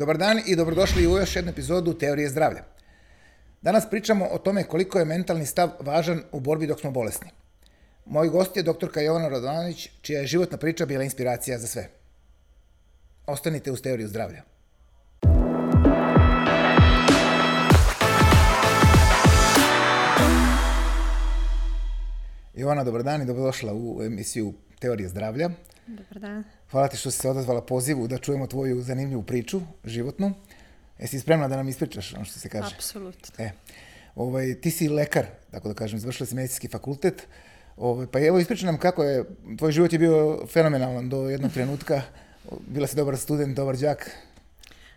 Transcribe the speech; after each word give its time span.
Dobar 0.00 0.18
dan 0.18 0.40
i 0.46 0.56
dobrodošli 0.56 1.06
u 1.06 1.18
još 1.18 1.36
jednu 1.36 1.50
epizodu 1.50 1.92
Teorije 1.94 2.28
zdravlja. 2.28 2.62
Danas 3.62 3.90
pričamo 3.90 4.26
o 4.32 4.38
tome 4.38 4.64
koliko 4.64 4.98
je 4.98 5.04
mentalni 5.04 5.46
stav 5.46 5.70
važan 5.80 6.22
u 6.32 6.40
borbi 6.40 6.66
dok 6.66 6.80
smo 6.80 6.90
bolesni. 6.90 7.30
Moj 8.06 8.28
gost 8.28 8.56
je 8.56 8.62
doktorka 8.62 9.00
Jovana 9.00 9.28
Radovanović, 9.28 9.88
čija 10.02 10.20
je 10.20 10.26
životna 10.26 10.58
priča 10.58 10.86
bila 10.86 11.04
inspiracija 11.04 11.58
za 11.58 11.66
sve. 11.66 11.88
Ostanite 13.26 13.72
uz 13.72 13.82
Teoriju 13.82 14.08
zdravlja. 14.08 14.42
Jovana, 22.54 22.84
dobar 22.84 23.02
dan 23.02 23.22
i 23.22 23.26
dobrodošla 23.26 23.74
u 23.74 24.02
emisiju 24.02 24.54
Teorije 24.78 25.08
zdravlja. 25.08 25.50
Dobar 25.86 26.18
dan. 26.20 26.59
Hvala 26.70 26.88
ti 26.88 26.96
što 26.96 27.10
si 27.10 27.18
se 27.18 27.30
odazvala 27.30 27.60
pozivu 27.60 28.08
da 28.08 28.18
čujemo 28.18 28.46
tvoju 28.46 28.82
zanimljivu 28.82 29.22
priču, 29.22 29.60
životnu. 29.84 30.32
Jesi 30.98 31.20
spremna 31.20 31.48
da 31.48 31.56
nam 31.56 31.68
ispričaš 31.68 32.14
ono 32.14 32.24
što 32.24 32.38
se 32.38 32.48
kaže? 32.48 32.74
Apsolutno. 32.74 33.44
E, 33.44 33.50
ovaj, 34.14 34.60
ti 34.60 34.70
si 34.70 34.88
lekar, 34.88 35.26
tako 35.50 35.68
da 35.68 35.74
kažem, 35.74 35.98
završila 35.98 36.26
si 36.26 36.34
medicinski 36.34 36.68
fakultet. 36.68 37.26
Ovaj, 37.76 38.06
pa 38.06 38.20
evo 38.20 38.38
ispričaj 38.38 38.66
nam 38.66 38.78
kako 38.78 39.04
je, 39.04 39.24
tvoj 39.58 39.72
život 39.72 39.92
je 39.92 39.98
bio 39.98 40.46
fenomenalan 40.46 41.08
do 41.08 41.30
jednog 41.30 41.52
trenutka. 41.52 42.02
Bila 42.66 42.86
si 42.86 42.96
dobar 42.96 43.16
student, 43.16 43.56
dobar 43.56 43.76
đak. 43.76 44.10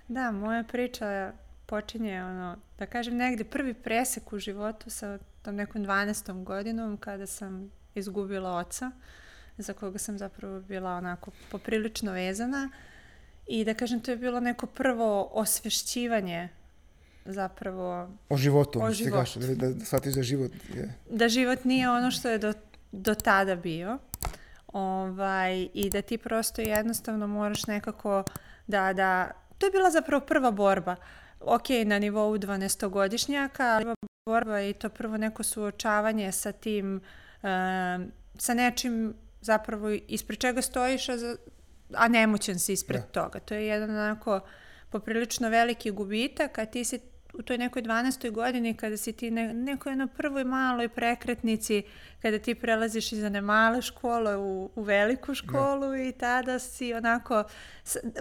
Da, 0.08 0.31
moja 0.31 0.63
priča 0.63 1.31
počinje, 1.66 2.23
ono, 2.23 2.58
da 2.80 2.85
kažem, 2.85 3.16
negde 3.17 3.44
prvi 3.44 3.73
presek 3.73 4.33
u 4.33 4.39
životu 4.39 4.89
sa 4.89 5.17
tom 5.41 5.55
nekom 5.55 5.85
12. 5.85 6.44
godinom 6.44 6.97
kada 6.97 7.27
sam 7.27 7.71
izgubila 7.95 8.58
oca 8.58 8.91
za 9.57 9.73
koga 9.73 9.99
sam 9.99 10.17
zapravo 10.17 10.59
bila 10.59 10.91
onako 10.91 11.31
poprilično 11.52 12.11
vezana 12.11 12.70
i 13.48 13.66
da 13.66 13.73
kažem 13.73 13.99
to 13.99 14.11
je 14.11 14.17
bilo 14.17 14.39
neko 14.39 14.66
prvo 14.66 15.30
osvešćivanje 15.31 16.49
zapravo 17.25 18.09
o 18.30 18.38
životu, 18.38 18.80
o 18.84 18.91
životu. 18.91 19.17
Gaš, 19.17 19.36
da, 19.36 19.55
da, 19.55 19.69
da 19.73 19.86
shvatiš 19.86 20.14
da 20.14 20.23
život 20.23 20.52
je... 20.75 20.94
Da 21.09 21.30
život 21.30 21.66
nije 21.66 21.89
ono 21.89 22.11
što 22.11 22.30
je 22.30 22.38
do, 22.38 22.53
do 22.92 23.16
tada 23.16 23.55
bio 23.55 24.00
ovaj, 24.73 25.67
i 25.73 25.89
da 25.89 26.02
ti 26.02 26.17
prosto 26.17 26.61
jednostavno 26.61 27.27
moraš 27.27 27.67
nekako 27.67 28.23
da, 28.67 28.94
da, 28.94 29.31
to 29.58 29.66
je 29.66 29.72
bila 29.72 29.92
zapravo 29.92 30.25
prva 30.25 30.52
borba. 30.52 30.95
Ok, 31.39 31.70
na 31.86 31.99
nivou 31.99 32.38
12-godišnjaka, 32.38 33.75
ali 33.75 33.86
borba 34.25 34.61
i 34.61 34.73
to 34.73 34.89
prvo 34.89 35.17
neko 35.17 35.44
suočavanje 35.44 36.31
sa 36.31 36.52
tim, 36.52 37.02
um, 37.44 38.11
sa 38.38 38.53
nečim 38.53 39.14
zapravo 39.44 39.89
ispred 39.89 40.39
čega 40.39 40.61
stojiš, 40.61 41.09
a, 41.09 41.17
za, 41.17 41.36
a 41.94 42.08
nemoćan 42.08 42.59
si 42.59 42.73
ispred 42.73 43.02
da. 43.02 43.08
toga. 43.08 43.39
To 43.39 43.53
je 43.53 43.67
jedan 43.67 43.89
onako 43.89 44.39
poprilično 44.89 45.49
veliki 45.49 45.91
gubitak, 45.91 46.58
a 46.58 46.66
ti 46.66 46.83
si 46.83 46.99
u 47.33 47.41
toj 47.41 47.58
nekoj 47.58 47.81
12. 47.81 48.31
godini 48.31 48.73
kada 48.73 48.97
si 48.97 49.14
ti 49.14 49.31
ne, 49.31 49.53
nekoj 49.53 49.95
na 49.95 50.08
prvoj 50.08 50.44
maloj 50.44 50.89
prekretnici, 50.89 51.83
kada 52.21 52.39
ti 52.39 52.55
prelaziš 52.55 53.11
iz 53.11 53.23
one 53.23 53.41
male 53.41 53.81
škole 53.81 54.38
u, 54.38 54.71
u 54.75 54.81
veliku 54.81 55.33
školu 55.33 55.88
da. 55.88 55.97
i 55.97 56.11
tada 56.11 56.59
si 56.59 56.94
onako 56.94 57.44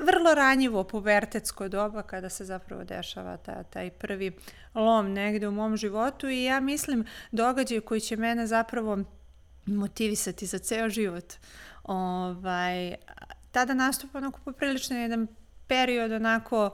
vrlo 0.06 0.34
ranjivo 0.34 0.84
pubertetsko 0.84 1.68
doba 1.68 2.02
kada 2.02 2.28
se 2.28 2.44
zapravo 2.44 2.84
dešava 2.84 3.36
ta, 3.36 3.62
taj 3.62 3.90
prvi 3.90 4.32
lom 4.74 5.12
negde 5.12 5.48
u 5.48 5.52
mom 5.52 5.76
životu 5.76 6.28
i 6.28 6.44
ja 6.44 6.60
mislim 6.60 7.04
događaj 7.32 7.80
koji 7.80 8.00
će 8.00 8.16
mene 8.16 8.46
zapravo 8.46 8.98
motivisati 9.66 10.46
za 10.46 10.58
ceo 10.58 10.88
život. 10.88 11.34
Ovaj, 11.84 12.94
tada 13.50 13.74
nastupa 13.74 14.18
onako 14.18 14.40
poprilično 14.44 14.96
jedan 14.96 15.26
period 15.66 16.12
onako 16.12 16.70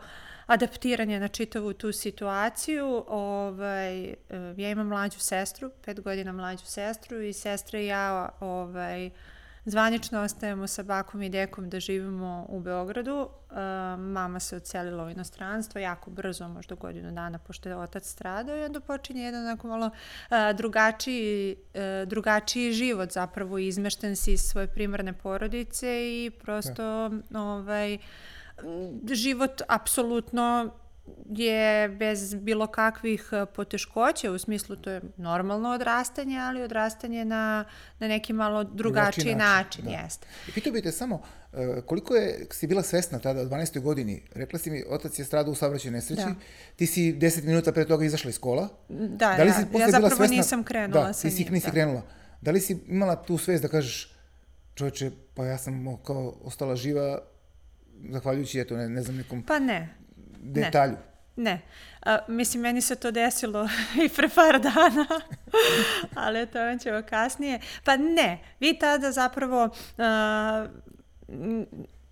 adaptiranja 0.46 1.18
na 1.18 1.28
čitavu 1.28 1.72
tu 1.72 1.92
situaciju. 1.92 3.04
Ovaj, 3.08 4.14
ja 4.56 4.70
imam 4.70 4.86
mlađu 4.86 5.18
sestru, 5.18 5.70
pet 5.84 6.00
godina 6.00 6.32
mlađu 6.32 6.64
sestru 6.64 7.20
i 7.22 7.32
sestra 7.32 7.80
i 7.80 7.86
ja 7.86 8.28
ovaj, 8.40 9.10
Zvanično 9.68 10.20
ostajemo 10.20 10.66
sa 10.66 10.82
bakom 10.82 11.22
i 11.22 11.28
dekom 11.28 11.70
da 11.70 11.80
živimo 11.80 12.46
u 12.48 12.60
Beogradu. 12.60 13.20
Uh, 13.20 13.56
mama 13.98 14.40
se 14.40 14.56
odselila 14.56 15.04
u 15.04 15.10
inostranstvo 15.10 15.80
jako 15.80 16.10
brzo, 16.10 16.48
možda 16.48 16.74
godinu 16.74 17.12
dana 17.12 17.38
pošto 17.38 17.68
je 17.68 17.76
otac 17.76 18.06
stradao 18.06 18.56
i 18.56 18.64
onda 18.64 18.80
počinje 18.80 19.22
jedan 19.22 19.46
onako 19.46 19.68
malo 19.68 19.86
uh, 19.86 20.36
drugačiji, 20.56 21.56
uh, 21.74 22.08
drugačiji 22.08 22.72
život 22.72 23.12
zapravo 23.12 23.58
izmešten 23.58 24.16
si 24.16 24.32
iz 24.32 24.40
svoje 24.40 24.66
primarne 24.66 25.12
porodice 25.12 25.86
i 26.08 26.30
prosto 26.30 26.82
ja. 27.30 27.40
ovaj, 27.40 27.98
život 29.12 29.62
apsolutno 29.68 30.70
je 31.30 31.88
bez 31.88 32.34
bilo 32.34 32.66
kakvih 32.66 33.28
e, 33.32 33.46
poteškoća, 33.46 34.32
u 34.32 34.38
smislu 34.38 34.76
to 34.76 34.90
je 34.90 35.00
normalno 35.16 35.70
odrastanje, 35.70 36.38
ali 36.38 36.62
odrastanje 36.62 37.24
na, 37.24 37.64
na 37.98 38.08
neki 38.08 38.32
malo 38.32 38.64
drugačiji 38.64 39.34
način, 39.34 39.84
način 39.84 39.84
da. 39.84 39.90
jeste. 39.90 40.26
I 40.48 40.52
pitao 40.52 40.72
bih 40.72 40.82
te 40.82 40.92
samo, 40.92 41.22
e, 41.52 41.80
koliko 41.86 42.14
je, 42.14 42.46
si 42.50 42.66
bila 42.66 42.82
svesna 42.82 43.18
tada, 43.18 43.42
u 43.42 43.44
12. 43.44 43.80
godini, 43.80 44.22
rekla 44.34 44.58
si 44.58 44.70
mi, 44.70 44.84
otac 44.88 45.18
je 45.18 45.24
stradao 45.24 45.52
u 45.52 45.54
saobraćaju 45.54 45.92
nesreći, 45.92 46.22
da. 46.22 46.34
ti 46.76 46.86
si 46.86 47.12
10 47.12 47.44
minuta 47.44 47.72
pre 47.72 47.84
toga 47.84 48.04
izašla 48.04 48.30
iz 48.30 48.36
škola. 48.36 48.68
Da, 48.88 49.34
da 49.36 49.42
li 49.42 49.52
si 49.52 49.60
ja, 49.60 49.80
ja 49.80 49.90
zapravo 49.90 50.16
svesna, 50.16 50.36
nisam 50.36 50.64
krenula 50.64 51.06
da, 51.06 51.12
sa 51.12 51.28
njim. 51.28 51.44
Da, 51.44 51.52
nisi 51.52 51.66
da. 51.66 51.72
krenula. 51.72 52.02
Da 52.40 52.50
li 52.50 52.60
si 52.60 52.78
imala 52.86 53.22
tu 53.22 53.38
svest 53.38 53.62
da 53.62 53.68
kažeš, 53.68 54.14
čovječe, 54.74 55.10
pa 55.34 55.44
ja 55.44 55.58
sam 55.58 55.96
kao 56.06 56.34
ostala 56.44 56.76
živa, 56.76 57.18
zahvaljujući, 58.10 58.60
eto, 58.60 58.76
ne, 58.76 58.88
ne 58.88 59.02
znam, 59.02 59.16
nekom... 59.16 59.42
Pa 59.42 59.58
ne, 59.58 59.97
detalju. 60.42 60.96
Ne. 61.36 61.50
ne. 61.50 61.60
A, 62.02 62.18
mislim, 62.28 62.62
meni 62.62 62.80
se 62.80 62.96
to 62.96 63.10
desilo 63.10 63.68
i 64.04 64.08
pre 64.08 64.28
par 64.28 64.60
dana, 64.60 65.06
ali 66.26 66.46
to 66.46 66.58
vam 66.58 66.78
ćemo 66.78 67.02
kasnije. 67.02 67.60
Pa 67.84 67.96
ne, 67.96 68.38
vi 68.60 68.78
tada 68.78 69.12
zapravo... 69.12 69.68
A, 69.98 70.66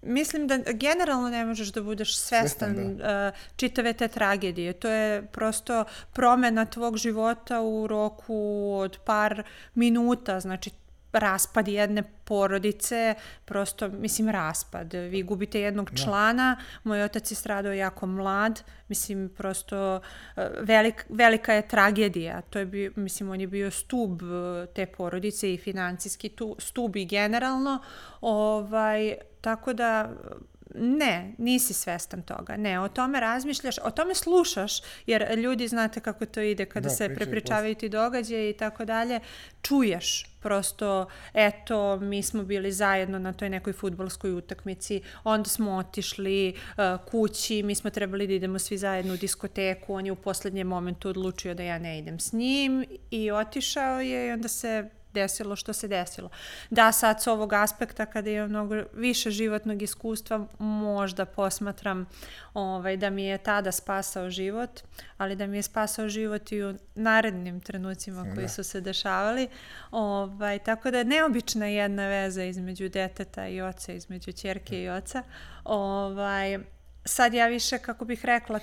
mislim 0.06 0.46
da 0.46 0.58
generalno 0.72 1.28
ne 1.28 1.44
možeš 1.44 1.68
da 1.68 1.82
budeš 1.82 2.18
svestan, 2.18 2.74
svestan 2.74 2.96
da. 2.96 3.32
uh, 3.34 3.56
čitave 3.56 3.92
te 3.92 4.08
tragedije. 4.08 4.72
To 4.72 4.88
je 4.88 5.26
prosto 5.26 5.84
promena 6.12 6.64
tvog 6.64 6.96
života 6.96 7.60
u 7.60 7.86
roku 7.86 8.70
od 8.74 8.98
par 9.04 9.42
minuta. 9.74 10.40
Znači, 10.40 10.70
raspad 11.18 11.68
jedne 11.68 12.02
porodice, 12.24 13.14
prosto, 13.44 13.88
mislim, 13.88 14.28
raspad. 14.28 14.92
Vi 14.92 15.22
gubite 15.22 15.60
jednog 15.60 15.90
da. 15.90 15.96
člana, 15.96 16.56
moj 16.84 17.02
otac 17.02 17.30
je 17.30 17.34
stradao 17.34 17.72
jako 17.72 18.06
mlad, 18.06 18.62
mislim, 18.88 19.28
prosto 19.36 20.00
e, 20.36 20.48
velik, 20.60 21.06
velika 21.08 21.52
je 21.52 21.68
tragedija. 21.68 22.40
To 22.40 22.58
je 22.58 22.66
bio, 22.66 22.92
mislim, 22.96 23.30
on 23.30 23.40
je 23.40 23.46
bio 23.46 23.70
stub 23.70 24.22
e, 24.22 24.66
te 24.74 24.86
porodice 24.86 25.54
i 25.54 25.58
financijski 25.58 26.28
tu, 26.28 26.56
stub 26.58 26.96
i 26.96 27.06
generalno. 27.06 27.78
Ovaj, 28.20 29.14
tako 29.40 29.72
da 29.72 30.10
Ne, 30.78 31.34
nisi 31.38 31.74
svestan 31.74 32.22
toga. 32.22 32.56
Ne, 32.56 32.80
o 32.80 32.88
tome 32.88 33.20
razmišljaš, 33.20 33.78
o 33.82 33.90
tome 33.90 34.14
slušaš, 34.14 34.80
jer 35.06 35.38
ljudi 35.38 35.68
znate 35.68 36.00
kako 36.00 36.26
to 36.26 36.40
ide 36.40 36.64
kada 36.64 36.88
da, 36.88 36.94
se 36.94 37.14
prepričavaju 37.14 37.74
ti 37.74 37.88
događaje 37.88 38.50
i 38.50 38.52
tako 38.52 38.84
dalje. 38.84 39.20
Čuješ 39.62 40.36
prosto, 40.40 41.06
eto, 41.34 41.96
mi 41.96 42.22
smo 42.22 42.42
bili 42.42 42.72
zajedno 42.72 43.18
na 43.18 43.32
toj 43.32 43.50
nekoj 43.50 43.72
futbolskoj 43.72 44.32
utakmici, 44.32 45.02
onda 45.24 45.48
smo 45.48 45.72
otišli 45.72 46.54
uh, 46.54 47.00
kući, 47.10 47.62
mi 47.62 47.74
smo 47.74 47.90
trebali 47.90 48.26
da 48.26 48.32
idemo 48.32 48.58
svi 48.58 48.78
zajedno 48.78 49.14
u 49.14 49.16
diskoteku, 49.16 49.94
on 49.94 50.06
je 50.06 50.12
u 50.12 50.16
poslednjem 50.16 50.66
momentu 50.66 51.08
odlučio 51.08 51.54
da 51.54 51.62
ja 51.62 51.78
ne 51.78 51.98
idem 51.98 52.20
s 52.20 52.32
njim 52.32 52.84
i 53.10 53.30
otišao 53.30 54.00
je 54.00 54.28
i 54.28 54.32
onda 54.32 54.48
se 54.48 54.90
desilo 55.16 55.56
što 55.56 55.72
se 55.72 55.88
desilo. 55.88 56.30
Da, 56.70 56.92
sad 56.92 57.22
s 57.22 57.26
ovog 57.26 57.52
aspekta 57.52 58.06
kada 58.06 58.30
imam 58.30 58.48
mnogo 58.48 58.82
više 58.94 59.30
životnog 59.30 59.82
iskustva, 59.82 60.46
možda 60.58 61.24
posmatram 61.24 62.06
ovaj, 62.54 62.96
da 62.96 63.10
mi 63.10 63.24
je 63.24 63.38
tada 63.38 63.72
spasao 63.72 64.30
život, 64.30 64.80
ali 65.18 65.36
da 65.36 65.46
mi 65.46 65.58
je 65.58 65.62
spasao 65.62 66.08
život 66.08 66.52
i 66.52 66.62
u 66.62 66.74
narednim 66.94 67.60
trenucima 67.60 68.22
koji 68.34 68.46
da. 68.46 68.48
su 68.48 68.64
se 68.64 68.80
dešavali. 68.80 69.48
Ovaj, 69.90 70.58
tako 70.58 70.90
da 70.90 70.98
je 70.98 71.04
neobična 71.04 71.66
jedna 71.66 72.08
veza 72.08 72.44
između 72.44 72.88
deteta 72.88 73.48
i 73.48 73.60
oca, 73.60 73.92
između 73.92 74.32
čerke 74.32 74.82
i 74.82 74.88
oca. 74.88 75.22
Ovaj, 75.64 76.58
sad 77.04 77.34
ja 77.34 77.46
više, 77.46 77.78
kako 77.78 78.04
bih 78.04 78.24
rekla, 78.24 78.60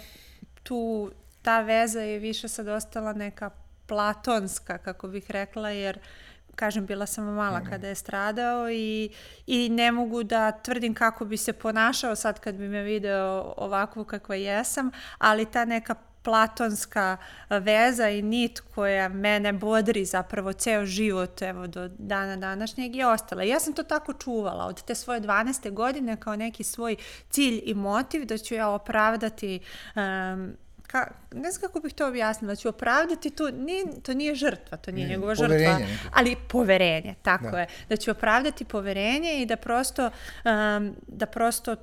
tu 0.63 1.11
ta 1.41 1.61
veza 1.61 2.01
je 2.01 2.19
više 2.19 2.47
sad 2.47 2.67
ostala 2.67 3.13
neka 3.13 3.49
platonska, 3.87 4.77
kako 4.77 5.07
bih 5.07 5.31
rekla, 5.31 5.69
jer 5.69 5.97
uh, 5.97 6.32
kažem, 6.55 6.85
bila 6.85 7.05
sam 7.05 7.25
mala 7.25 7.59
mm. 7.59 7.65
kada 7.69 7.87
je 7.87 7.95
stradao 7.95 8.69
i, 8.69 9.09
i 9.47 9.69
ne 9.69 9.91
mogu 9.91 10.23
da 10.23 10.51
tvrdim 10.51 10.93
kako 10.93 11.25
bi 11.25 11.37
se 11.37 11.53
ponašao 11.53 12.15
sad 12.15 12.39
kad 12.39 12.55
bi 12.55 12.67
me 12.67 12.83
video 12.83 13.53
ovakvu 13.57 14.05
kakva 14.05 14.35
jesam, 14.35 14.91
ali 15.17 15.45
ta 15.45 15.65
neka 15.65 15.95
platonska 16.23 17.17
veza 17.49 18.09
i 18.09 18.21
nit 18.21 18.59
koja 18.59 19.09
mene 19.09 19.53
bodri 19.53 20.05
zapravo 20.05 20.53
ceo 20.53 20.85
život 20.85 21.41
evo 21.41 21.67
do 21.67 21.87
dana 21.87 22.35
današnjeg 22.35 22.95
je 22.95 23.07
ostala. 23.07 23.43
Ja 23.43 23.59
sam 23.59 23.73
to 23.73 23.83
tako 23.83 24.13
čuvala 24.13 24.65
od 24.65 24.83
te 24.83 24.95
svoje 24.95 25.21
12. 25.21 25.71
godine 25.71 26.17
kao 26.17 26.35
neki 26.35 26.63
svoj 26.63 26.95
cilj 27.29 27.61
i 27.65 27.73
motiv 27.73 28.25
da 28.25 28.37
ću 28.37 28.55
ja 28.55 28.69
opravdati 28.69 29.59
um, 29.95 30.53
ka, 30.87 31.07
ne 31.31 31.51
znam 31.51 31.61
kako 31.61 31.79
bih 31.79 31.93
to 31.93 32.07
objasnila, 32.07 32.55
ću 32.55 32.69
opravdati 32.69 33.29
to, 33.29 33.51
nije, 33.51 33.85
to 34.01 34.13
nije 34.13 34.35
žrtva, 34.35 34.77
to 34.77 34.91
nije 34.91 35.07
mm, 35.07 35.09
njegova 35.09 35.35
žrtva, 35.35 35.79
ali 36.13 36.35
poverenje, 36.49 37.15
tako 37.21 37.51
da. 37.51 37.59
je. 37.59 37.67
Da 37.89 37.97
ću 37.97 38.11
opravdati 38.11 38.65
poverenje 38.65 39.41
i 39.41 39.45
da 39.45 39.55
prosto, 39.55 40.05
um, 40.05 40.95
da 41.07 41.25
prosto 41.25 41.75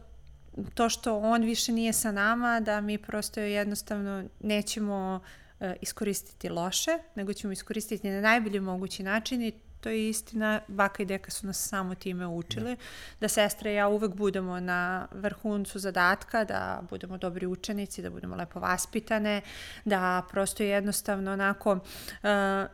to 0.74 0.88
što 0.88 1.18
on 1.18 1.42
više 1.42 1.72
nije 1.72 1.92
sa 1.92 2.12
nama, 2.12 2.60
da 2.60 2.80
mi 2.80 2.98
prosto 2.98 3.40
jednostavno 3.40 4.24
nećemo 4.40 5.20
uh, 5.60 5.66
iskoristiti 5.80 6.48
loše, 6.48 6.98
nego 7.14 7.32
ćemo 7.32 7.52
iskoristiti 7.52 8.10
na 8.10 8.20
najbolji 8.20 8.60
mogući 8.60 9.02
način 9.02 9.42
i 9.42 9.52
to 9.80 9.88
je 9.88 10.08
istina, 10.08 10.60
baka 10.68 11.02
i 11.02 11.06
deka 11.06 11.30
su 11.30 11.46
nas 11.46 11.68
samo 11.68 11.94
time 11.94 12.26
učili, 12.26 12.76
da, 12.76 12.82
da 13.20 13.28
sestre 13.28 13.72
i 13.72 13.74
ja 13.74 13.88
uvek 13.88 14.14
budemo 14.14 14.60
na 14.60 15.08
vrhuncu 15.12 15.78
zadatka, 15.78 16.44
da 16.44 16.82
budemo 16.90 17.18
dobri 17.18 17.46
učenici, 17.46 18.02
da 18.02 18.10
budemo 18.10 18.36
lepo 18.36 18.60
vaspitane, 18.60 19.40
da 19.84 20.22
prosto 20.30 20.62
jednostavno 20.62 21.32
onako, 21.32 21.72
uh, 21.72 21.80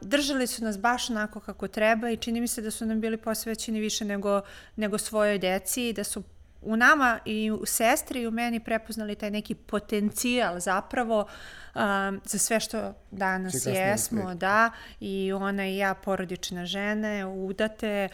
držali 0.00 0.46
su 0.46 0.64
nas 0.64 0.78
baš 0.78 1.10
onako 1.10 1.40
kako 1.40 1.68
treba 1.68 2.10
i 2.10 2.16
čini 2.16 2.40
mi 2.40 2.48
se 2.48 2.62
da 2.62 2.70
su 2.70 2.86
nam 2.86 3.00
bili 3.00 3.16
posvećeni 3.16 3.80
više 3.80 4.04
nego, 4.04 4.40
nego 4.76 4.98
svojoj 4.98 5.38
deci 5.38 5.88
i 5.88 5.92
da 5.92 6.04
su 6.04 6.22
u 6.66 6.76
nama 6.76 7.18
i 7.24 7.50
u 7.50 7.66
sestri 7.66 8.20
i 8.20 8.26
u 8.26 8.30
meni 8.30 8.60
prepoznali 8.60 9.14
taj 9.14 9.30
neki 9.30 9.54
potencijal 9.54 10.60
zapravo 10.60 11.26
um, 11.74 12.20
za 12.24 12.38
sve 12.38 12.60
što 12.60 12.94
danas 13.10 13.66
jesmo, 13.66 14.34
da, 14.34 14.70
i 15.00 15.32
ona 15.32 15.66
i 15.66 15.76
ja 15.76 15.94
porodične 15.94 16.66
žene, 16.66 17.26
udate, 17.26 18.08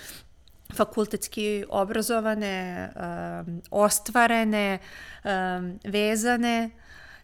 fakultetski 0.75 1.65
obrazovane, 1.69 2.91
um, 2.97 3.63
ostvarene, 3.71 4.79
um, 5.25 5.79
vezane, 5.85 6.71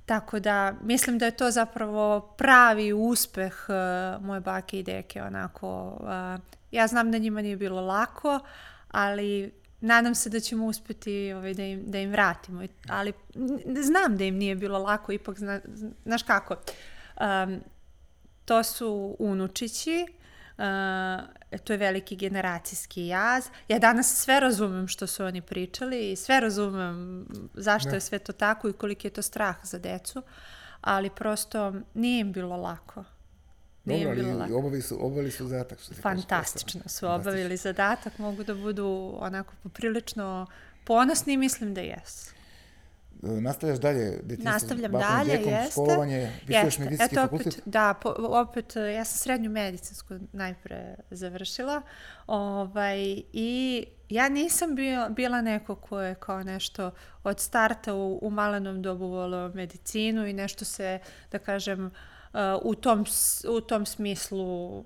Tako 0.08 0.40
da 0.40 0.74
mislim 0.82 1.18
da 1.18 1.24
je 1.24 1.36
to 1.36 1.50
zapravo 1.50 2.20
pravi 2.20 2.92
uspeh 2.92 3.66
uh, 3.68 4.24
moje 4.24 4.40
bake 4.40 4.78
i 4.78 4.82
deke 4.82 5.22
onako. 5.22 5.98
Uh, 6.00 6.40
ja 6.70 6.86
znam 6.86 7.10
da 7.10 7.18
njima 7.18 7.42
nije 7.42 7.56
bilo 7.56 7.80
lako, 7.80 8.40
ali 8.90 9.52
nadam 9.80 10.14
se 10.14 10.30
da 10.30 10.40
ćemo 10.40 10.66
uspeti 10.66 11.32
ovaj, 11.32 11.54
da, 11.54 11.62
im, 11.62 11.90
da 11.90 11.98
im 11.98 12.10
vratimo. 12.10 12.62
Ali 12.88 13.12
znam 13.82 14.16
da 14.16 14.24
im 14.24 14.36
nije 14.36 14.54
bilo 14.54 14.78
lako, 14.78 15.12
ipak, 15.12 15.38
zna, 15.38 15.60
znaš 16.04 16.22
kako, 16.22 16.56
um, 17.20 17.60
to 18.44 18.62
su 18.62 19.16
unučići, 19.18 20.06
uh, 20.58 21.58
to 21.64 21.72
je 21.72 21.76
veliki 21.76 22.16
generacijski 22.16 23.06
jaz. 23.06 23.44
Ja 23.68 23.78
danas 23.78 24.14
sve 24.14 24.40
razumem 24.40 24.88
što 24.88 25.06
su 25.06 25.24
oni 25.24 25.40
pričali 25.40 26.12
i 26.12 26.16
sve 26.16 26.40
razumem 26.40 27.26
zašto 27.54 27.88
da. 27.90 27.96
je 27.96 28.00
sve 28.00 28.18
to 28.18 28.32
tako 28.32 28.68
i 28.68 28.72
koliki 28.72 29.06
je 29.06 29.12
to 29.12 29.22
strah 29.22 29.56
za 29.62 29.78
decu, 29.78 30.22
ali 30.80 31.10
prosto 31.10 31.74
nije 31.94 32.20
im 32.20 32.32
bilo 32.32 32.56
lako. 32.56 33.04
Dobro, 33.88 34.40
ali 34.40 34.52
obavili 34.52 34.82
su, 34.82 35.06
obavili 35.06 35.30
su 35.30 35.46
zadatak. 35.46 35.80
Što 35.80 35.94
Fantastično 35.94 36.80
kaže, 36.82 36.94
su 36.94 37.08
obavili 37.08 37.56
zadatak, 37.56 38.18
mogu 38.18 38.44
da 38.44 38.54
budu 38.54 39.16
onako 39.18 39.54
poprilično 39.62 40.46
ponosni 40.84 41.32
i 41.32 41.36
mislim 41.36 41.74
da 41.74 41.80
jesu. 41.80 42.38
E, 43.22 43.26
nastavljaš 43.26 43.78
dalje? 43.78 44.20
Nastavljam 44.38 44.92
dalje, 44.92 45.36
dekom, 45.36 45.52
jeste. 45.52 45.72
Školovanje, 45.72 46.32
jeste. 46.48 46.82
medicinski 46.82 47.14
Eto, 47.14 47.24
opet, 47.24 47.30
fakultet? 47.30 47.62
Da, 47.64 47.94
po, 48.02 48.14
opet, 48.18 48.76
ja 48.76 49.04
sam 49.04 49.18
srednju 49.18 49.50
medicinsku 49.50 50.14
najpre 50.32 50.94
završila 51.10 51.82
ovaj, 52.26 53.22
i 53.32 53.84
ja 54.08 54.28
nisam 54.28 54.74
bila, 54.74 55.08
bila 55.08 55.40
neko 55.40 55.74
ko 55.74 56.00
je 56.00 56.14
kao 56.14 56.42
nešto 56.42 56.90
od 57.24 57.40
starta 57.40 57.94
u, 57.94 58.18
u 58.22 58.30
malenom 58.30 58.82
dobu 58.82 59.06
volio 59.06 59.48
medicinu 59.54 60.26
i 60.26 60.32
nešto 60.32 60.64
se, 60.64 60.98
da 61.32 61.38
kažem, 61.38 61.86
uh, 61.86 61.92
u 62.62 62.74
tom, 62.74 63.04
u 63.48 63.60
tom 63.60 63.86
smislu 63.86 64.84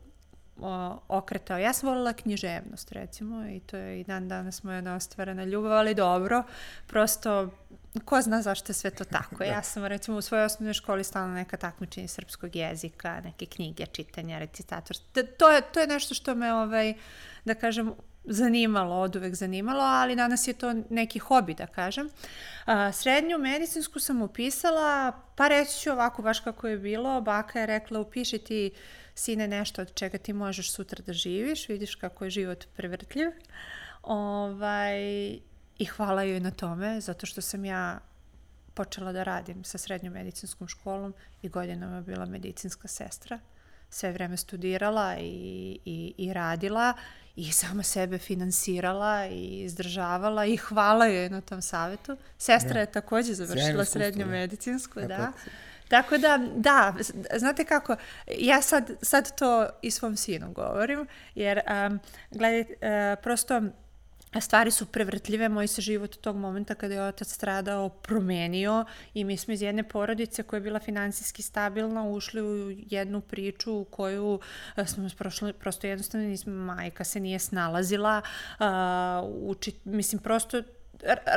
okretao. 1.08 1.58
Ja 1.58 1.72
sam 1.72 1.88
volila 1.88 2.12
književnost, 2.12 2.92
recimo, 2.92 3.46
i 3.48 3.60
to 3.60 3.76
je 3.76 4.00
i 4.00 4.04
dan 4.04 4.28
danas 4.28 4.62
moja 4.62 4.80
neostvarena 4.80 5.44
ljubav, 5.44 5.72
ali 5.72 5.94
dobro, 5.94 6.42
prosto 6.86 7.50
ko 8.04 8.22
zna 8.22 8.42
zašto 8.42 8.70
je 8.70 8.74
sve 8.74 8.90
to 8.90 9.04
tako. 9.04 9.44
Ja 9.54 9.62
sam, 9.62 9.84
recimo, 9.84 10.16
u 10.16 10.20
svojoj 10.20 10.44
osnovnoj 10.44 10.74
školi 10.74 11.04
stalno 11.04 11.34
neka 11.34 11.56
takmičenja 11.56 12.08
srpskog 12.08 12.56
jezika, 12.56 13.20
neke 13.20 13.46
knjige, 13.46 13.86
čitanja, 13.86 14.38
recitator. 14.38 14.96
To 15.38 15.50
je, 15.50 15.62
to 15.72 15.80
je 15.80 15.86
nešto 15.86 16.14
što 16.14 16.34
me, 16.34 16.52
ovaj, 16.52 16.94
da 17.44 17.54
kažem, 17.54 17.94
zanimalo, 18.24 18.96
od 19.00 19.16
uvek 19.16 19.34
zanimalo, 19.34 19.82
ali 19.82 20.16
danas 20.16 20.48
je 20.48 20.52
to 20.52 20.74
neki 20.90 21.18
hobi, 21.18 21.54
da 21.54 21.66
kažem. 21.66 22.08
A, 22.66 22.92
srednju 22.92 23.38
medicinsku 23.38 24.00
sam 24.00 24.22
upisala, 24.22 25.12
pa 25.36 25.48
reći 25.48 25.80
ću 25.80 25.90
ovako, 25.90 26.22
baš 26.22 26.40
kako 26.40 26.68
je 26.68 26.78
bilo, 26.78 27.20
baka 27.20 27.60
je 27.60 27.66
rekla 27.66 28.00
upiši 28.00 28.38
ti 28.38 28.70
sine 29.14 29.48
nešto 29.48 29.82
od 29.82 29.94
čega 29.94 30.18
ti 30.18 30.32
možeš 30.32 30.72
sutra 30.72 31.02
da 31.06 31.12
živiš, 31.12 31.68
vidiš 31.68 31.94
kako 31.94 32.24
je 32.24 32.30
život 32.30 32.64
prevrtljiv. 32.76 33.28
Ovaj, 34.02 35.00
I 35.78 35.84
hvala 35.96 36.22
joj 36.22 36.40
na 36.40 36.50
tome, 36.50 37.00
zato 37.00 37.26
što 37.26 37.40
sam 37.40 37.64
ja 37.64 38.00
počela 38.74 39.12
da 39.12 39.22
radim 39.22 39.64
sa 39.64 39.78
srednjom 39.78 40.12
medicinskom 40.12 40.68
školom 40.68 41.14
i 41.42 41.48
godinama 41.48 42.00
bila 42.00 42.26
medicinska 42.26 42.88
sestra. 42.88 43.38
Sve 43.92 44.12
vreme 44.12 44.36
studirala 44.36 45.16
i, 45.18 45.78
i, 45.84 46.14
i 46.18 46.32
radila 46.32 46.94
i 47.36 47.52
sama 47.52 47.82
sebe 47.82 48.18
finansirala 48.18 49.26
i 49.26 49.62
izdržavala 49.62 50.46
i 50.46 50.56
hvala 50.56 51.06
joj 51.06 51.28
na 51.28 51.40
tom 51.40 51.62
savetu. 51.62 52.16
Sestra 52.38 52.74
ja. 52.74 52.80
je 52.80 52.92
takođe 52.92 53.34
završila 53.34 53.84
srednju 53.84 54.26
medicinsku, 54.26 55.00
da. 55.00 55.06
da. 55.06 55.32
Tako 55.88 56.18
da, 56.18 56.38
da, 56.56 56.94
znate 57.36 57.64
kako, 57.64 57.96
ja 58.38 58.62
sad, 58.62 58.90
sad 59.02 59.38
to 59.38 59.68
i 59.82 59.90
svom 59.90 60.16
sinu 60.16 60.52
govorim, 60.52 61.06
jer, 61.34 61.60
um, 61.88 62.00
gledajte, 62.30 62.72
uh, 62.72 63.22
prosto 63.22 63.62
stvari 64.40 64.70
su 64.70 64.86
prevrtljive, 64.86 65.48
moj 65.48 65.66
se 65.66 65.82
život 65.82 66.16
tog 66.16 66.36
momenta 66.36 66.74
kada 66.74 66.94
je 66.94 67.02
otac 67.02 67.28
stradao 67.28 67.88
promenio 67.88 68.84
i 69.14 69.24
mi 69.24 69.36
smo 69.36 69.54
iz 69.54 69.62
jedne 69.62 69.82
porodice 69.82 70.42
koja 70.42 70.58
je 70.58 70.62
bila 70.62 70.78
finansijski 70.80 71.42
stabilna 71.42 72.04
ušli 72.04 72.42
u 72.42 72.70
jednu 72.70 73.20
priču 73.20 73.74
u 73.74 73.84
koju 73.84 74.40
e, 74.76 74.86
smo 74.86 75.08
prošli, 75.18 75.52
prosto 75.52 75.86
jednostavno 75.86 76.26
nismo, 76.26 76.52
majka 76.52 77.04
se 77.04 77.20
nije 77.20 77.38
snalazila, 77.38 78.22
uh, 78.60 78.66
uči, 79.48 79.72
mislim 79.84 80.22
prosto 80.22 80.62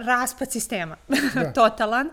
raspad 0.06 0.51
sistema, 0.51 0.95
da. 1.36 1.53
totalan. 1.53 2.09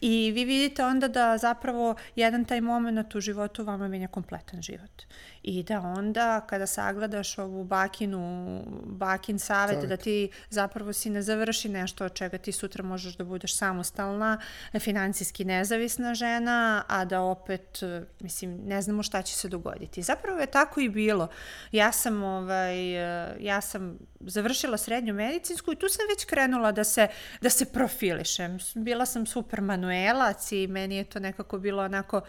I 0.00 0.32
vi 0.34 0.44
vidite 0.44 0.84
onda 0.84 1.08
da 1.08 1.38
zapravo 1.38 1.94
jedan 2.16 2.44
taj 2.44 2.60
moment 2.60 3.14
u 3.14 3.20
životu 3.20 3.64
vama 3.64 3.88
menja 3.88 4.08
kompletan 4.08 4.62
život. 4.62 5.02
I 5.42 5.62
da 5.62 5.80
onda 5.80 6.40
kada 6.40 6.66
sagledaš 6.66 7.38
ovu 7.38 7.64
bakinu, 7.64 8.62
bakin 8.84 9.38
savet, 9.38 9.74
Savjet. 9.74 9.88
da 9.88 9.96
ti 9.96 10.30
zapravo 10.50 10.92
si 10.92 11.10
ne 11.10 11.22
završi 11.22 11.68
nešto 11.68 12.04
od 12.04 12.14
čega 12.14 12.38
ti 12.38 12.52
sutra 12.52 12.84
možeš 12.84 13.16
da 13.16 13.24
budeš 13.24 13.56
samostalna, 13.56 14.40
financijski 14.78 15.44
nezavisna 15.44 16.14
žena, 16.14 16.84
a 16.88 17.04
da 17.04 17.20
opet, 17.20 17.78
mislim, 18.20 18.60
ne 18.64 18.82
znamo 18.82 19.02
šta 19.02 19.22
će 19.22 19.34
se 19.34 19.48
dogoditi. 19.48 20.02
Zapravo 20.02 20.40
je 20.40 20.46
tako 20.46 20.80
i 20.80 20.88
bilo. 20.88 21.28
Ja 21.72 21.92
sam, 21.92 22.22
ovaj, 22.22 22.92
ja 23.44 23.60
sam 23.60 23.98
završila 24.20 24.76
srednju 24.76 25.14
medicinsku 25.14 25.72
i 25.72 25.76
tu 25.76 25.88
sam 25.88 26.06
već 26.10 26.24
krenula 26.24 26.72
da 26.72 26.84
se, 26.84 27.08
da 27.40 27.50
se 27.50 27.64
profilišem. 27.64 28.58
Bila 28.74 29.06
sam 29.06 29.26
super 29.26 29.60
manuelac 29.60 30.52
i 30.52 30.66
meni 30.66 30.96
je 30.96 31.04
to 31.04 31.20
nekako 31.20 31.58
bilo 31.58 31.82
onako 31.82 32.20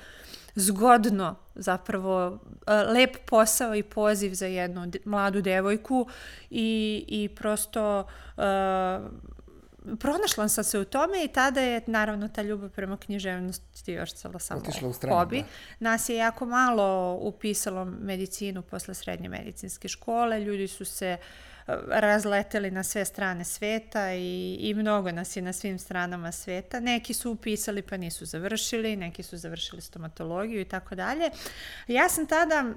zgodno 0.55 1.35
zapravo 1.55 2.39
e, 2.67 2.73
lep 2.73 3.17
posao 3.25 3.75
i 3.75 3.83
poziv 3.83 4.33
za 4.33 4.45
jednu 4.45 4.91
mladu 5.05 5.41
devojku 5.41 6.07
i, 6.49 7.05
i 7.07 7.29
prosto 7.35 7.99
uh, 8.37 8.43
pronašla 9.99 10.47
sam 10.47 10.63
se 10.63 10.79
u 10.79 10.85
tome 10.85 11.23
i 11.23 11.27
tada 11.27 11.61
je 11.61 11.81
naravno 11.87 12.27
ta 12.27 12.41
ljubav 12.41 12.69
prema 12.69 12.97
književnosti 12.97 13.91
još 13.91 14.13
celo 14.13 14.39
samo 14.39 14.61
hobi. 15.09 15.37
Da. 15.37 15.45
Nas 15.79 16.09
je 16.09 16.15
jako 16.15 16.45
malo 16.45 17.13
upisalo 17.21 17.85
medicinu 17.85 18.61
posle 18.61 18.93
srednje 18.93 19.29
medicinske 19.29 19.87
škole, 19.87 20.39
ljudi 20.39 20.67
su 20.67 20.85
se 20.85 21.17
uh, 21.19 21.48
razleteli 21.87 22.71
na 22.71 22.83
sve 22.83 23.05
strane 23.05 23.43
sveta 23.43 24.13
i, 24.13 24.57
i 24.59 24.73
mnogo 24.73 25.11
nas 25.11 25.35
je 25.35 25.41
na 25.41 25.53
svim 25.53 25.79
stranama 25.79 26.31
sveta. 26.31 26.79
Neki 26.79 27.13
su 27.13 27.31
upisali 27.31 27.81
pa 27.81 27.97
nisu 27.97 28.25
završili, 28.25 28.95
neki 28.95 29.23
su 29.23 29.37
završili 29.37 29.81
stomatologiju 29.81 30.61
i 30.61 30.65
tako 30.65 30.95
dalje. 30.95 31.29
Ja 31.87 32.09
sam 32.09 32.25
tada 32.25 32.73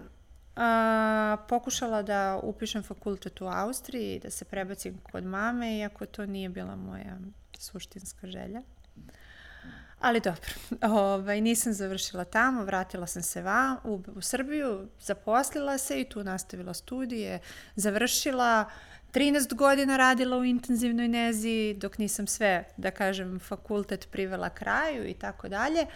a, 0.57 1.37
pokušala 1.49 2.03
da 2.03 2.41
upišem 2.43 2.83
fakultet 2.83 3.41
u 3.41 3.47
Austriji, 3.47 4.19
da 4.19 4.31
se 4.31 4.45
prebacim 4.45 4.99
kod 5.13 5.25
mame, 5.25 5.79
iako 5.79 6.07
to 6.07 6.27
nije 6.27 6.49
bila 6.49 6.77
moja 6.77 7.19
suštinska 7.59 8.27
želja. 8.27 8.63
Ali 10.03 10.21
dobro, 10.21 10.51
ovaj, 10.83 11.41
nisam 11.41 11.73
završila 11.73 12.25
tamo, 12.25 12.65
vratila 12.65 13.07
sam 13.07 13.23
se 13.23 13.43
va, 13.43 13.77
u, 13.85 14.03
u 14.15 14.21
Srbiju, 14.21 14.89
zaposlila 15.01 15.79
se 15.79 16.01
i 16.01 16.05
tu 16.05 16.25
nastavila 16.25 16.75
studije, 16.75 17.39
završila, 17.77 18.65
13 19.13 19.55
godina 19.55 19.97
radila 19.97 20.37
u 20.37 20.45
intenzivnoj 20.45 21.09
nezi, 21.09 21.75
dok 21.79 21.99
nisam 21.99 22.27
sve, 22.27 22.65
da 22.77 22.91
kažem, 22.91 23.41
fakultet 23.41 24.09
privela 24.11 24.51
kraju 24.51 25.09
i 25.09 25.15
tako 25.15 25.49
dalje. 25.49 25.87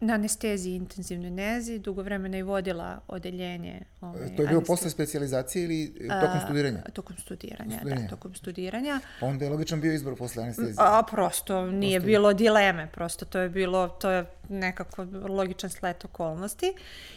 Na 0.00 0.14
anesteziji 0.14 0.74
intenzivnoj 0.74 1.30
nezi, 1.30 1.78
dugo 1.78 2.02
vremena 2.02 2.38
i 2.38 2.42
vodila 2.42 3.00
odeljenje. 3.08 3.80
Ovaj, 4.00 4.36
to 4.36 4.42
je 4.42 4.48
bilo 4.48 4.60
posle 4.60 4.90
specializacije 4.90 5.64
ili 5.64 5.94
tokom 6.20 6.40
studiranja? 6.44 6.82
A, 6.86 6.90
tokom 6.90 7.16
studiranja, 7.16 7.76
studiranja, 7.76 8.02
da, 8.02 8.08
tokom 8.08 8.34
studiranja. 8.34 9.00
Pa 9.20 9.26
onda 9.26 9.44
je 9.44 9.50
logičan 9.50 9.80
bio 9.80 9.92
izbor 9.92 10.16
posle 10.16 10.42
anestezije? 10.42 10.74
A, 10.78 11.02
prosto, 11.10 11.66
nije 11.66 12.00
prosto... 12.00 12.06
bilo 12.06 12.32
dileme, 12.32 12.88
prosto 12.92 13.24
to 13.24 13.38
je 13.38 13.48
bilo, 13.48 13.88
to 13.88 14.10
je 14.10 14.26
nekako 14.48 15.06
logičan 15.28 15.70
slet 15.70 16.04
okolnosti. 16.04 16.74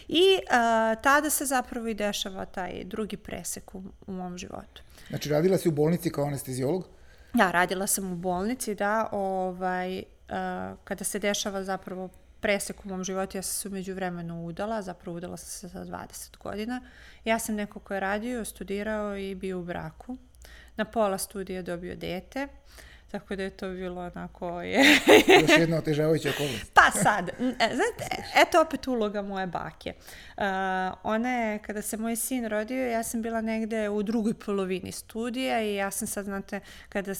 I 0.08 0.38
a, 0.52 0.96
tada 1.04 1.30
se 1.30 1.46
zapravo 1.46 1.88
i 1.88 1.94
dešava 1.94 2.46
taj 2.46 2.84
drugi 2.84 3.18
presek 3.18 3.76
u, 3.76 3.84
u 4.08 4.12
mom 4.12 4.38
životu. 4.38 4.82
Znači, 5.10 5.30
radila 5.30 5.58
si 5.58 5.70
u 5.70 5.72
bolnici 5.72 6.10
kao 6.10 6.26
anestezijolog? 6.26 6.88
Da, 7.34 7.52
radila 7.52 7.88
sam 7.88 8.12
u 8.12 8.16
bolnici, 8.16 8.76
da, 8.76 9.10
ovaj, 9.12 10.04
a, 10.30 10.76
kada 10.84 11.04
se 11.04 11.20
dešava 11.20 11.64
zapravo 11.64 12.10
presek 12.44 12.86
u 12.86 12.90
mom 12.90 13.04
životu, 13.04 13.38
ja 13.38 13.42
sam 13.42 13.62
se 13.62 13.68
umeđu 13.68 13.94
vremenu 13.94 14.46
udala, 14.46 14.82
zapravo 14.82 15.18
udala 15.18 15.38
sam 15.38 15.48
se 15.48 15.68
za 15.68 15.86
20 15.86 16.38
godina. 16.38 16.82
Ja 17.26 17.40
sam 17.40 17.56
neko 17.56 17.80
ko 17.80 17.94
je 17.94 18.00
radio, 18.00 18.46
studirao 18.46 19.18
i 19.18 19.36
bio 19.36 19.60
u 19.60 19.64
braku. 19.64 20.18
Na 20.76 20.86
pola 20.86 21.18
studija 21.18 21.62
dobio 21.62 21.96
dete. 21.96 22.48
Tako 23.12 23.36
da 23.36 23.44
je 23.44 23.50
to 23.50 23.70
bilo 23.70 24.02
onako... 24.02 24.62
Je... 24.62 24.80
Još 25.42 25.60
jedna 25.60 25.78
otežavajuća 25.78 26.30
okolnost. 26.30 26.74
pa 26.74 26.92
sad, 26.92 27.30
e, 27.30 27.34
znate, 27.60 28.24
eto 28.36 28.62
opet 28.62 28.88
uloga 28.88 29.22
moje 29.22 29.48
bake. 29.48 29.94
Uh, 30.38 30.44
ona 31.04 31.30
je, 31.30 31.60
kada 31.60 31.82
se 31.82 31.98
moj 31.98 32.16
sin 32.16 32.46
rodio, 32.46 32.88
ja 32.88 33.04
sam 33.04 33.22
bila 33.22 33.42
negde 33.42 33.90
u 33.90 34.04
drugoj 34.04 34.34
polovini 34.34 34.92
studija 34.92 35.62
i 35.62 35.76
ja 35.76 35.92
sam 35.92 36.08
sad, 36.08 36.26
znate, 36.26 36.60
kada 36.90 37.16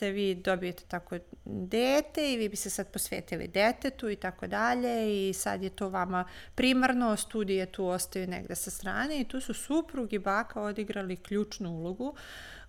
se 0.00 0.10
vi 0.10 0.34
dobijete 0.34 0.84
tako 0.88 1.18
dete 1.44 2.32
i 2.32 2.36
vi 2.36 2.48
bi 2.48 2.56
se 2.56 2.70
sad 2.70 2.92
posvetili 2.92 3.48
detetu 3.48 4.10
i 4.10 4.16
tako 4.16 4.46
dalje 4.46 5.28
i 5.28 5.32
sad 5.32 5.62
je 5.62 5.70
to 5.70 5.88
vama 5.88 6.24
primarno, 6.54 7.16
studije 7.16 7.66
tu 7.66 7.86
ostaju 7.86 8.26
negde 8.26 8.54
sa 8.54 8.70
strane 8.70 9.20
i 9.20 9.28
tu 9.28 9.40
su 9.40 9.54
suprug 9.54 10.12
i 10.12 10.18
baka 10.18 10.62
odigrali 10.62 11.16
ključnu 11.16 11.70
ulogu 11.70 12.04
uh, 12.04 12.18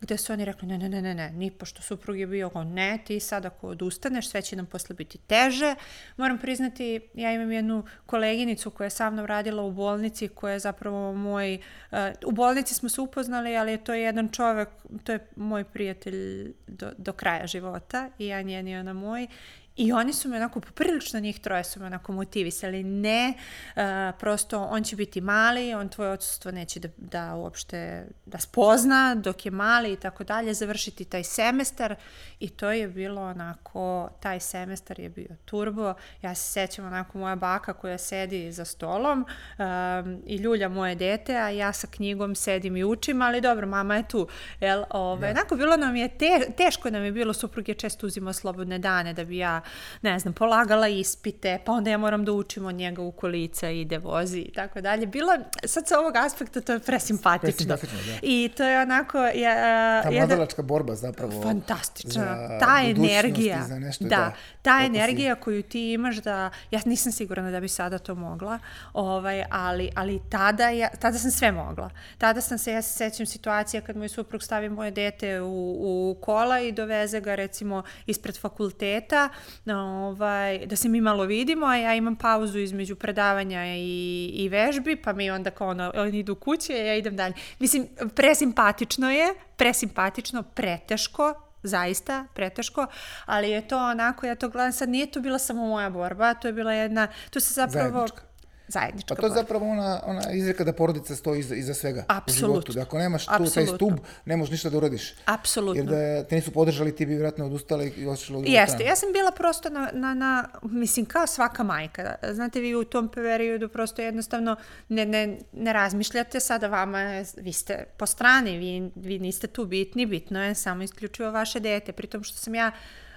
gde 0.01 0.17
su 0.17 0.33
oni 0.33 0.45
rekli 0.45 0.67
ne, 0.67 0.77
ne, 0.77 0.89
ne, 0.89 1.01
ne, 1.01 1.15
ne, 1.15 1.31
ni 1.31 1.51
pošto 1.51 1.81
suprug 1.81 2.19
je 2.19 2.27
bio 2.27 2.49
kao 2.49 2.63
ne, 2.63 2.99
ti 3.05 3.19
sad 3.19 3.45
ako 3.45 3.67
odustaneš, 3.67 4.29
sve 4.29 4.41
će 4.41 4.55
nam 4.55 4.65
posle 4.65 4.95
biti 4.95 5.17
teže. 5.17 5.75
Moram 6.17 6.37
priznati, 6.37 7.01
ja 7.13 7.33
imam 7.33 7.51
jednu 7.51 7.83
koleginicu 8.05 8.71
koja 8.71 8.85
je 8.85 8.89
sa 8.89 9.09
mnom 9.09 9.25
radila 9.25 9.63
u 9.63 9.71
bolnici, 9.71 10.27
koja 10.27 10.53
je 10.53 10.59
zapravo 10.59 11.13
moj, 11.13 11.59
uh, 11.91 11.97
u 12.25 12.31
bolnici 12.31 12.73
smo 12.73 12.89
se 12.89 13.01
upoznali, 13.01 13.57
ali 13.57 13.71
je 13.71 13.83
to 13.83 13.93
jedan 13.93 14.29
čovek, 14.29 14.69
to 15.03 15.11
je 15.11 15.27
moj 15.35 15.63
prijatelj 15.63 16.51
do, 16.67 16.91
do 16.97 17.13
kraja 17.13 17.47
života 17.47 18.09
i 18.19 18.27
ja 18.27 18.41
njen 18.41 18.67
i 18.67 18.77
ona 18.77 18.93
moj 18.93 19.27
I 19.75 19.91
oni 19.91 20.13
su 20.13 20.29
me 20.29 20.37
onako, 20.37 20.59
poprilično 20.59 21.19
njih 21.19 21.39
troje 21.39 21.63
su 21.63 21.79
me 21.79 21.85
onako 21.85 22.11
motivisali, 22.11 22.83
ne, 22.83 23.33
uh, 23.75 23.81
prosto 24.19 24.63
on 24.63 24.83
će 24.83 24.95
biti 24.95 25.21
mali, 25.21 25.73
on 25.73 25.89
tvoje 25.89 26.11
odsustvo 26.11 26.51
neće 26.51 26.79
da, 26.79 26.87
da 26.97 27.35
uopšte 27.35 28.05
da 28.25 28.37
spozna 28.37 29.15
dok 29.15 29.45
je 29.45 29.51
mali 29.51 29.93
i 29.93 29.95
tako 29.95 30.23
dalje, 30.23 30.53
završiti 30.53 31.05
taj 31.05 31.23
semestar. 31.23 31.95
I 32.39 32.49
to 32.49 32.71
je 32.71 32.87
bilo 32.87 33.21
onako, 33.21 34.09
taj 34.19 34.39
semestar 34.39 34.99
je 34.99 35.09
bio 35.09 35.35
turbo, 35.45 35.93
ja 36.21 36.35
se 36.35 36.51
sećam 36.51 36.85
onako 36.85 37.17
moja 37.17 37.35
baka 37.35 37.73
koja 37.73 37.97
sedi 37.97 38.51
za 38.51 38.65
stolom 38.65 39.25
um, 39.57 40.21
i 40.25 40.35
ljulja 40.35 40.69
moje 40.69 40.95
dete, 40.95 41.37
a 41.37 41.49
ja 41.49 41.73
sa 41.73 41.87
knjigom 41.87 42.35
sedim 42.35 42.77
i 42.77 42.83
učim, 42.83 43.21
ali 43.21 43.41
dobro, 43.41 43.67
mama 43.67 43.95
je 43.95 44.07
tu, 44.07 44.27
jel, 44.59 44.83
ovaj, 44.89 45.33
da. 45.33 45.39
onako 45.39 45.55
bilo 45.55 45.77
nam 45.77 45.95
je, 45.95 46.17
te, 46.17 46.51
teško 46.57 46.89
nam 46.89 47.03
je 47.03 47.11
bilo, 47.11 47.33
suprug 47.33 47.69
je 47.69 47.75
često 47.75 48.07
uzimao 48.07 48.33
slobodne 48.33 48.79
dane 48.79 49.13
da 49.13 49.23
bi 49.23 49.37
ja 49.37 49.60
ne 50.01 50.19
znam, 50.19 50.33
polagala 50.33 50.87
ispite, 50.87 51.59
pa 51.65 51.71
onda 51.71 51.89
ja 51.89 51.97
moram 51.97 52.25
da 52.25 52.31
učim 52.31 52.65
od 52.65 52.75
njega 52.75 53.01
u 53.01 53.11
kolica, 53.11 53.69
ide, 53.69 53.97
vozi 53.97 54.39
i 54.39 54.53
tako 54.53 54.81
dalje. 54.81 55.07
Bilo, 55.07 55.37
sad 55.65 55.87
sa 55.87 55.99
ovog 55.99 56.15
aspekta 56.15 56.61
to 56.61 56.73
je 56.73 56.79
presimpatično. 56.79 57.65
da. 57.65 57.77
I 58.21 58.49
to 58.57 58.63
je 58.63 58.81
onako... 58.81 59.17
Ja, 59.17 60.01
Ta 60.03 60.11
mladalačka 60.11 60.61
borba 60.61 60.95
zapravo. 60.95 61.41
Fantastična. 61.41 62.59
Ta 62.59 62.81
energija. 62.85 63.63
Za 63.67 63.79
nešto, 63.79 64.03
da, 64.03 64.09
da, 64.09 64.33
ta 64.61 64.81
energija 64.85 65.35
koju 65.35 65.63
ti 65.63 65.91
imaš 65.93 66.15
da... 66.15 66.49
Ja 66.71 66.79
nisam 66.85 67.11
sigurna 67.11 67.51
da 67.51 67.59
bi 67.59 67.67
sada 67.67 67.97
to 67.97 68.15
mogla, 68.15 68.59
ovaj, 68.93 69.43
ali, 69.49 69.89
ali 69.95 70.21
tada, 70.29 70.69
ja, 70.69 70.89
tada 70.99 71.17
sam 71.17 71.31
sve 71.31 71.51
mogla. 71.51 71.89
Tada 72.17 72.41
sam 72.41 72.57
se, 72.57 72.71
ja 72.71 72.81
se 72.81 72.93
sećam 72.93 73.25
situacija 73.25 73.81
kad 73.81 73.97
moj 73.97 74.09
suprug 74.09 74.43
stavi 74.43 74.69
moje 74.69 74.91
dete 74.91 75.41
u, 75.41 75.77
u 75.79 76.17
kola 76.21 76.59
i 76.59 76.71
doveze 76.71 77.19
ga 77.19 77.35
recimo 77.35 77.83
ispred 78.05 78.39
fakulteta 78.39 79.29
ovaj, 79.65 80.65
da 80.65 80.75
se 80.75 80.89
mi 80.89 81.01
malo 81.01 81.23
vidimo, 81.23 81.65
a 81.65 81.75
ja 81.75 81.95
imam 81.95 82.15
pauzu 82.15 82.59
između 82.59 82.95
predavanja 82.95 83.65
i, 83.65 84.31
i 84.33 84.49
vežbi, 84.49 84.95
pa 84.95 85.13
mi 85.13 85.31
onda 85.31 85.51
kao 85.51 85.67
ono, 85.67 85.91
oni 85.95 86.19
idu 86.19 86.35
kuće, 86.35 86.73
ja 86.73 86.95
idem 86.95 87.15
dalje. 87.15 87.33
Mislim, 87.59 87.87
presimpatično 88.15 89.11
je, 89.11 89.33
presimpatično, 89.57 90.43
preteško, 90.43 91.33
zaista 91.63 92.25
preteško, 92.33 92.87
ali 93.25 93.49
je 93.49 93.67
to 93.67 93.77
onako, 93.77 94.25
ja 94.25 94.35
to 94.35 94.49
gledam 94.49 94.71
sad, 94.71 94.89
nije 94.89 95.11
to 95.11 95.19
bila 95.19 95.39
samo 95.39 95.67
moja 95.67 95.89
borba, 95.89 96.33
to 96.33 96.47
je 96.47 96.53
bila 96.53 96.73
jedna, 96.73 97.07
to 97.29 97.39
se 97.39 97.53
zapravo... 97.53 97.99
Zajednička 97.99 98.30
zajednička 98.71 99.15
Pa 99.15 99.21
to 99.21 99.27
je 99.27 99.33
zapravo 99.33 99.69
ona, 99.69 100.01
ona 100.05 100.31
izreka 100.31 100.63
da 100.63 100.73
porodica 100.73 101.15
stoji 101.15 101.39
iza, 101.39 101.55
iza 101.55 101.73
svega 101.73 102.05
u 102.27 102.31
životu. 102.31 102.73
Da 102.73 102.81
ako 102.81 102.97
nemaš 102.97 103.25
tu 103.25 103.45
taj 103.53 103.67
stub, 103.67 103.93
ne 104.25 104.37
možeš 104.37 104.51
ništa 104.51 104.69
da 104.69 104.77
uradiš. 104.77 105.13
Apsolutno. 105.25 105.81
Jer 105.81 105.85
da 105.85 106.27
te 106.27 106.35
nisu 106.35 106.51
podržali, 106.51 106.95
ti 106.95 107.05
bi 107.05 107.13
vjerojatno 107.13 107.45
odustala 107.45 107.83
i 107.83 108.07
otišla 108.07 108.37
u 108.37 108.41
drugu 108.41 108.55
Jeste, 108.55 108.75
stranu. 108.75 108.89
ja 108.89 108.95
sam 108.95 109.13
bila 109.13 109.31
prosto 109.31 109.69
na, 109.69 109.89
na, 109.93 110.13
na, 110.13 110.49
mislim, 110.63 111.05
kao 111.05 111.27
svaka 111.27 111.63
majka. 111.63 112.15
Znate, 112.31 112.59
vi 112.59 112.75
u 112.75 112.83
tom 112.83 113.09
periodu 113.09 113.69
prosto 113.69 114.01
jednostavno 114.01 114.55
ne, 114.89 115.05
ne, 115.05 115.37
ne 115.53 115.73
razmišljate 115.73 116.39
sada 116.39 116.67
vama, 116.67 117.23
vi 117.37 117.53
ste 117.53 117.85
po 117.97 118.05
strani, 118.05 118.57
vi, 118.57 118.91
vi 118.95 119.19
niste 119.19 119.47
tu 119.47 119.65
bitni, 119.65 120.05
bitno 120.05 120.43
je 120.43 120.55
samo 120.55 120.83
isključivo 120.83 121.31
vaše 121.31 121.59
dete. 121.59 121.91
Pritom 121.91 122.23
što 122.23 122.37
sam 122.37 122.55
ja 122.55 122.71
Uh, 122.71 123.10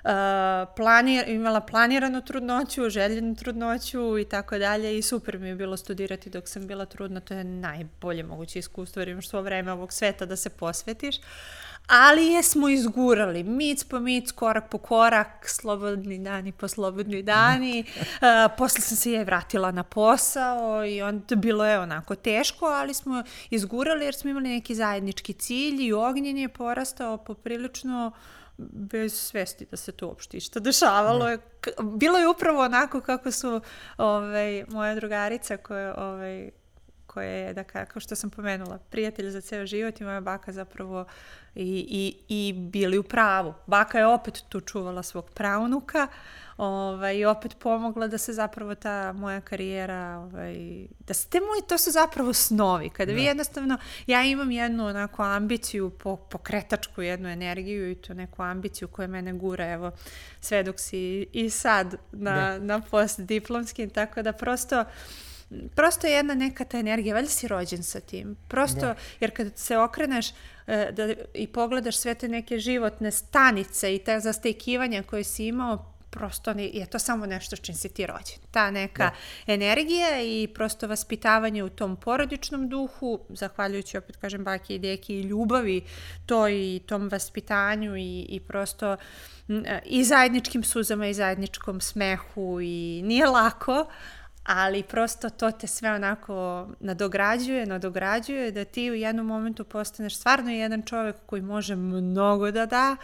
planir, 0.76 1.28
imala 1.28 1.61
planiranu 1.61 2.23
trudnoću, 2.23 2.90
željenu 2.90 3.34
trudnoću 3.34 4.18
i 4.18 4.25
tako 4.25 4.58
dalje 4.58 4.99
i 4.99 5.02
super 5.02 5.38
mi 5.38 5.49
je 5.49 5.54
bilo 5.54 5.76
studirati 5.76 6.30
dok 6.30 6.49
sam 6.49 6.66
bila 6.66 6.87
trudna, 6.87 7.20
to 7.20 7.34
je 7.34 7.44
najbolje 7.44 8.23
moguće 8.23 8.58
iskustvo 8.58 9.00
jer 9.00 9.08
imaš 9.08 9.28
svo 9.28 9.42
vreme 9.42 9.73
ovog 9.73 9.92
sveta 9.92 10.26
da 10.26 10.37
se 10.37 10.50
posvetiš. 10.50 11.16
Ali 11.87 12.26
je 12.26 12.42
smo 12.42 12.68
izgurali, 12.68 13.42
mic 13.42 13.84
po 13.84 14.00
mic, 14.00 14.32
korak 14.32 14.70
po 14.70 14.78
korak, 14.78 15.49
slobodni 15.49 16.18
dani 16.18 16.52
po 16.52 16.68
slobodni 16.68 17.23
dani. 17.23 17.84
Uh, 18.14 18.52
posle 18.58 18.80
sam 18.80 18.96
se 18.96 19.12
je 19.12 19.25
vratila 19.25 19.70
na 19.70 19.82
posao 19.82 20.87
i 20.87 21.02
onda 21.02 21.37
bilo 21.37 21.66
je 21.66 21.78
onako 21.78 22.14
teško, 22.14 22.66
ali 22.66 22.94
smo 22.94 23.23
izgurali 23.50 24.04
jer 24.04 24.14
smo 24.14 24.30
imali 24.30 24.49
neki 24.49 24.75
zajednički 24.75 25.32
cilj 25.32 25.87
i 25.87 25.92
ognjen 25.92 26.38
je 26.38 26.49
porastao 26.49 27.16
poprilično 27.16 28.12
uh, 28.14 28.43
bez 28.58 29.14
svesti 29.14 29.66
da 29.70 29.76
se 29.76 29.92
to 29.92 30.08
uopšte 30.08 30.37
išta 30.37 30.61
dešavalo. 30.61 31.28
Je, 31.28 31.38
bilo 31.82 32.18
je 32.18 32.28
upravo 32.28 32.62
onako 32.62 33.00
kako 33.00 33.30
su 33.30 33.61
ovaj, 33.96 34.64
moja 34.68 34.94
drugarica 34.94 35.56
koja, 35.56 35.94
ovaj, 35.99 36.50
koja 37.06 37.28
je, 37.28 37.54
da 37.54 37.64
kao 37.64 38.00
što 38.00 38.16
sam 38.16 38.30
pomenula, 38.30 38.78
prijatelj 38.90 39.30
za 39.30 39.40
ceo 39.40 39.66
život 39.66 40.00
i 40.00 40.04
moja 40.04 40.20
baka 40.20 40.52
zapravo 40.52 41.04
i, 41.54 41.87
i, 41.88 42.16
i 42.28 42.52
bili 42.52 42.99
u 42.99 43.02
pravu. 43.02 43.54
Baka 43.66 43.99
je 43.99 44.06
opet 44.06 44.42
tu 44.49 44.61
čuvala 44.61 45.02
svog 45.02 45.30
pravnuka, 45.30 46.08
ovaj, 46.56 47.16
i 47.16 47.25
opet 47.25 47.56
pomogla 47.58 48.06
da 48.06 48.18
se 48.18 48.32
zapravo 48.32 48.75
ta 48.75 49.12
moja 49.12 49.40
karijera, 49.40 50.18
ovaj, 50.18 50.87
da 51.06 51.14
se 51.14 51.28
te 51.28 51.40
moji, 51.40 51.62
to 51.68 51.78
su 51.78 51.90
zapravo 51.90 52.32
snovi. 52.32 52.90
Kada 52.90 53.12
da. 53.12 53.16
vi 53.16 53.25
jednostavno, 53.25 53.78
ja 54.06 54.25
imam 54.25 54.50
jednu 54.50 54.87
onako 54.87 55.23
ambiciju, 55.23 55.90
po, 55.90 56.16
pokretačku 56.16 57.02
jednu 57.02 57.28
energiju 57.28 57.90
i 57.90 57.94
to 57.94 58.14
neku 58.14 58.42
ambiciju 58.42 58.88
koja 58.88 59.08
mene 59.08 59.32
gura, 59.32 59.73
evo, 59.73 59.90
sve 60.40 60.62
dok 60.62 60.80
si 60.80 61.26
i 61.32 61.50
sad 61.50 61.96
na, 62.12 62.34
da. 62.34 62.58
na 62.58 62.80
postdiplomskim, 62.80 63.90
tako 63.90 64.23
da 64.23 64.32
prosto 64.32 64.84
prosto 65.75 66.06
je 66.06 66.12
jedna 66.12 66.34
neka 66.34 66.64
ta 66.64 66.78
energija, 66.78 67.14
valjda 67.14 67.30
si 67.30 67.49
rođen 67.49 67.82
sa 67.82 68.00
tim. 68.00 68.37
Prosto, 68.49 68.80
da. 68.80 68.94
jer 69.20 69.37
kad 69.37 69.58
se 69.58 69.78
okreneš 69.78 70.26
da, 70.66 71.14
i 71.35 71.47
pogledaš 71.47 71.97
sve 71.97 72.14
te 72.14 72.28
neke 72.28 72.59
životne 72.59 73.11
stanice 73.11 73.94
i 73.94 73.99
te 73.99 74.21
zastekivanja 74.21 75.02
koje 75.02 75.25
si 75.25 75.47
imao, 75.47 75.94
prosto 76.11 76.50
je 76.50 76.87
to 76.87 76.99
samo 76.99 77.26
nešto 77.26 77.56
čim 77.56 77.75
si 77.75 77.88
ti 77.88 78.06
rođen. 78.06 78.38
Ta 78.50 78.71
neka 78.71 79.11
da. 79.47 79.52
energija 79.52 80.23
i 80.23 80.49
prosto 80.54 80.87
vaspitavanje 80.87 81.64
u 81.64 81.68
tom 81.68 81.97
porodičnom 81.97 82.68
duhu, 82.68 83.21
zahvaljujući 83.28 83.99
opet 83.99 84.16
kažem 84.16 84.44
baki 84.44 84.75
i 84.75 84.78
deki 84.78 85.14
i 85.14 85.23
ljubavi 85.23 85.85
to 86.26 86.49
i 86.49 86.80
tom 86.87 87.09
vaspitanju 87.09 87.97
i, 87.97 88.26
i 88.28 88.40
prosto 88.40 88.97
i 89.85 90.04
zajedničkim 90.04 90.64
suzama 90.64 91.06
i 91.09 91.14
zajedničkom 91.14 91.80
smehu 91.80 92.61
i 92.61 93.02
nije 93.04 93.26
lako, 93.26 93.87
ali 94.44 94.82
prosto 94.82 95.30
to 95.30 95.50
te 95.50 95.66
sve 95.66 95.92
onako 95.92 96.68
nadograđuje, 96.80 97.66
nadograđuje 97.66 98.52
da 98.52 98.64
ti 98.64 98.90
u 98.90 98.94
jednom 98.94 99.26
momentu 99.26 99.64
postaneš 99.64 100.16
stvarno 100.16 100.50
jedan 100.50 100.82
čovek 100.82 101.16
koji 101.26 101.42
može 101.42 101.76
mnogo 101.76 102.50
da 102.50 102.66
da 102.66 102.96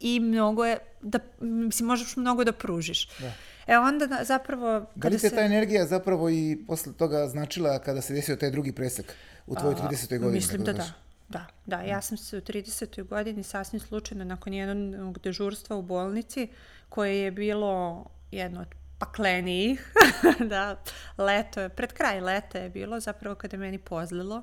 i 0.00 0.20
mnogo 0.20 0.64
je, 0.64 0.78
da, 1.02 1.18
mislim, 1.40 1.86
možeš 1.86 2.16
mnogo 2.16 2.44
da 2.44 2.52
pružiš. 2.52 3.08
Da. 3.18 3.32
E 3.66 3.78
onda 3.78 4.18
zapravo... 4.24 4.86
Da 4.94 5.08
li 5.08 5.18
te 5.18 5.28
se... 5.28 5.34
ta 5.34 5.40
energija 5.40 5.86
zapravo 5.86 6.30
i 6.30 6.64
posle 6.66 6.92
toga 6.92 7.28
značila 7.28 7.78
kada 7.78 8.00
se 8.00 8.14
desio 8.14 8.36
taj 8.36 8.50
drugi 8.50 8.72
presek 8.72 9.12
u 9.46 9.54
tvojoj 9.54 9.74
30. 9.74 10.18
godini? 10.18 10.32
Mislim 10.32 10.64
da 10.64 10.72
da. 10.72 10.92
Da, 11.28 11.46
da, 11.66 11.80
ja 11.80 12.00
sam 12.00 12.16
se 12.16 12.38
u 12.38 12.40
30. 12.40 13.08
godini 13.08 13.42
sasvim 13.42 13.80
slučajno 13.80 14.24
nakon 14.24 14.52
jednog 14.52 15.18
dežurstva 15.18 15.76
u 15.76 15.82
bolnici 15.82 16.48
koje 16.88 17.20
je 17.20 17.30
bilo 17.30 18.04
jedno 18.30 18.60
od 18.60 18.81
paklenijih, 19.02 19.92
da, 20.52 20.76
leto 21.18 21.60
je, 21.60 21.68
pred 21.68 21.92
kraj 21.92 22.20
leta 22.20 22.58
je 22.58 22.70
bilo 22.70 23.00
zapravo 23.00 23.34
kada 23.34 23.56
je 23.56 23.60
meni 23.60 23.78
pozlilo. 23.78 24.42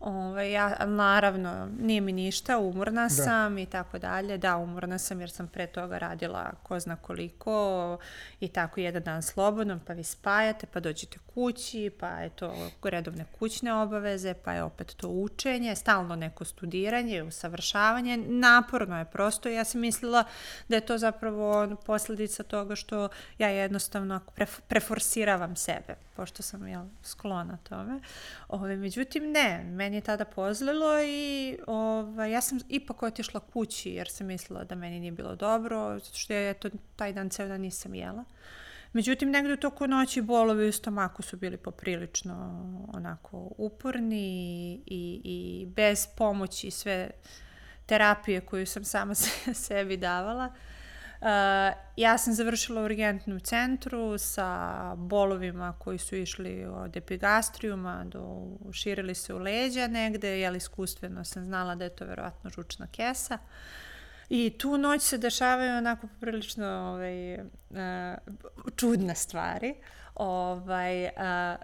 Ove, 0.00 0.50
ja, 0.50 0.76
naravno, 0.86 1.68
nije 1.80 2.00
mi 2.00 2.12
ništa, 2.12 2.58
umorna 2.58 3.02
da. 3.02 3.08
sam 3.08 3.58
i 3.58 3.66
tako 3.66 3.98
dalje. 3.98 4.38
Da, 4.38 4.56
umorna 4.56 4.98
sam 4.98 5.20
jer 5.20 5.30
sam 5.30 5.48
pre 5.48 5.66
toga 5.66 5.98
radila 5.98 6.52
ko 6.62 6.80
zna 6.80 6.96
koliko 6.96 7.98
i 8.40 8.48
tako 8.48 8.80
jedan 8.80 9.02
dan 9.02 9.22
slobodno, 9.22 9.80
pa 9.86 9.92
vi 9.92 10.04
spajate, 10.04 10.66
pa 10.66 10.80
dođete 10.80 11.18
kući, 11.34 11.90
pa 12.00 12.08
je 12.08 12.30
to 12.30 12.54
redovne 12.82 13.24
kućne 13.38 13.72
obaveze, 13.72 14.34
pa 14.34 14.52
je 14.52 14.62
opet 14.62 14.94
to 14.96 15.08
učenje, 15.08 15.76
stalno 15.76 16.16
neko 16.16 16.44
studiranje, 16.44 17.22
usavršavanje. 17.22 18.16
Naporno 18.16 18.98
je 18.98 19.04
prosto. 19.04 19.48
Ja 19.48 19.64
sam 19.64 19.80
mislila 19.80 20.24
da 20.68 20.76
je 20.76 20.86
to 20.86 20.98
zapravo 20.98 21.76
posledica 21.86 22.42
toga 22.42 22.76
što 22.76 23.08
ja 23.38 23.48
jednostavno 23.48 24.20
preforsiravam 24.68 25.56
sebe, 25.56 25.94
pošto 26.16 26.42
sam 26.42 26.68
jel, 26.68 26.84
sklona 27.02 27.58
tome. 27.68 28.00
Ove, 28.48 28.76
međutim, 28.76 29.32
ne, 29.32 29.64
meni 29.64 29.89
je 29.94 30.00
tada 30.00 30.24
pozlilo 30.24 31.02
i 31.02 31.58
ove, 31.66 32.30
ja 32.30 32.40
sam 32.40 32.58
ipak 32.68 33.02
otišla 33.02 33.40
kući 33.40 33.90
jer 33.90 34.08
sam 34.08 34.26
mislila 34.26 34.64
da 34.64 34.74
meni 34.74 35.00
nije 35.00 35.12
bilo 35.12 35.36
dobro, 35.36 35.98
zato 35.98 36.18
što 36.18 36.32
ja 36.32 36.54
to, 36.54 36.68
taj 36.96 37.12
dan 37.12 37.30
ceo 37.30 37.48
dan 37.48 37.60
nisam 37.60 37.94
jela. 37.94 38.24
Međutim, 38.92 39.30
negde 39.30 39.52
u 39.52 39.56
toku 39.56 39.86
noći 39.86 40.22
bolovi 40.22 40.68
u 40.68 40.72
stomaku 40.72 41.22
su 41.22 41.36
bili 41.36 41.56
poprilično 41.56 42.34
onako 42.92 43.50
uporni 43.58 44.74
i, 44.86 45.20
i 45.24 45.66
bez 45.66 46.06
pomoći 46.16 46.70
sve 46.70 47.10
terapije 47.86 48.40
koju 48.40 48.66
sam 48.66 48.84
sama 48.84 49.14
se, 49.14 49.54
sebi 49.64 49.96
davala. 49.96 50.46
Uh, 50.46 50.69
ja 51.96 52.18
sam 52.18 52.34
završila 52.34 52.82
u 52.82 52.84
urgentnom 52.84 53.40
centru 53.40 54.18
sa 54.18 54.94
bolovima 54.96 55.74
koji 55.78 55.98
su 55.98 56.16
išli 56.16 56.64
od 56.64 56.96
epigastrijuma 56.96 58.04
do 58.04 58.46
širili 58.72 59.14
se 59.14 59.34
u 59.34 59.38
leđa 59.38 59.86
negde, 59.86 60.40
jel 60.40 60.56
iskustveno 60.56 61.24
sam 61.24 61.44
znala 61.44 61.74
da 61.74 61.84
je 61.84 61.96
to 61.96 62.04
verovatno 62.04 62.50
žučna 62.50 62.86
kesa. 62.86 63.34
Uh, 63.34 63.50
I 64.30 64.58
tu 64.58 64.78
noć 64.78 65.02
se 65.02 65.18
dešavaju 65.18 65.78
onako 65.78 66.06
poprilično 66.06 66.66
ovaj, 66.66 67.34
uh, 67.34 67.40
čudne 68.76 69.14
stvari. 69.14 69.74
Ovaj, 70.14 71.04
uh, 71.04 71.10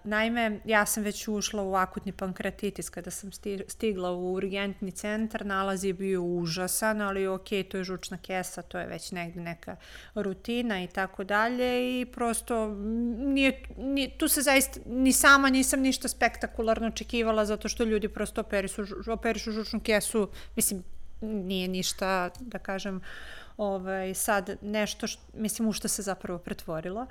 naime, 0.04 0.60
ja 0.64 0.86
sam 0.86 1.02
već 1.02 1.28
ušla 1.28 1.62
u 1.62 1.74
akutni 1.74 2.12
pankreatitis 2.12 2.88
kada 2.90 3.10
sam 3.10 3.30
stigla 3.68 4.10
u 4.10 4.32
urgentni 4.32 4.90
centar, 4.90 5.46
nalaz 5.46 5.84
je 5.84 5.92
bio 5.92 6.22
užasan, 6.22 7.00
ali 7.00 7.26
ok, 7.26 7.48
to 7.70 7.76
je 7.76 7.84
žučna 7.84 8.18
kesa, 8.18 8.62
to 8.62 8.78
je 8.78 8.86
već 8.86 9.12
negde 9.12 9.40
neka 9.40 9.76
rutina 10.14 10.82
i 10.82 10.86
tako 10.86 11.24
dalje 11.24 12.00
i 12.00 12.06
prosto 12.06 12.68
nije, 13.18 13.62
nije, 13.76 14.18
tu 14.18 14.28
se 14.28 14.42
zaista 14.42 14.80
ni 14.86 15.12
sama 15.12 15.50
nisam 15.50 15.80
ništa 15.80 16.08
spektakularno 16.08 16.86
očekivala 16.86 17.44
zato 17.44 17.68
što 17.68 17.84
ljudi 17.84 18.08
prosto 18.08 18.40
operišu, 18.40 18.82
operišu 19.12 19.52
žučnu 19.52 19.80
kesu, 19.80 20.28
mislim, 20.56 20.82
nije 21.20 21.68
ništa, 21.68 22.30
da 22.40 22.58
kažem, 22.58 23.00
ovaj, 23.56 24.14
sad 24.14 24.56
nešto, 24.62 25.06
što, 25.06 25.22
mislim, 25.34 25.68
u 25.68 25.72
što 25.72 25.88
se 25.88 26.02
zapravo 26.02 26.38
pretvorilo. 26.38 27.06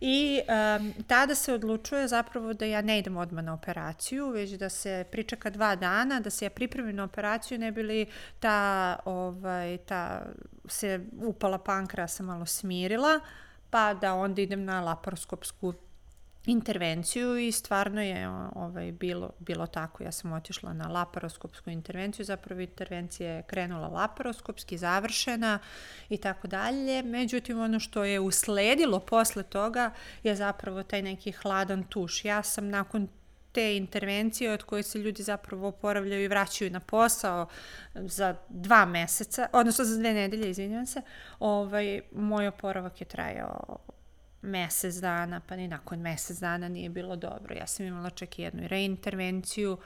I 0.00 0.40
um, 0.78 0.92
tada 1.06 1.34
se 1.34 1.52
odlučuje 1.52 2.08
zapravo 2.08 2.52
da 2.52 2.64
ja 2.64 2.82
ne 2.82 2.98
idem 2.98 3.16
odmah 3.16 3.44
na 3.44 3.54
operaciju, 3.54 4.30
već 4.30 4.50
da 4.50 4.68
se 4.68 5.04
pričeka 5.10 5.50
dva 5.50 5.76
dana, 5.76 6.20
da 6.20 6.30
se 6.30 6.44
ja 6.44 6.50
pripremim 6.50 6.96
na 6.96 7.04
operaciju, 7.04 7.58
ne 7.58 7.72
bi 7.72 7.82
li 7.82 8.06
ta, 8.40 8.96
ovaj, 9.04 9.78
ta 9.78 10.22
se 10.68 11.00
upala 11.22 11.58
pankrasa 11.58 12.22
malo 12.22 12.46
smirila, 12.46 13.20
pa 13.70 13.94
da 13.94 14.14
onda 14.14 14.42
idem 14.42 14.64
na 14.64 14.80
laparoskopsku 14.80 15.74
intervenciju 16.46 17.38
i 17.38 17.52
stvarno 17.52 18.02
je 18.02 18.28
ovaj, 18.54 18.92
bilo, 18.92 19.30
bilo 19.38 19.66
tako. 19.66 20.02
Ja 20.02 20.12
sam 20.12 20.32
otišla 20.32 20.72
na 20.72 20.88
laparoskopsku 20.88 21.70
intervenciju, 21.70 22.24
zapravo 22.24 22.60
intervencija 22.60 23.32
je 23.32 23.42
krenula 23.42 23.88
laparoskopski, 23.88 24.78
završena 24.78 25.58
i 26.08 26.16
tako 26.16 26.48
dalje. 26.48 27.02
Međutim, 27.02 27.60
ono 27.60 27.80
što 27.80 28.04
je 28.04 28.20
usledilo 28.20 29.00
posle 29.00 29.42
toga 29.42 29.90
je 30.22 30.36
zapravo 30.36 30.82
taj 30.82 31.02
neki 31.02 31.32
hladan 31.32 31.84
tuš. 31.84 32.24
Ja 32.24 32.42
sam 32.42 32.68
nakon 32.68 33.08
te 33.52 33.76
intervencije 33.76 34.52
od 34.52 34.62
koje 34.62 34.82
se 34.82 34.98
ljudi 34.98 35.22
zapravo 35.22 35.68
oporavljaju 35.68 36.24
i 36.24 36.28
vraćaju 36.28 36.70
na 36.70 36.80
posao 36.80 37.46
za 37.94 38.36
dva 38.48 38.84
meseca, 38.84 39.46
odnosno 39.52 39.84
za 39.84 39.98
dve 39.98 40.12
nedelje, 40.12 40.50
izvinjam 40.50 40.86
se, 40.86 41.02
ovaj, 41.40 42.00
moj 42.12 42.48
oporavak 42.48 43.00
je 43.00 43.04
trajao 43.04 43.78
mesec 44.42 44.94
dana, 44.94 45.40
pa 45.40 45.56
ni 45.56 45.68
nakon 45.68 46.00
mesec 46.00 46.38
dana 46.38 46.68
nije 46.68 46.88
bilo 46.88 47.16
dobro. 47.16 47.54
Ja 47.54 47.66
sam 47.66 47.86
imala 47.86 48.10
čak 48.10 48.38
i 48.38 48.42
jednu 48.42 48.68
reintervenciju 48.68 49.78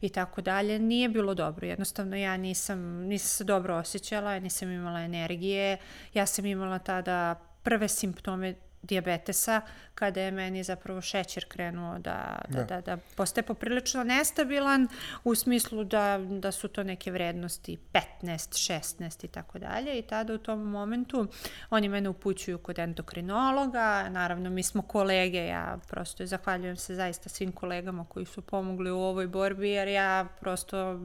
i 0.00 0.08
tako 0.08 0.40
dalje. 0.40 0.78
Nije 0.78 1.08
bilo 1.08 1.34
dobro, 1.34 1.66
jednostavno 1.66 2.16
ja 2.16 2.36
nisam, 2.36 2.78
nisam 2.80 3.28
se 3.28 3.44
dobro 3.44 3.76
osjećala, 3.76 4.38
nisam 4.38 4.70
imala 4.70 5.00
energije, 5.00 5.76
ja 6.14 6.26
sam 6.26 6.46
imala 6.46 6.78
tada 6.78 7.34
prve 7.62 7.88
simptome 7.88 8.54
diabetesa, 8.84 9.60
kada 9.94 10.20
je 10.20 10.30
meni 10.30 10.62
zapravo 10.62 11.00
šećer 11.00 11.44
krenuo 11.48 11.98
da, 11.98 12.38
da, 12.48 12.58
da. 12.58 12.64
da, 12.64 12.80
da 12.80 12.96
postaje 13.16 13.44
poprilično 13.46 14.04
nestabilan 14.04 14.88
u 15.24 15.34
smislu 15.34 15.84
da, 15.84 16.18
da 16.30 16.52
su 16.52 16.68
to 16.68 16.82
neke 16.82 17.12
vrednosti 17.12 17.78
15, 17.92 18.02
16 18.22 19.24
i 19.24 19.28
tako 19.28 19.58
dalje. 19.58 19.98
I 19.98 20.02
tada 20.02 20.34
u 20.34 20.38
tom 20.38 20.60
momentu 20.60 21.26
oni 21.70 21.88
mene 21.88 22.08
upućuju 22.08 22.58
kod 22.58 22.78
endokrinologa, 22.78 24.08
naravno 24.08 24.50
mi 24.50 24.62
smo 24.62 24.82
kolege, 24.82 25.46
ja 25.46 25.78
prosto 25.88 26.26
zahvaljujem 26.26 26.76
se 26.76 26.94
zaista 26.94 27.28
svim 27.28 27.52
kolegama 27.52 28.04
koji 28.04 28.26
su 28.26 28.42
pomogli 28.42 28.90
u 28.90 28.98
ovoj 28.98 29.26
borbi 29.26 29.70
jer 29.70 29.88
ja 29.88 30.26
prosto 30.40 31.00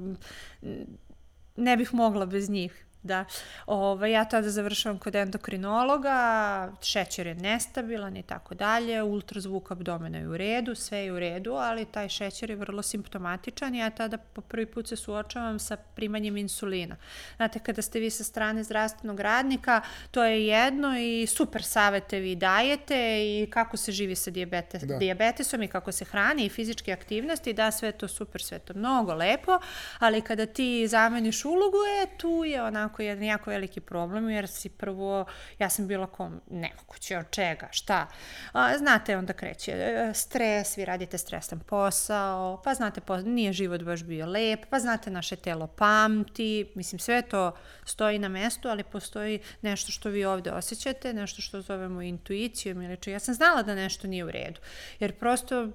ne 1.55 1.77
bih 1.77 1.93
mogla 1.93 2.25
bez 2.25 2.49
njih 2.49 2.85
Da. 3.03 3.25
Ove, 3.65 4.11
ja 4.11 4.25
tada 4.25 4.49
završavam 4.49 4.99
kod 4.99 5.15
endokrinologa, 5.15 6.71
šećer 6.81 7.27
je 7.27 7.35
nestabilan 7.35 8.17
i 8.17 8.23
tako 8.23 8.55
dalje, 8.55 9.03
ultrazvuk 9.03 9.71
abdomena 9.71 10.17
je 10.17 10.27
u 10.27 10.37
redu, 10.37 10.75
sve 10.75 10.97
je 10.97 11.13
u 11.13 11.19
redu, 11.19 11.53
ali 11.53 11.85
taj 11.85 12.09
šećer 12.09 12.49
je 12.49 12.55
vrlo 12.55 12.81
simptomatičan 12.81 13.75
i 13.75 13.77
ja 13.77 13.89
tada 13.89 14.17
po 14.17 14.41
prvi 14.41 14.65
put 14.65 14.87
se 14.87 14.95
suočavam 14.95 15.59
sa 15.59 15.77
primanjem 15.77 16.37
insulina. 16.37 16.95
Znate, 17.35 17.59
kada 17.59 17.81
ste 17.81 17.99
vi 17.99 18.09
sa 18.09 18.23
strane 18.23 18.63
zdravstvenog 18.63 19.19
radnika, 19.19 19.81
to 20.11 20.23
je 20.23 20.47
jedno 20.47 20.99
i 20.99 21.27
super 21.27 21.63
savete 21.63 22.19
vi 22.19 22.35
dajete 22.35 22.95
i 23.25 23.47
kako 23.49 23.77
se 23.77 23.91
živi 23.91 24.15
sa 24.15 24.31
diabetes, 24.31 24.83
da. 24.83 24.97
diabetesom 24.97 25.63
i 25.63 25.67
kako 25.67 25.91
se 25.91 26.05
hrani 26.05 26.45
i 26.45 26.49
fizičke 26.49 26.93
aktivnosti, 26.93 27.53
da, 27.53 27.71
sve 27.71 27.91
to 27.91 28.07
super, 28.07 28.41
sve 28.41 28.59
to 28.59 28.73
mnogo 28.73 29.13
lepo, 29.13 29.59
ali 29.99 30.21
kada 30.21 30.45
ti 30.45 30.87
zameniš 30.87 31.45
ulogu, 31.45 31.77
e, 32.03 32.17
tu 32.17 32.43
je 32.45 32.63
onako 32.63 32.98
onako 32.99 33.03
jedan 33.03 33.23
jako 33.23 33.49
veliki 33.49 33.79
problem, 33.81 34.29
jer 34.29 34.47
si 34.47 34.69
prvo, 34.69 35.25
ja 35.59 35.69
sam 35.69 35.87
bila 35.87 36.07
kao, 36.07 36.31
nemoguće, 36.49 37.17
od 37.17 37.29
čega, 37.31 37.67
šta? 37.71 38.07
A, 38.53 38.77
znate, 38.77 39.17
onda 39.17 39.33
kreće 39.33 39.71
e, 39.71 40.13
stres, 40.13 40.77
vi 40.77 40.85
radite 40.85 41.17
stresan 41.17 41.59
posao, 41.59 42.61
pa 42.63 42.73
znate, 42.73 43.01
po, 43.01 43.17
nije 43.17 43.53
život 43.53 43.83
baš 43.83 44.03
bio 44.03 44.25
lep, 44.25 44.65
pa 44.69 44.79
znate, 44.79 45.11
naše 45.11 45.35
telo 45.35 45.67
pamti, 45.67 46.71
mislim, 46.75 46.99
sve 46.99 47.21
to 47.21 47.51
stoji 47.85 48.19
na 48.19 48.27
mestu, 48.27 48.69
ali 48.69 48.83
postoji 48.83 49.39
nešto 49.61 49.91
što 49.91 50.09
vi 50.09 50.25
ovde 50.25 50.51
osjećate, 50.51 51.13
nešto 51.13 51.41
što 51.41 51.61
zovemo 51.61 52.01
intuicijom 52.01 52.81
ili 52.81 52.97
čo. 52.97 53.09
Ja 53.09 53.19
sam 53.19 53.33
znala 53.33 53.63
da 53.63 53.75
nešto 53.75 54.07
nije 54.07 54.23
u 54.23 54.31
redu, 54.31 54.59
jer 54.99 55.19
prosto 55.19 55.69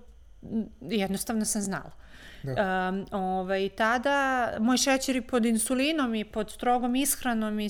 jednostavno 0.81 1.45
sam 1.45 1.63
znala. 1.63 2.05
Da. 2.45 2.89
Um, 2.89 3.07
ovaj, 3.13 3.69
tada 3.69 4.49
moj 4.61 4.77
šećer 4.77 5.17
i 5.17 5.21
pod 5.21 5.45
insulinom 5.45 6.15
i 6.15 6.25
pod 6.25 6.51
strogom 6.51 6.97
ishranom 6.97 7.61
i 7.61 7.69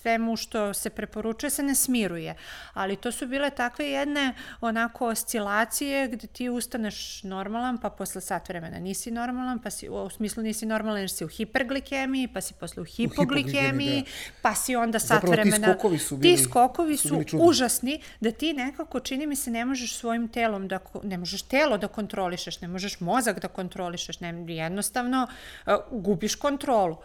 svemu 0.00 0.36
što 0.36 0.74
se 0.74 0.90
preporučuje 0.90 1.50
se 1.50 1.62
ne 1.62 1.74
smiruje. 1.74 2.34
Ali 2.74 2.96
to 2.96 3.12
su 3.12 3.26
bile 3.26 3.50
takve 3.50 3.86
jedne 3.90 4.34
onako 4.60 5.06
oscilacije 5.06 6.08
gde 6.08 6.26
ti 6.26 6.48
ustaneš 6.48 7.22
normalan, 7.22 7.78
pa 7.78 7.90
posle 7.90 8.20
sat 8.20 8.48
vremena 8.48 8.78
nisi 8.78 9.10
normalan, 9.10 9.58
pa 9.58 9.70
si, 9.70 9.88
u 9.88 10.10
smislu 10.10 10.42
nisi 10.42 10.66
normalan 10.66 11.00
jer 11.00 11.10
si 11.10 11.24
u 11.24 11.28
hiperglikemiji, 11.28 12.28
pa 12.28 12.40
si 12.40 12.54
posle 12.54 12.80
u 12.82 12.84
hipoglikemiji, 12.84 14.02
da. 14.02 14.08
pa 14.42 14.54
si 14.54 14.76
onda 14.76 14.98
sat 14.98 15.08
Zapravo, 15.08 15.34
ti 15.34 15.40
vremena... 15.40 15.72
skokovi 15.72 15.98
su 15.98 16.16
bili- 16.16 16.36
Ti 16.36 16.42
skokovi 16.42 16.96
su 16.96 17.08
bili 17.08 17.24
čudni. 17.24 17.46
užasni, 17.48 18.00
da 18.20 18.30
ti 18.30 18.52
nekako, 18.52 19.00
čini 19.00 19.26
mi 19.26 19.36
se, 19.36 19.50
ne 19.50 19.64
možeš 19.64 19.96
svojim 19.96 20.28
telom 20.28 20.68
da, 20.68 20.78
ne 21.02 21.18
možeš 21.18 21.42
telo 21.42 21.78
da 21.78 21.88
kontrolišeš, 21.88 22.60
ne 22.60 22.68
možeš 22.68 23.00
mozak 23.00 23.40
da 23.40 23.48
kontrolišeš, 23.48 24.20
ne, 24.20 24.44
jednostavno 24.48 25.26
uh, 25.66 25.72
gubiš 25.90 26.34
kontrolu. 26.34 26.96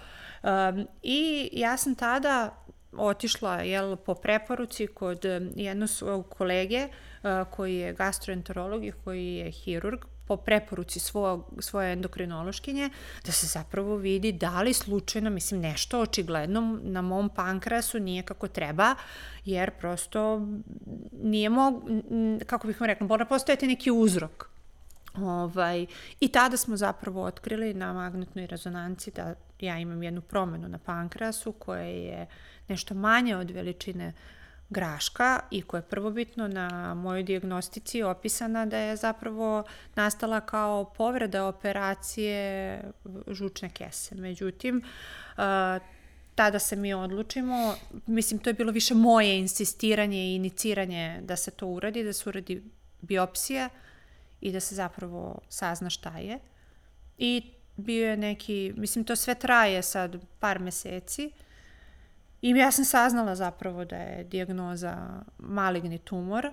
Um, 0.43 0.87
I 1.03 1.49
ja 1.53 1.77
sam 1.77 1.95
tada 1.95 2.64
otišla 2.97 3.61
jel, 3.61 3.95
po 3.95 4.15
preporuci 4.15 4.87
kod 4.87 5.25
um, 5.25 5.49
jednog 5.55 5.89
svog 5.89 6.29
kolege 6.29 6.87
uh, 6.87 7.29
koji 7.51 7.75
je 7.75 7.93
gastroenterolog 7.93 8.85
i 8.85 8.91
koji 8.91 9.35
je 9.35 9.51
hirurg, 9.51 9.99
po 10.27 10.37
preporuci 10.37 10.99
svog, 10.99 11.53
svoje 11.59 11.93
endokrinološkinje, 11.93 12.89
da 13.25 13.31
se 13.31 13.47
zapravo 13.47 13.95
vidi 13.95 14.31
da 14.31 14.61
li 14.61 14.73
slučajno, 14.73 15.29
mislim, 15.29 15.61
nešto 15.61 16.01
očigledno 16.01 16.79
na 16.83 17.01
mom 17.01 17.29
pankrasu 17.29 17.99
nije 17.99 18.23
kako 18.23 18.47
treba, 18.47 18.95
jer 19.45 19.71
prosto 19.71 20.47
nije 21.23 21.49
mog, 21.49 21.83
n- 22.09 22.39
kako 22.45 22.67
bih 22.67 22.81
vam 22.81 22.87
rekla, 22.87 23.07
mora 23.07 23.25
postojati 23.25 23.67
neki 23.67 23.91
uzrok. 23.91 24.49
Ovaj, 25.17 25.85
I 26.19 26.27
tada 26.27 26.57
smo 26.57 26.77
zapravo 26.77 27.23
otkrili 27.23 27.73
na 27.73 27.93
magnetnoj 27.93 28.47
rezonanci 28.47 29.11
da 29.11 29.35
ja 29.59 29.77
imam 29.77 30.03
jednu 30.03 30.21
promenu 30.21 30.67
na 30.67 30.77
pankrasu 30.77 31.51
koja 31.51 31.81
je 31.81 32.27
nešto 32.67 32.93
manje 32.93 33.35
od 33.35 33.51
veličine 33.51 34.13
graška 34.69 35.39
i 35.51 35.61
koja 35.61 35.79
je 35.79 35.89
prvobitno 35.89 36.47
na 36.47 36.93
mojoj 36.93 37.23
dijagnostici 37.23 38.03
opisana 38.03 38.65
da 38.65 38.77
je 38.77 38.95
zapravo 38.95 39.63
nastala 39.95 40.41
kao 40.41 40.85
povreda 40.97 41.45
operacije 41.45 42.79
žučne 43.27 43.69
kese. 43.69 44.15
Međutim, 44.15 44.77
uh, 44.77 45.43
tada 46.35 46.59
se 46.59 46.75
mi 46.75 46.93
odlučimo, 46.93 47.75
mislim 48.05 48.39
to 48.39 48.49
je 48.49 48.53
bilo 48.53 48.71
više 48.71 48.93
moje 48.93 49.39
insistiranje 49.39 50.17
i 50.17 50.35
iniciranje 50.35 51.21
da 51.21 51.35
se 51.35 51.51
to 51.51 51.67
uradi, 51.67 52.03
da 52.03 52.13
se 52.13 52.29
uradi 52.29 52.63
biopsija 53.01 53.69
i 54.41 54.51
da 54.51 54.59
se 54.59 54.75
zapravo 54.75 55.39
sazna 55.49 55.89
šta 55.89 56.17
je. 56.17 56.39
I 57.17 57.54
bio 57.75 58.09
je 58.09 58.17
neki, 58.17 58.73
mislim 58.77 59.05
to 59.05 59.15
sve 59.15 59.35
traje 59.35 59.81
sad 59.81 60.15
par 60.39 60.59
meseci 60.59 61.31
i 62.41 62.49
ja 62.49 62.71
sam 62.71 62.85
saznala 62.85 63.35
zapravo 63.35 63.85
da 63.85 63.95
je 63.95 64.23
dijagnoza 64.23 65.21
maligni 65.37 65.97
tumor, 65.97 66.51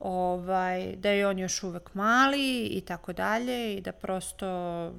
ovaj, 0.00 0.96
da 0.96 1.10
je 1.10 1.26
on 1.26 1.38
još 1.38 1.62
uvek 1.62 1.94
mali 1.94 2.66
i 2.66 2.80
tako 2.80 3.12
dalje 3.12 3.74
i 3.74 3.80
da 3.80 3.92
prosto 3.92 4.92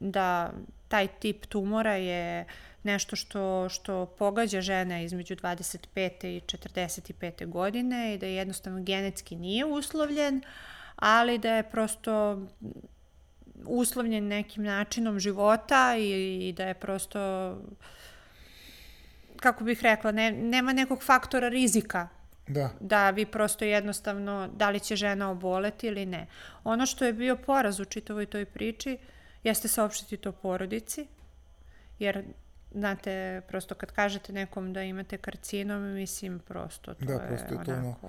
da 0.00 0.52
taj 0.88 1.06
tip 1.06 1.46
tumora 1.46 1.94
je 1.94 2.44
nešto 2.82 3.16
što, 3.16 3.68
što 3.68 4.06
pogađa 4.06 4.60
žene 4.60 5.04
između 5.04 5.36
25. 5.36 6.26
i 6.26 6.40
45. 6.40 7.46
godine 7.46 8.14
i 8.14 8.18
da 8.18 8.26
jednostavno 8.26 8.82
genetski 8.82 9.36
nije 9.36 9.64
uslovljen, 9.64 10.42
ali 10.96 11.38
da 11.38 11.54
je 11.54 11.70
prosto 11.70 12.42
uslovljen 13.64 14.28
nekim 14.28 14.64
načinom 14.64 15.20
života 15.20 15.96
i, 15.98 16.48
i 16.48 16.52
da 16.52 16.66
je 16.66 16.74
prosto 16.74 17.54
kako 19.40 19.64
bih 19.64 19.82
rekla, 19.82 20.12
ne, 20.12 20.32
nema 20.32 20.72
nekog 20.72 21.02
faktora 21.02 21.48
rizika 21.48 22.08
Da. 22.46 22.70
da 22.80 23.10
vi 23.10 23.26
prosto 23.26 23.64
jednostavno, 23.64 24.48
da 24.56 24.70
li 24.70 24.80
će 24.80 24.96
žena 24.96 25.30
oboleti 25.30 25.86
ili 25.86 26.06
ne. 26.06 26.26
Ono 26.64 26.86
što 26.86 27.04
je 27.04 27.12
bio 27.12 27.36
poraz 27.36 27.80
u 27.80 27.84
čitavoj 27.84 28.26
toj 28.26 28.44
priči 28.44 28.98
jeste 29.44 29.68
saopštiti 29.68 30.16
to 30.16 30.32
porodici, 30.32 31.06
jer 31.98 32.24
znate, 32.72 33.40
prosto 33.48 33.74
kad 33.74 33.92
kažete 33.92 34.32
nekom 34.32 34.72
da 34.72 34.82
imate 34.82 35.16
karcinom, 35.18 35.82
mislim, 35.84 36.38
prosto 36.38 36.94
to 36.94 37.04
Da, 37.04 37.12
je 37.12 37.18
prosto 37.20 37.54
je 37.54 37.64
to 37.64 37.72
ono, 37.72 37.86
onako... 38.02 38.08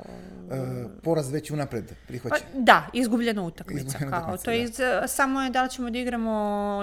E, 0.51 1.01
poraz 1.03 1.31
već 1.31 1.51
unapred 1.51 1.85
Pa, 1.87 1.95
prihvaćen. 2.07 2.47
da, 2.55 2.87
izgubljena 2.93 3.41
utakmica. 3.41 3.87
Izgubljena 3.87 4.11
kao, 4.11 4.19
utakmica, 4.19 4.43
to 4.45 4.51
je 4.51 4.57
da. 4.57 4.63
iz, 4.63 4.77
samo 5.07 5.41
je 5.41 5.49
da 5.49 5.63
li 5.63 5.69
ćemo 5.69 5.89
da 5.89 5.97
igramo 5.97 6.29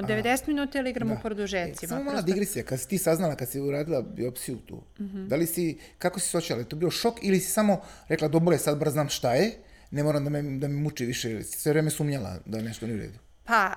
90 0.02 0.48
minuta 0.48 0.78
ili 0.78 0.90
igramo 0.90 1.14
Da. 1.14 1.20
produžecima. 1.20 1.72
E, 1.86 1.88
samo 1.88 2.04
mala 2.04 2.22
digresija, 2.22 2.64
kad 2.64 2.80
si 2.80 2.88
ti 2.88 2.98
saznala, 2.98 3.34
kad 3.34 3.48
si 3.48 3.60
uradila 3.60 4.02
biopsiju 4.04 4.56
tu, 4.58 4.82
Mhm. 5.00 5.28
da 5.28 5.36
li 5.36 5.46
si, 5.46 5.78
kako 5.98 6.20
si 6.20 6.28
se 6.28 6.38
osjećala, 6.38 6.60
je 6.60 6.68
to 6.68 6.76
bio 6.76 6.90
šok 6.90 7.14
ili 7.22 7.40
si 7.40 7.50
samo 7.50 7.78
rekla, 8.08 8.28
dobro 8.28 8.52
je, 8.52 8.58
sad 8.58 8.78
bar 8.78 8.90
znam 8.90 9.08
šta 9.08 9.34
je, 9.34 9.52
ne 9.90 10.02
moram 10.02 10.24
da 10.24 10.30
me, 10.30 10.42
da 10.42 10.68
me 10.68 10.74
muči 10.74 11.04
više, 11.04 11.42
sve 11.42 11.72
vreme 11.72 11.90
sumnjala 11.90 12.36
da 12.46 12.60
nešto 12.60 12.86
nije 12.86 12.96
u 12.96 13.00
redu? 13.00 13.18
Pa, 13.44 13.74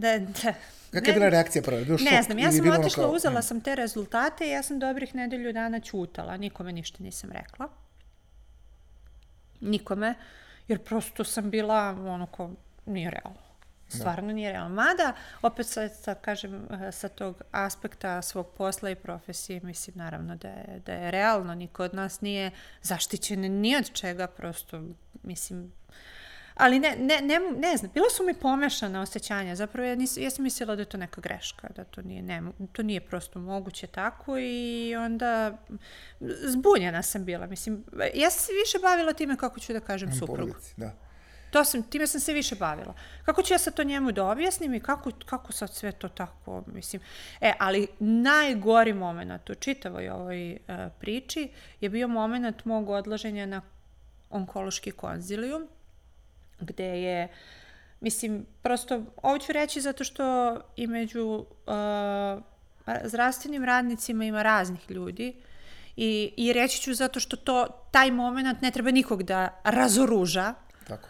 da, 0.00 0.18
da. 0.18 0.54
Kakva 0.92 1.08
je 1.08 1.14
bila 1.14 1.28
reakcija 1.28 1.62
prva? 1.62 1.80
Bio 1.84 1.98
šok 1.98 2.10
Ne 2.10 2.22
znam, 2.22 2.38
ja 2.38 2.52
sam 2.52 2.62
bilo 2.62 2.74
otišla, 2.74 3.04
kao, 3.04 3.12
uzela 3.12 3.40
mm, 3.40 3.42
sam 3.42 3.60
te 3.60 3.74
rezultate 3.74 4.46
i 4.46 4.50
ja 4.50 4.62
sam 4.62 4.78
dobrih 4.78 5.14
nedelju 5.14 5.52
dana 5.52 5.80
ćutala. 5.80 6.36
Nikome 6.36 6.72
ništa 6.72 7.02
nisam 7.02 7.30
rekla. 7.32 7.68
Nikome. 9.60 10.14
Jer 10.68 10.78
prosto 10.78 11.24
sam 11.24 11.50
bila 11.50 11.88
ono 11.88 12.26
ko 12.26 12.50
nije 12.86 13.10
realno. 13.10 13.50
Stvarno 13.88 14.32
nije 14.32 14.52
realno. 14.52 14.74
Mada, 14.74 15.12
opet 15.42 15.66
sad, 15.66 15.92
sad 16.02 16.20
kažem, 16.20 16.68
sa 16.92 17.08
tog 17.08 17.42
aspekta 17.50 18.22
svog 18.22 18.46
posla 18.56 18.90
i 18.90 18.94
profesije, 18.94 19.60
mislim 19.62 19.96
naravno 19.96 20.36
da 20.36 20.48
je, 20.48 20.82
da 20.86 20.92
je 20.92 21.10
realno. 21.10 21.54
Niko 21.54 21.84
od 21.84 21.94
nas 21.94 22.20
nije 22.20 22.50
zaštićen 22.82 23.40
ni 23.40 23.76
od 23.76 23.92
čega, 23.92 24.26
prosto, 24.26 24.82
mislim, 25.22 25.72
Ali 26.60 26.78
ne, 26.78 26.96
ne, 26.98 27.20
ne, 27.20 27.40
ne 27.56 27.76
znam, 27.76 27.90
bilo 27.94 28.10
su 28.10 28.24
mi 28.24 28.34
pomešana 28.34 29.02
osjećanja, 29.02 29.56
zapravo 29.56 29.88
ja, 29.88 29.94
nis, 29.94 30.16
ja 30.16 30.30
sam 30.30 30.42
mislila 30.42 30.76
da 30.76 30.82
je 30.82 30.86
to 30.86 30.96
neka 30.96 31.20
greška, 31.20 31.68
da 31.76 31.84
to 31.84 32.02
nije, 32.02 32.22
ne, 32.22 32.42
to 32.72 32.82
nije 32.82 33.00
prosto 33.00 33.38
moguće 33.38 33.86
tako 33.86 34.38
i 34.38 34.94
onda 34.96 35.58
zbunjena 36.20 37.02
sam 37.02 37.24
bila, 37.24 37.46
mislim, 37.46 37.84
ja 38.14 38.30
sam 38.30 38.40
se 38.40 38.52
više 38.64 38.78
bavila 38.82 39.12
time 39.12 39.36
kako 39.36 39.60
ću 39.60 39.72
da 39.72 39.80
kažem 39.80 40.12
suprugu. 40.12 40.54
da. 40.76 40.92
To 41.50 41.64
sam, 41.64 41.82
time 41.82 42.06
sam 42.06 42.20
se 42.20 42.32
više 42.32 42.54
bavila. 42.54 42.94
Kako 43.24 43.42
ću 43.42 43.54
ja 43.54 43.58
sad 43.58 43.74
to 43.74 43.84
njemu 43.84 44.12
da 44.12 44.24
objasnim 44.24 44.74
i 44.74 44.80
kako, 44.80 45.10
kako 45.26 45.52
sad 45.52 45.74
sve 45.74 45.92
to 45.92 46.08
tako, 46.08 46.64
mislim. 46.66 47.02
E, 47.40 47.52
ali 47.58 47.86
najgori 47.98 48.92
moment 48.92 49.50
u 49.50 49.54
čitavoj 49.54 50.08
ovoj 50.08 50.52
uh, 50.52 50.74
priči 51.00 51.48
je 51.80 51.88
bio 51.88 52.08
moment 52.08 52.64
mog 52.64 52.88
odlaženja 52.88 53.46
na 53.46 53.62
onkološki 54.30 54.90
konzilijum, 54.90 55.68
gde 56.60 57.02
je, 57.02 57.28
mislim, 58.00 58.46
prosto, 58.62 59.04
ovo 59.22 59.38
ću 59.38 59.52
reći 59.52 59.80
zato 59.80 60.04
što 60.04 60.56
i 60.76 60.86
među 60.86 61.24
uh, 61.26 62.42
zdravstvenim 63.04 63.64
radnicima 63.64 64.24
ima 64.24 64.42
raznih 64.42 64.90
ljudi 64.90 65.36
i, 65.96 66.32
i 66.36 66.52
reći 66.52 66.82
ću 66.82 66.94
zato 66.94 67.20
što 67.20 67.36
to, 67.36 67.66
taj 67.90 68.10
moment 68.10 68.60
ne 68.60 68.70
treba 68.70 68.90
nikog 68.90 69.22
da 69.22 69.60
razoruža, 69.64 70.54
Tako. 70.90 71.08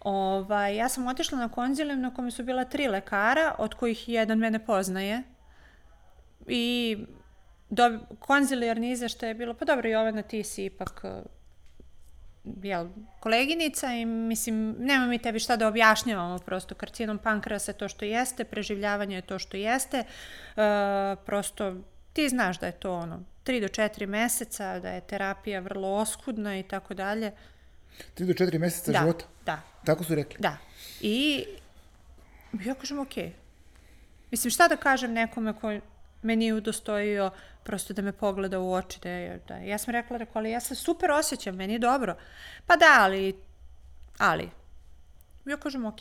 Ovaj, 0.00 0.76
ja 0.76 0.88
sam 0.88 1.06
otišla 1.06 1.38
na 1.38 1.48
konzilijum 1.48 2.00
na 2.00 2.14
kome 2.14 2.30
su 2.30 2.44
bila 2.44 2.64
tri 2.64 2.88
lekara, 2.88 3.54
od 3.58 3.74
kojih 3.74 4.08
jedan 4.08 4.38
mene 4.38 4.66
poznaje. 4.66 5.22
I 6.46 6.96
do, 7.70 7.98
konzilijarni 8.18 8.90
izveštaj 8.90 9.30
je 9.30 9.34
bilo, 9.34 9.54
pa 9.54 9.64
dobro 9.64 9.88
Jovana, 9.88 10.22
ti 10.22 10.42
si 10.44 10.64
ipak 10.64 11.04
jel, 12.62 12.88
koleginica 13.20 13.92
i 13.92 14.04
mislim, 14.04 14.76
nema 14.78 15.06
mi 15.06 15.18
tebi 15.18 15.38
šta 15.38 15.56
da 15.56 15.68
objašnjavamo 15.68 16.38
prosto, 16.38 16.74
karcinom 16.74 17.18
pankrasa 17.18 17.70
je 17.70 17.78
to 17.78 17.88
što 17.88 18.04
jeste, 18.04 18.44
preživljavanje 18.44 19.16
je 19.16 19.22
to 19.22 19.38
što 19.38 19.56
jeste, 19.56 20.04
uh, 20.56 20.62
prosto 21.26 21.74
ti 22.12 22.28
znaš 22.28 22.58
da 22.58 22.66
je 22.66 22.72
to 22.72 22.94
ono, 22.94 23.20
3 23.44 23.60
do 23.60 23.66
4 23.68 24.06
meseca, 24.06 24.78
da 24.80 24.90
je 24.90 25.00
terapija 25.00 25.60
vrlo 25.60 25.88
oskudna 25.88 26.58
i 26.58 26.62
tako 26.62 26.94
dalje. 26.94 27.32
3 28.16 28.26
do 28.26 28.32
4 28.32 28.58
meseca 28.58 28.92
Da, 28.92 28.98
života. 28.98 29.24
da, 29.46 29.60
Tako 29.84 30.04
su 30.04 30.14
rekli. 30.14 30.36
Da. 30.38 30.56
I 31.00 31.44
ja 32.64 32.74
kažem, 32.74 32.98
ok. 32.98 33.14
Mislim, 34.30 34.50
šta 34.50 34.68
da 34.68 34.76
kažem 34.76 35.12
nekome 35.12 35.52
ko 35.52 35.78
me 36.26 36.36
nije 36.36 36.54
udostojio 36.54 37.30
prosto 37.62 37.94
da 37.94 38.02
me 38.02 38.12
pogleda 38.12 38.60
u 38.60 38.72
oči. 38.72 39.00
Da, 39.00 39.08
je- 39.10 39.40
da. 39.48 39.54
Ja 39.56 39.78
sam 39.78 39.92
rekla, 39.92 40.16
rekao, 40.16 40.40
ali 40.40 40.50
ja 40.50 40.60
se 40.60 40.74
super 40.74 41.10
osjećam, 41.10 41.56
meni 41.56 41.72
je 41.72 41.78
dobro. 41.78 42.16
Pa 42.66 42.76
da, 42.76 42.96
ali, 43.00 43.34
ali. 44.18 44.50
Ja 45.44 45.56
kažem, 45.56 45.84
ok. 45.84 45.98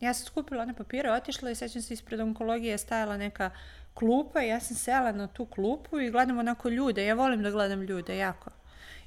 Ja 0.00 0.14
sam 0.14 0.26
skupila 0.26 0.62
one 0.62 0.74
papire, 0.74 1.10
otišla 1.12 1.50
i 1.50 1.54
sećam 1.54 1.82
se 1.82 1.94
ispred 1.94 2.20
onkologije 2.20 2.70
je 2.70 2.78
stajala 2.78 3.16
neka 3.16 3.50
klupa 3.94 4.42
i 4.42 4.48
ja 4.48 4.60
sam 4.60 4.76
sela 4.76 5.12
na 5.12 5.26
tu 5.26 5.46
klupu 5.46 6.00
i 6.00 6.10
gledam 6.10 6.38
onako 6.38 6.68
ljude. 6.68 7.06
Ja 7.06 7.14
volim 7.14 7.42
da 7.42 7.50
gledam 7.50 7.82
ljude, 7.82 8.16
jako. 8.16 8.50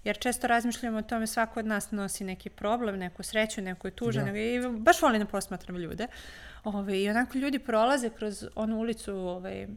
Jer 0.03 0.17
često 0.17 0.47
razmišljamo 0.47 0.97
o 0.97 1.01
tome, 1.01 1.27
svako 1.27 1.59
od 1.59 1.65
nas 1.65 1.91
nosi 1.91 2.23
neki 2.23 2.49
problem, 2.49 2.99
neku 2.99 3.23
sreću, 3.23 3.61
neku 3.61 3.87
je 3.87 3.91
Da. 3.91 4.37
i 4.37 4.77
baš 4.77 5.01
volim 5.01 5.21
da 5.21 5.27
posmatram 5.27 5.77
ljude. 5.77 6.07
Ove, 6.63 7.01
I 7.01 7.09
onako 7.09 7.37
ljudi 7.37 7.59
prolaze 7.59 8.09
kroz 8.09 8.45
onu 8.55 8.77
ulicu 8.77 9.13
ove, 9.15 9.67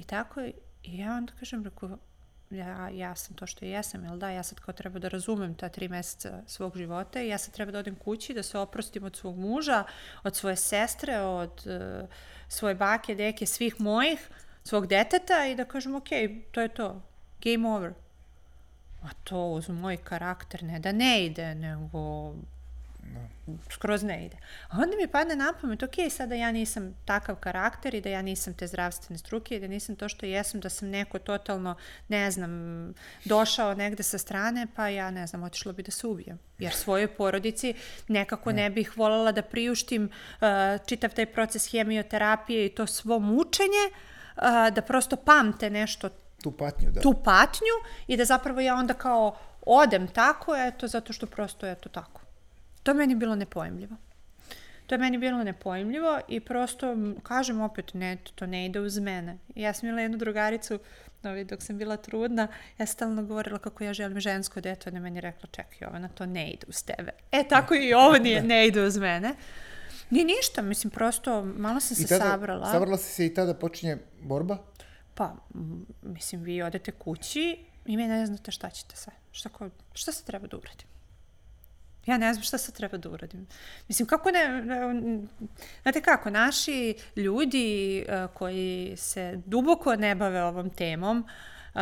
i 0.00 0.04
tako, 0.04 0.40
I 0.82 0.98
ja 0.98 1.12
onda 1.12 1.32
kažem, 1.38 1.64
rekao, 1.64 1.98
ja, 2.50 2.88
ja 2.88 3.14
sam 3.14 3.36
to 3.36 3.46
što 3.46 3.64
jesam, 3.64 4.04
jel 4.04 4.16
da, 4.18 4.30
ja 4.30 4.42
sad 4.42 4.60
kao 4.60 4.74
treba 4.74 4.98
da 4.98 5.08
razumem 5.08 5.54
ta 5.54 5.68
tri 5.68 5.88
meseca 5.88 6.42
svog 6.46 6.76
života 6.76 7.22
i 7.22 7.28
ja 7.28 7.38
sad 7.38 7.54
treba 7.54 7.72
da 7.72 7.78
odem 7.78 7.96
kući, 7.96 8.34
da 8.34 8.42
se 8.42 8.58
oprostim 8.58 9.04
od 9.04 9.16
svog 9.16 9.38
muža, 9.38 9.84
od 10.22 10.36
svoje 10.36 10.56
sestre, 10.56 11.18
od 11.18 11.66
uh, 11.66 12.08
svoje 12.48 12.74
bake, 12.74 13.14
deke, 13.14 13.46
svih 13.46 13.80
mojih, 13.80 14.28
svog 14.64 14.86
deteta 14.86 15.46
i 15.46 15.54
da 15.54 15.64
kažem, 15.64 15.94
ok, 15.94 16.08
to 16.52 16.60
je 16.60 16.68
to, 16.68 17.02
game 17.44 17.68
over. 17.68 17.92
A 19.02 19.08
to 19.24 19.46
uz 19.46 19.68
moj 19.68 19.96
karakter 19.96 20.62
ne 20.62 20.80
da 20.80 20.92
ne 20.92 21.24
ide, 21.24 21.54
nego. 21.54 22.34
Skroz 23.70 24.02
ne 24.02 24.26
ide. 24.26 24.36
A 24.68 24.76
onda 24.82 24.96
mi 24.96 25.08
padne 25.08 25.36
na 25.36 25.52
pamet, 25.60 25.82
ok, 25.82 25.94
sada 26.10 26.34
ja 26.34 26.52
nisam 26.52 26.94
takav 27.04 27.36
karakter 27.36 27.94
i 27.94 28.00
da 28.00 28.08
ja 28.08 28.22
nisam 28.22 28.54
te 28.54 28.66
zdravstvene 28.66 29.18
struke 29.18 29.56
i 29.56 29.60
da 29.60 29.66
nisam 29.66 29.96
to 29.96 30.08
što 30.08 30.26
jesam, 30.26 30.60
da 30.60 30.68
sam 30.68 30.88
neko 30.88 31.18
totalno, 31.18 31.74
ne 32.08 32.30
znam, 32.30 32.50
došao 33.24 33.74
negde 33.74 34.02
sa 34.02 34.18
strane, 34.18 34.66
pa 34.76 34.88
ja, 34.88 35.10
ne 35.10 35.26
znam, 35.26 35.42
otišla 35.42 35.72
bi 35.72 35.82
da 35.82 35.90
se 35.90 36.06
ubijem. 36.06 36.38
Jer 36.58 36.72
svojoj 36.72 37.08
porodici 37.08 37.74
nekako 38.08 38.52
ne 38.52 38.70
bih 38.70 38.96
voljela 38.96 39.32
da 39.32 39.42
priuštim 39.42 40.04
uh, 40.04 40.48
čitav 40.86 41.10
taj 41.10 41.26
proces 41.26 41.70
hemioterapije 41.72 42.66
i 42.66 42.74
to 42.74 42.86
svo 42.86 43.18
mučenje, 43.18 43.84
uh, 44.36 44.74
da 44.74 44.82
prosto 44.82 45.16
pamte 45.16 45.70
nešto 45.70 46.08
tu 46.42 46.52
patnju, 46.52 46.90
da. 46.90 47.00
tu 47.00 47.14
patnju 47.24 47.76
i 48.06 48.16
da 48.16 48.24
zapravo 48.24 48.60
ja 48.60 48.74
onda 48.74 48.94
kao 48.94 49.36
odem 49.66 50.08
tako, 50.08 50.56
eto, 50.56 50.88
zato 50.88 51.12
što 51.12 51.26
prosto 51.26 51.66
je 51.66 51.74
to 51.74 51.88
tako. 51.88 52.19
To 52.82 52.90
je 52.90 52.94
meni 52.94 53.14
bilo 53.14 53.34
nepojemljivo. 53.34 53.96
To 54.86 54.94
je 54.94 54.98
meni 54.98 55.18
bilo 55.18 55.44
nepojemljivo 55.44 56.20
i 56.28 56.40
prosto, 56.40 56.96
kažem 57.22 57.60
opet, 57.60 57.94
ne, 57.94 58.16
to 58.34 58.46
ne 58.46 58.66
ide 58.66 58.80
uz 58.80 58.98
mene. 58.98 59.38
Ja 59.54 59.74
sam 59.74 59.88
imala 59.88 60.02
jednu 60.02 60.18
drugaricu, 60.18 60.78
ovaj, 61.22 61.44
dok 61.44 61.62
sam 61.62 61.78
bila 61.78 61.96
trudna, 61.96 62.48
ja 62.78 62.86
stalno 62.86 63.22
govorila 63.22 63.58
kako 63.58 63.84
ja 63.84 63.92
želim 63.92 64.20
žensko 64.20 64.60
dete, 64.60 64.90
ona 64.90 65.00
meni 65.00 65.20
rekla, 65.20 65.48
čekaj 65.50 65.78
Jovana, 65.80 66.08
to 66.08 66.26
ne 66.26 66.50
ide 66.50 66.66
uz 66.68 66.82
tebe. 66.82 67.12
E, 67.32 67.44
tako 67.48 67.74
i 67.74 67.94
ovo 67.94 68.18
nije, 68.18 68.42
ne 68.52 68.66
ide 68.66 68.82
uz 68.82 68.96
mene. 68.98 69.34
Ni 70.10 70.24
ništa, 70.24 70.62
mislim, 70.62 70.90
prosto 70.90 71.44
malo 71.44 71.80
sam 71.80 71.96
se 71.96 72.02
I 72.02 72.06
tada, 72.06 72.24
sabrala. 72.24 72.72
Sabrala 72.72 72.98
si 72.98 73.14
se 73.14 73.26
i 73.26 73.34
tada 73.34 73.54
počinje 73.54 73.98
borba? 74.20 74.58
Pa, 75.14 75.36
mislim, 76.02 76.42
vi 76.42 76.62
odete 76.62 76.92
kući 76.92 77.64
i 77.86 77.96
vi 77.96 78.06
ne 78.06 78.26
znate 78.26 78.50
šta 78.50 78.70
ćete 78.70 78.96
sve. 78.96 79.12
Šta, 79.32 79.48
ko, 79.48 79.70
šta 79.92 80.12
se 80.12 80.24
treba 80.24 80.46
da 80.46 80.56
uradim? 80.56 80.89
Ja 82.06 82.18
ne 82.18 82.34
znam 82.34 82.42
šta 82.42 82.58
se 82.58 82.72
treba 82.72 82.98
da 82.98 83.08
uradim. 83.10 83.46
Mislim, 83.88 84.08
kako 84.08 84.30
ne... 84.30 84.64
Znate 85.82 86.00
kako, 86.00 86.30
naši 86.30 86.94
ljudi 87.16 88.04
uh, 88.08 88.30
koji 88.34 88.94
se 88.96 89.40
duboko 89.46 89.96
ne 89.96 90.14
bave 90.14 90.42
ovom 90.42 90.70
temom, 90.70 91.18
uh, 91.18 91.80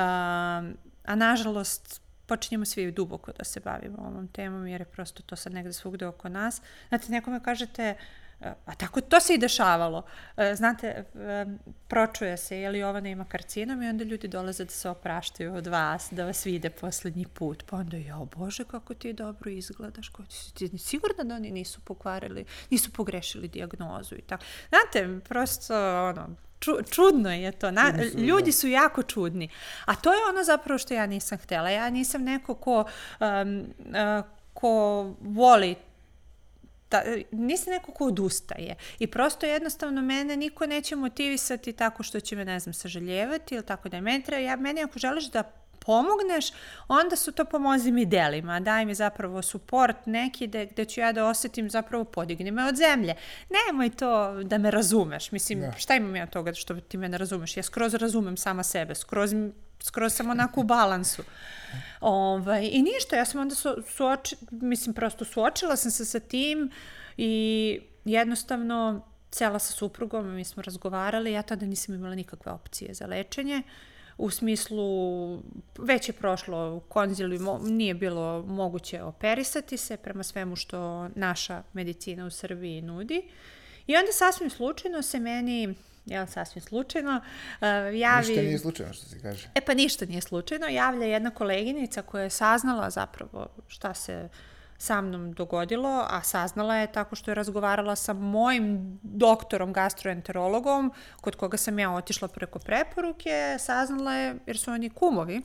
a 1.04 1.14
nažalost 1.14 2.02
počinjemo 2.26 2.64
svi 2.64 2.92
duboko 2.92 3.32
da 3.32 3.44
se 3.44 3.60
bavimo 3.60 3.98
ovom 3.98 4.28
temom, 4.28 4.66
jer 4.66 4.80
je 4.80 4.84
prosto 4.84 5.22
to 5.22 5.36
sad 5.36 5.52
negde 5.52 5.72
svugde 5.72 6.06
oko 6.06 6.28
nas. 6.28 6.62
Znate, 6.88 7.12
nekome 7.12 7.42
kažete, 7.42 7.94
uh, 7.98 8.27
A 8.40 8.74
tako 8.74 9.00
to 9.00 9.20
se 9.20 9.34
i 9.34 9.38
dešavalo. 9.38 10.02
E, 10.36 10.54
znate, 10.54 10.86
e, 10.86 11.04
pročuje 11.88 12.36
se 12.36 12.60
je 12.60 12.70
li 12.70 12.78
Jovana 12.78 13.08
ima 13.08 13.24
karcinom 13.24 13.82
i 13.82 13.88
onda 13.88 14.04
ljudi 14.04 14.28
dolaze 14.28 14.64
da 14.64 14.70
se 14.70 14.88
opraštaju 14.88 15.54
od 15.54 15.66
vas, 15.66 16.08
da 16.10 16.24
vas 16.24 16.46
vide 16.46 16.70
poslednji 16.70 17.26
put. 17.26 17.64
Pa 17.66 17.76
onda, 17.76 17.96
ja, 17.96 18.18
bože, 18.36 18.64
kako 18.64 18.94
ti 18.94 19.12
dobro 19.12 19.50
izgledaš, 19.50 20.08
kako 20.08 20.22
ti, 20.22 20.68
ti 20.68 20.78
sigurno 20.78 21.24
da 21.24 21.34
oni 21.34 21.50
nisu 21.50 21.80
pokvarili, 21.80 22.44
nisu 22.70 22.92
pogrešili 22.92 23.48
diagnozu 23.48 24.14
i 24.14 24.22
tako. 24.22 24.44
Znate, 24.68 25.20
prosto, 25.28 26.06
ono, 26.08 26.28
ču, 26.58 26.72
čudno 26.90 27.34
je 27.34 27.52
to. 27.52 27.70
Na, 27.70 27.92
su, 28.12 28.18
ljudi 28.18 28.50
da. 28.50 28.52
su 28.52 28.68
jako 28.68 29.02
čudni. 29.02 29.48
A 29.84 29.94
to 29.94 30.12
je 30.12 30.18
ono 30.28 30.44
zapravo 30.44 30.78
što 30.78 30.94
ja 30.94 31.06
nisam 31.06 31.38
htela. 31.38 31.70
Ja 31.70 31.90
nisam 31.90 32.24
neko 32.24 32.54
ko, 32.54 32.84
um, 33.20 33.74
uh, 33.78 34.24
ko 34.54 35.02
voli 35.20 35.76
ta, 36.88 37.02
nisam 37.30 37.72
neko 37.72 37.92
ko 37.92 38.04
odustaje. 38.04 38.76
I 38.98 39.06
prosto 39.06 39.46
jednostavno 39.46 40.02
mene 40.02 40.36
niko 40.36 40.66
neće 40.66 40.96
motivisati 40.96 41.72
tako 41.72 42.02
što 42.02 42.20
će 42.20 42.36
me, 42.36 42.44
ne 42.44 42.60
znam, 42.60 42.74
sažaljevati 42.74 43.54
ili 43.54 43.66
tako 43.66 43.88
da 43.88 43.96
je 43.96 44.00
meni 44.00 44.24
treba, 44.24 44.42
ja, 44.42 44.56
meni 44.56 44.82
ako 44.82 44.98
želiš 44.98 45.30
da 45.30 45.42
pomogneš, 45.88 46.52
onda 46.88 47.16
su 47.16 47.32
to 47.32 47.44
pomozi 47.44 47.92
mi 47.92 48.06
delima, 48.06 48.60
daj 48.60 48.84
mi 48.86 48.94
zapravo 48.94 49.42
suport 49.42 49.96
neki 50.06 50.46
gde, 50.46 50.66
gde 50.66 50.84
ću 50.84 51.00
ja 51.00 51.12
da 51.12 51.26
osetim 51.26 51.70
zapravo 51.70 52.04
podigni 52.04 52.50
me 52.50 52.64
od 52.68 52.76
zemlje. 52.76 53.14
Nemoj 53.50 53.90
to 53.90 54.42
da 54.42 54.58
me 54.58 54.70
razumeš, 54.70 55.32
mislim, 55.32 55.60
da. 55.60 55.72
šta 55.72 55.94
imam 55.94 56.16
ja 56.16 56.26
toga 56.26 56.54
što 56.54 56.80
ti 56.80 56.96
me 56.96 57.08
ne 57.08 57.18
razumeš, 57.18 57.56
ja 57.56 57.62
skroz 57.62 57.94
razumem 57.94 58.36
sama 58.36 58.62
sebe, 58.62 58.94
skroz, 58.94 59.34
skroz 59.80 60.12
sam 60.12 60.30
onako 60.30 60.60
u 60.60 60.64
balansu. 60.64 61.22
Ovaj, 62.00 62.68
I 62.72 62.82
ništa, 62.82 63.16
ja 63.16 63.24
sam 63.24 63.40
onda 63.40 63.54
su, 63.54 63.82
suoči, 63.88 64.36
mislim, 64.50 64.94
prosto 64.94 65.24
suočila 65.24 65.76
sam 65.76 65.90
se 65.90 66.04
sa 66.04 66.20
tim 66.20 66.70
i 67.16 67.80
jednostavno 68.04 69.06
cela 69.30 69.58
sa 69.58 69.72
suprugom, 69.72 70.34
mi 70.34 70.44
smo 70.44 70.62
razgovarali, 70.62 71.32
ja 71.32 71.42
tada 71.42 71.66
nisam 71.66 71.94
imala 71.94 72.14
nikakve 72.14 72.52
opcije 72.52 72.94
za 72.94 73.06
lečenje. 73.06 73.62
U 74.18 74.30
smislu, 74.30 75.42
već 75.78 76.08
je 76.08 76.12
prošlo 76.12 76.74
u 76.76 76.80
konzili, 76.80 77.38
nije 77.62 77.94
bilo 77.94 78.42
moguće 78.46 79.02
operisati 79.02 79.76
se 79.76 79.96
prema 79.96 80.22
svemu 80.22 80.56
što 80.56 81.08
naša 81.14 81.62
medicina 81.72 82.26
u 82.26 82.30
Srbiji 82.30 82.82
nudi. 82.82 83.22
I 83.86 83.96
onda 83.96 84.12
sasvim 84.12 84.50
slučajno 84.50 85.02
se 85.02 85.20
meni 85.20 85.74
jel, 86.08 86.26
sasvim 86.26 86.62
slučajno, 86.62 87.20
uh, 87.20 87.66
javi... 87.94 88.28
Ništa 88.28 88.42
nije 88.42 88.58
slučajno, 88.58 88.92
što 88.92 89.06
se 89.06 89.20
kaže. 89.20 89.48
E 89.54 89.60
pa 89.60 89.74
ništa 89.74 90.06
nije 90.06 90.20
slučajno, 90.20 90.66
javlja 90.66 91.06
jedna 91.06 91.30
koleginica 91.30 92.02
koja 92.02 92.22
je 92.22 92.30
saznala 92.30 92.90
zapravo 92.90 93.48
šta 93.68 93.94
se 93.94 94.28
sa 94.78 95.00
mnom 95.00 95.32
dogodilo, 95.32 96.06
a 96.10 96.22
saznala 96.22 96.76
je 96.76 96.92
tako 96.92 97.16
što 97.16 97.30
je 97.30 97.34
razgovarala 97.34 97.96
sa 97.96 98.12
mojim 98.12 98.98
doktorom 99.02 99.72
gastroenterologom, 99.72 100.92
kod 101.20 101.36
koga 101.36 101.56
sam 101.56 101.78
ja 101.78 101.90
otišla 101.90 102.28
preko 102.28 102.58
preporuke, 102.58 103.56
saznala 103.58 104.14
je, 104.14 104.36
jer 104.46 104.58
su 104.58 104.70
oni 104.70 104.90
kumovi, 104.90 105.42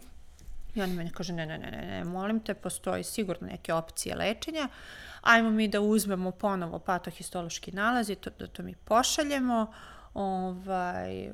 i 0.76 0.82
on 0.82 0.90
meni 0.90 1.12
kaže, 1.12 1.34
ne, 1.34 1.46
ne, 1.46 1.58
ne, 1.58 1.72
ne, 1.72 1.86
ne, 1.86 2.04
molim 2.04 2.40
te, 2.40 2.54
postoji 2.54 3.04
sigurno 3.04 3.48
neke 3.48 3.74
opcije 3.74 4.16
lečenja, 4.16 4.68
ajmo 5.22 5.50
mi 5.50 5.68
da 5.68 5.82
uzmemo 5.82 6.32
ponovo 6.32 6.80
patohistološki 6.80 7.72
nalaz 7.72 8.10
i 8.10 8.16
to, 8.16 8.30
da 8.40 8.48
to 8.48 8.64
mi 8.64 8.76
pošaljemo, 8.76 9.74
ovaj, 10.14 11.32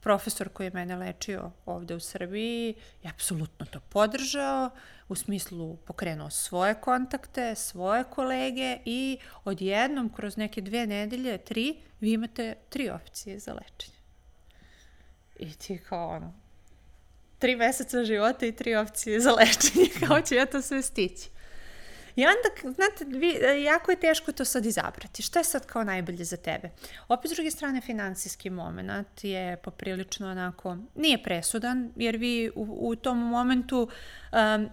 profesor 0.00 0.48
koji 0.48 0.66
je 0.66 0.70
mene 0.74 0.96
lečio 0.96 1.50
ovde 1.64 1.94
u 1.94 2.00
Srbiji 2.00 2.74
je 3.02 3.10
apsolutno 3.10 3.66
to 3.66 3.80
podržao, 3.80 4.70
u 5.08 5.14
smislu 5.14 5.76
pokrenuo 5.76 6.30
svoje 6.30 6.74
kontakte, 6.74 7.54
svoje 7.54 8.04
kolege 8.04 8.78
i 8.84 9.18
odjednom 9.44 10.12
kroz 10.12 10.36
neke 10.36 10.60
dve 10.60 10.86
nedelje, 10.86 11.38
tri, 11.38 11.76
vi 12.00 12.12
imate 12.12 12.54
tri 12.68 12.90
opcije 12.90 13.38
za 13.38 13.52
lečenje. 13.52 13.96
I 15.38 15.54
ti 15.54 15.78
kao 15.88 16.08
ono, 16.08 16.34
tri 17.38 17.56
meseca 17.56 18.04
života 18.04 18.46
i 18.46 18.56
tri 18.56 18.74
opcije 18.74 19.20
za 19.20 19.32
lečenje, 19.32 19.88
kao 20.06 20.20
ću 20.20 20.34
ja 20.34 20.46
to 20.46 20.62
sve 20.62 20.82
stići. 20.82 21.28
I 22.16 22.24
onda, 22.26 22.72
znate, 22.74 23.04
vi, 23.18 23.38
jako 23.64 23.90
je 23.90 24.00
teško 24.00 24.32
to 24.32 24.44
sad 24.44 24.66
izabrati. 24.66 25.22
Šta 25.22 25.38
je 25.38 25.44
sad 25.44 25.66
kao 25.66 25.84
najbolje 25.84 26.24
za 26.24 26.36
tebe? 26.36 26.70
Opet, 27.08 27.30
s 27.30 27.34
druge 27.34 27.50
strane, 27.50 27.80
finansijski 27.80 28.50
moment 28.50 29.24
je 29.24 29.56
poprilično 29.56 30.30
onako, 30.30 30.76
nije 30.94 31.22
presudan, 31.22 31.92
jer 31.96 32.16
vi 32.16 32.50
u, 32.54 32.78
u 32.80 32.96
tom 32.96 33.18
momentu, 33.18 33.88
um, 34.32 34.68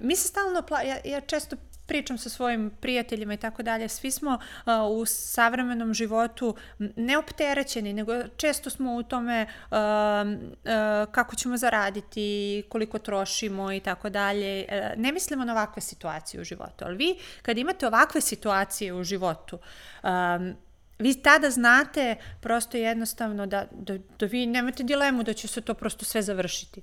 mi 0.00 0.16
se 0.16 0.28
stalno, 0.28 0.62
pla, 0.62 0.82
ja, 0.82 0.96
ja 1.04 1.20
često 1.20 1.56
pričam 1.88 2.18
sa 2.18 2.28
svojim 2.28 2.70
prijateljima 2.80 3.34
i 3.34 3.36
tako 3.36 3.62
dalje, 3.62 3.88
svi 3.88 4.10
smo 4.10 4.30
uh, 4.30 4.72
u 5.00 5.06
savremenom 5.06 5.94
životu 5.94 6.54
neopterećeni, 6.96 7.92
nego 7.92 8.12
često 8.36 8.70
smo 8.70 8.94
u 8.94 9.02
tome 9.02 9.46
uh, 9.70 9.76
uh, 9.76 11.12
kako 11.12 11.36
ćemo 11.36 11.56
zaraditi, 11.56 12.62
koliko 12.68 12.98
trošimo 12.98 13.72
i 13.72 13.80
tako 13.80 14.10
dalje. 14.10 14.66
Uh, 14.68 15.02
ne 15.02 15.12
mislimo 15.12 15.44
na 15.44 15.52
ovakve 15.52 15.82
situacije 15.82 16.40
u 16.40 16.44
životu, 16.44 16.84
ali 16.84 16.96
vi 16.96 17.18
kad 17.42 17.58
imate 17.58 17.86
ovakve 17.86 18.20
situacije 18.20 18.94
u 18.94 19.04
životu, 19.04 19.58
um, 20.02 20.54
vi 20.98 21.14
tada 21.22 21.50
znate 21.50 22.16
prosto 22.40 22.76
jednostavno 22.76 23.46
da, 23.46 23.66
da, 23.70 23.98
da 24.18 24.26
vi 24.26 24.46
nemate 24.46 24.82
dilemu 24.82 25.22
da 25.22 25.32
će 25.32 25.48
se 25.48 25.60
to 25.60 25.74
prosto 25.74 26.04
sve 26.04 26.22
završiti. 26.22 26.82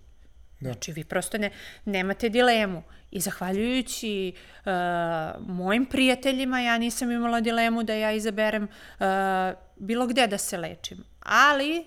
Da. 0.59 0.71
Znači, 0.71 0.91
vi 0.91 1.03
prosto 1.03 1.37
ne, 1.37 1.49
nemate 1.85 2.29
dilemu. 2.29 2.83
I 3.11 3.19
zahvaljujući 3.19 4.33
uh, 4.65 4.71
mojim 5.47 5.85
prijateljima, 5.85 6.61
ja 6.61 6.77
nisam 6.77 7.11
imala 7.11 7.41
dilemu 7.41 7.83
da 7.83 7.93
ja 7.93 8.11
izaberem 8.11 8.63
uh, 8.63 9.05
bilo 9.75 10.07
gde 10.07 10.27
da 10.27 10.37
se 10.37 10.57
lečim. 10.57 11.03
Ali, 11.19 11.85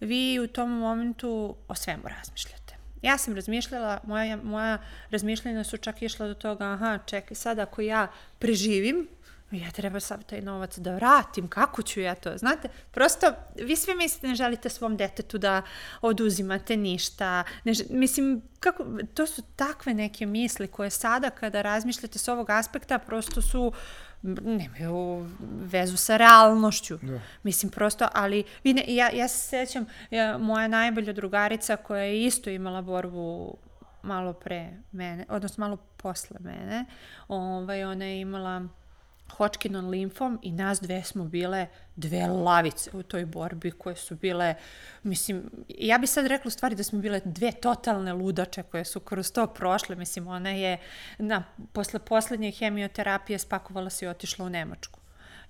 vi 0.00 0.40
u 0.40 0.46
tom 0.46 0.70
momentu 0.70 1.56
o 1.68 1.74
svemu 1.74 2.02
razmišljate. 2.04 2.76
Ja 3.02 3.18
sam 3.18 3.34
razmišljala, 3.34 4.00
moja, 4.04 4.36
moja 4.36 4.78
razmišljanja 5.10 5.64
su 5.64 5.76
čak 5.76 6.02
išla 6.02 6.26
do 6.26 6.34
toga, 6.34 6.64
aha, 6.64 6.98
čekaj, 7.06 7.34
sad 7.34 7.58
ako 7.58 7.82
ja 7.82 8.08
preživim, 8.38 9.08
ja 9.50 9.70
treba 9.70 10.00
sav 10.00 10.22
taj 10.22 10.40
novac 10.40 10.78
da 10.78 10.94
vratim, 10.94 11.48
kako 11.48 11.82
ću 11.82 12.00
ja 12.00 12.14
to, 12.14 12.38
znate, 12.38 12.68
prosto 12.90 13.32
vi 13.56 13.76
svi 13.76 13.94
mislite 13.94 14.28
ne 14.28 14.34
želite 14.34 14.68
svom 14.68 14.96
detetu 14.96 15.38
da 15.38 15.62
oduzimate 16.00 16.76
ništa, 16.76 17.44
ne, 17.64 17.72
mislim, 17.90 18.42
kako, 18.60 18.84
to 19.14 19.26
su 19.26 19.42
takve 19.56 19.94
neke 19.94 20.26
misli 20.26 20.66
koje 20.68 20.90
sada 20.90 21.30
kada 21.30 21.62
razmišljate 21.62 22.18
s 22.18 22.28
ovog 22.28 22.50
aspekta 22.50 22.98
prosto 22.98 23.42
su 23.42 23.72
nemaju 24.22 25.26
vezu 25.42 25.96
sa 25.96 26.16
realnošću. 26.16 26.98
Da. 27.02 27.20
Mislim, 27.42 27.70
prosto, 27.70 28.08
ali 28.14 28.44
vi 28.64 28.74
ne, 28.74 28.84
ja, 28.88 29.10
ja 29.10 29.28
se 29.28 29.48
sećam, 29.48 29.86
ja, 30.10 30.38
moja 30.38 30.68
najbolja 30.68 31.12
drugarica 31.12 31.76
koja 31.76 32.02
je 32.02 32.24
isto 32.24 32.50
imala 32.50 32.82
borbu 32.82 33.56
malo 34.02 34.32
pre 34.32 34.72
mene, 34.92 35.24
odnosno 35.28 35.64
malo 35.64 35.76
posle 35.76 36.36
mene, 36.40 36.84
ovaj, 37.28 37.84
ona 37.84 38.04
je 38.04 38.20
imala 38.20 38.68
Hodgkinom 39.32 39.88
limfom 39.88 40.38
i 40.42 40.52
nas 40.52 40.80
dve 40.80 41.02
smo 41.02 41.24
bile 41.24 41.66
dve 41.96 42.26
lavice 42.26 42.90
u 42.92 43.02
toj 43.02 43.26
borbi 43.26 43.70
koje 43.70 43.96
su 43.96 44.16
bile, 44.16 44.54
mislim, 45.02 45.50
ja 45.68 45.98
bih 45.98 46.10
sad 46.10 46.26
rekla 46.26 46.48
u 46.48 46.50
stvari 46.50 46.74
da 46.74 46.82
smo 46.82 46.98
bile 46.98 47.20
dve 47.24 47.52
totalne 47.52 48.12
ludače 48.12 48.62
koje 48.62 48.84
su 48.84 49.00
kroz 49.00 49.32
to 49.32 49.46
prošle, 49.46 49.96
mislim, 49.96 50.28
ona 50.28 50.50
je 50.50 50.78
na, 51.18 51.44
posle 51.72 52.00
poslednje 52.00 52.50
hemioterapije 52.50 53.38
spakovala 53.38 53.90
se 53.90 54.04
i 54.04 54.08
otišla 54.08 54.44
u 54.44 54.48
Nemačku. 54.48 55.00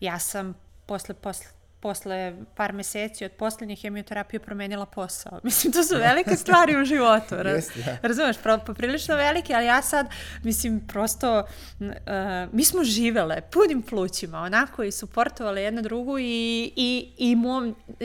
Ja 0.01 0.19
sam 0.19 0.55
posle, 0.87 1.15
posle 1.15 1.58
posle 1.81 2.37
par 2.55 2.73
meseci 2.73 3.25
od 3.25 3.33
poslednje 3.33 3.77
hemioterapije 3.77 4.41
promenila 4.41 4.87
posao. 4.87 5.41
Mislim, 5.45 5.73
to 5.73 5.83
su 5.83 5.95
velike 5.97 6.37
stvari 6.37 6.81
u 6.81 6.85
životu. 6.85 7.35
Raz, 7.47 7.55
Jest, 7.55 7.77
ja. 7.77 7.99
Razumeš, 8.03 8.37
poprilično 8.67 9.17
velike, 9.17 9.55
ali 9.55 9.67
ja 9.67 9.83
sad, 9.83 10.07
mislim, 10.43 10.87
prosto, 10.87 11.45
uh, 11.81 11.87
mi 12.53 12.65
smo 12.65 12.85
živele 12.85 13.41
punim 13.53 13.83
plućima, 13.83 14.39
onako, 14.39 14.83
i 14.83 14.93
suportovale 14.93 15.63
jedna 15.63 15.83
drugu 15.83 16.19
i, 16.19 16.73
i, 16.77 17.09
i 17.19 17.37
mom, 17.37 17.69
uh, 17.69 17.97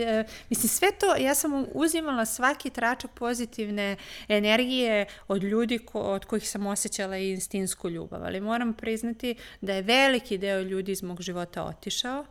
mislim, 0.50 0.70
sve 0.70 0.88
to, 1.00 1.16
ja 1.16 1.36
sam 1.36 1.66
uzimala 1.74 2.26
svaki 2.26 2.70
tračak 2.70 3.12
pozitivne 3.12 3.96
energije 4.28 5.06
od 5.28 5.44
ljudi 5.44 5.78
ko, 5.78 6.00
od 6.00 6.26
kojih 6.26 6.50
sam 6.50 6.66
osjećala 6.66 7.18
i 7.18 7.32
instinsku 7.32 7.90
ljubav, 7.90 8.24
ali 8.24 8.42
moram 8.42 8.74
priznati 8.74 9.36
da 9.62 9.74
je 9.74 9.82
veliki 9.82 10.38
deo 10.38 10.62
ljudi 10.62 10.92
iz 10.92 11.04
mog 11.04 11.22
života 11.22 11.64
otišao, 11.64 12.26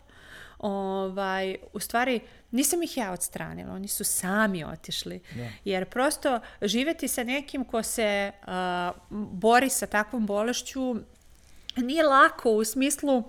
ovaj, 0.62 1.56
u 1.72 1.80
stvari 1.80 2.20
nisam 2.50 2.82
ih 2.82 2.96
ja 2.96 3.12
odstranila, 3.12 3.74
oni 3.74 3.88
su 3.88 4.04
sami 4.04 4.64
otišli. 4.64 5.20
Da. 5.34 5.48
Jer 5.64 5.84
prosto 5.84 6.40
živeti 6.62 7.08
sa 7.08 7.24
nekim 7.24 7.64
ko 7.64 7.82
se 7.82 8.32
uh, 8.42 8.48
bori 9.30 9.68
sa 9.68 9.86
takvom 9.86 10.26
bolešću 10.26 10.96
nije 11.76 12.02
lako 12.02 12.50
u 12.50 12.64
smislu 12.64 13.22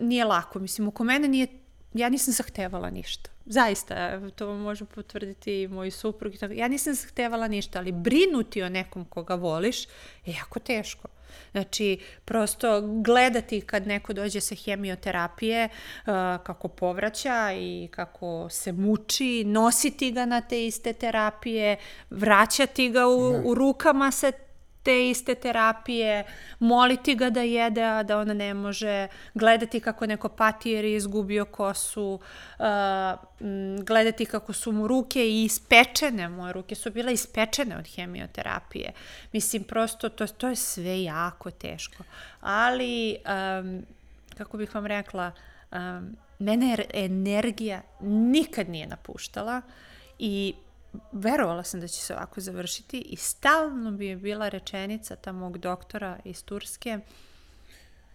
nije 0.00 0.24
lako. 0.24 0.58
Mislim, 0.58 0.88
oko 0.88 1.04
mene 1.04 1.28
nije, 1.28 1.46
ja 1.94 2.08
nisam 2.08 2.34
zahtevala 2.34 2.90
ništa. 2.90 3.30
Zaista, 3.46 4.20
to 4.30 4.54
može 4.54 4.84
potvrditi 4.84 5.62
i 5.62 5.68
moj 5.68 5.90
suprug. 5.90 6.32
Ja 6.54 6.68
nisam 6.68 6.94
zahtevala 6.94 7.48
ništa, 7.48 7.78
ali 7.78 7.92
brinuti 7.92 8.62
o 8.62 8.68
nekom 8.68 9.04
koga 9.04 9.34
voliš 9.34 9.84
je 10.24 10.34
jako 10.34 10.60
teško. 10.60 11.08
Znači, 11.52 11.98
prosto 12.24 12.80
gledati 12.80 13.60
kad 13.60 13.86
neko 13.86 14.12
dođe 14.12 14.40
sa 14.40 14.54
hemioterapije, 14.54 15.68
uh, 15.68 16.06
kako 16.42 16.68
povraća 16.68 17.52
i 17.52 17.88
kako 17.90 18.48
se 18.50 18.72
muči, 18.72 19.44
nositi 19.44 20.12
ga 20.12 20.26
na 20.26 20.40
te 20.40 20.66
iste 20.66 20.92
terapije, 20.92 21.76
vraćati 22.10 22.90
ga 22.90 23.06
u, 23.06 23.42
u 23.44 23.54
rukama 23.54 24.10
sa 24.10 24.32
te 24.86 25.08
iste 25.10 25.34
terapije, 25.34 26.24
moliti 26.58 27.14
ga 27.14 27.30
da 27.30 27.42
jede, 27.42 27.82
a 27.82 28.02
da 28.02 28.18
ona 28.18 28.34
ne 28.34 28.54
može, 28.54 29.08
gledati 29.34 29.80
kako 29.80 30.06
neko 30.06 30.28
pati 30.28 30.70
jer 30.70 30.84
je 30.84 30.96
izgubio 30.96 31.44
kosu, 31.44 32.20
uh, 32.58 32.66
gledati 33.82 34.26
kako 34.26 34.52
su 34.52 34.72
mu 34.72 34.86
ruke 34.88 35.44
ispečene, 35.44 36.28
moje 36.28 36.52
ruke 36.52 36.74
su 36.74 36.90
bile 36.90 37.12
ispečene 37.12 37.76
od 37.76 37.86
hemioterapije. 37.94 38.92
Mislim, 39.32 39.64
prosto 39.64 40.08
to, 40.08 40.26
to 40.26 40.48
je 40.48 40.56
sve 40.56 41.02
jako 41.02 41.50
teško. 41.50 42.04
Ali, 42.40 43.16
um, 43.26 43.82
kako 44.38 44.56
bih 44.56 44.74
vam 44.74 44.86
rekla, 44.86 45.32
um, 45.72 46.16
mene 46.38 46.76
energija 46.94 47.82
nikad 48.00 48.68
nije 48.68 48.86
napuštala 48.86 49.62
i 50.18 50.54
verovala 51.12 51.62
sam 51.62 51.80
da 51.80 51.88
će 51.88 52.00
se 52.00 52.14
ovako 52.14 52.40
završiti 52.40 53.00
i 53.00 53.16
stalno 53.16 53.90
bi 53.90 54.06
je 54.06 54.16
bila 54.16 54.48
rečenica 54.48 55.16
ta 55.16 55.32
mog 55.32 55.58
doktora 55.58 56.18
iz 56.24 56.44
Turske, 56.44 56.98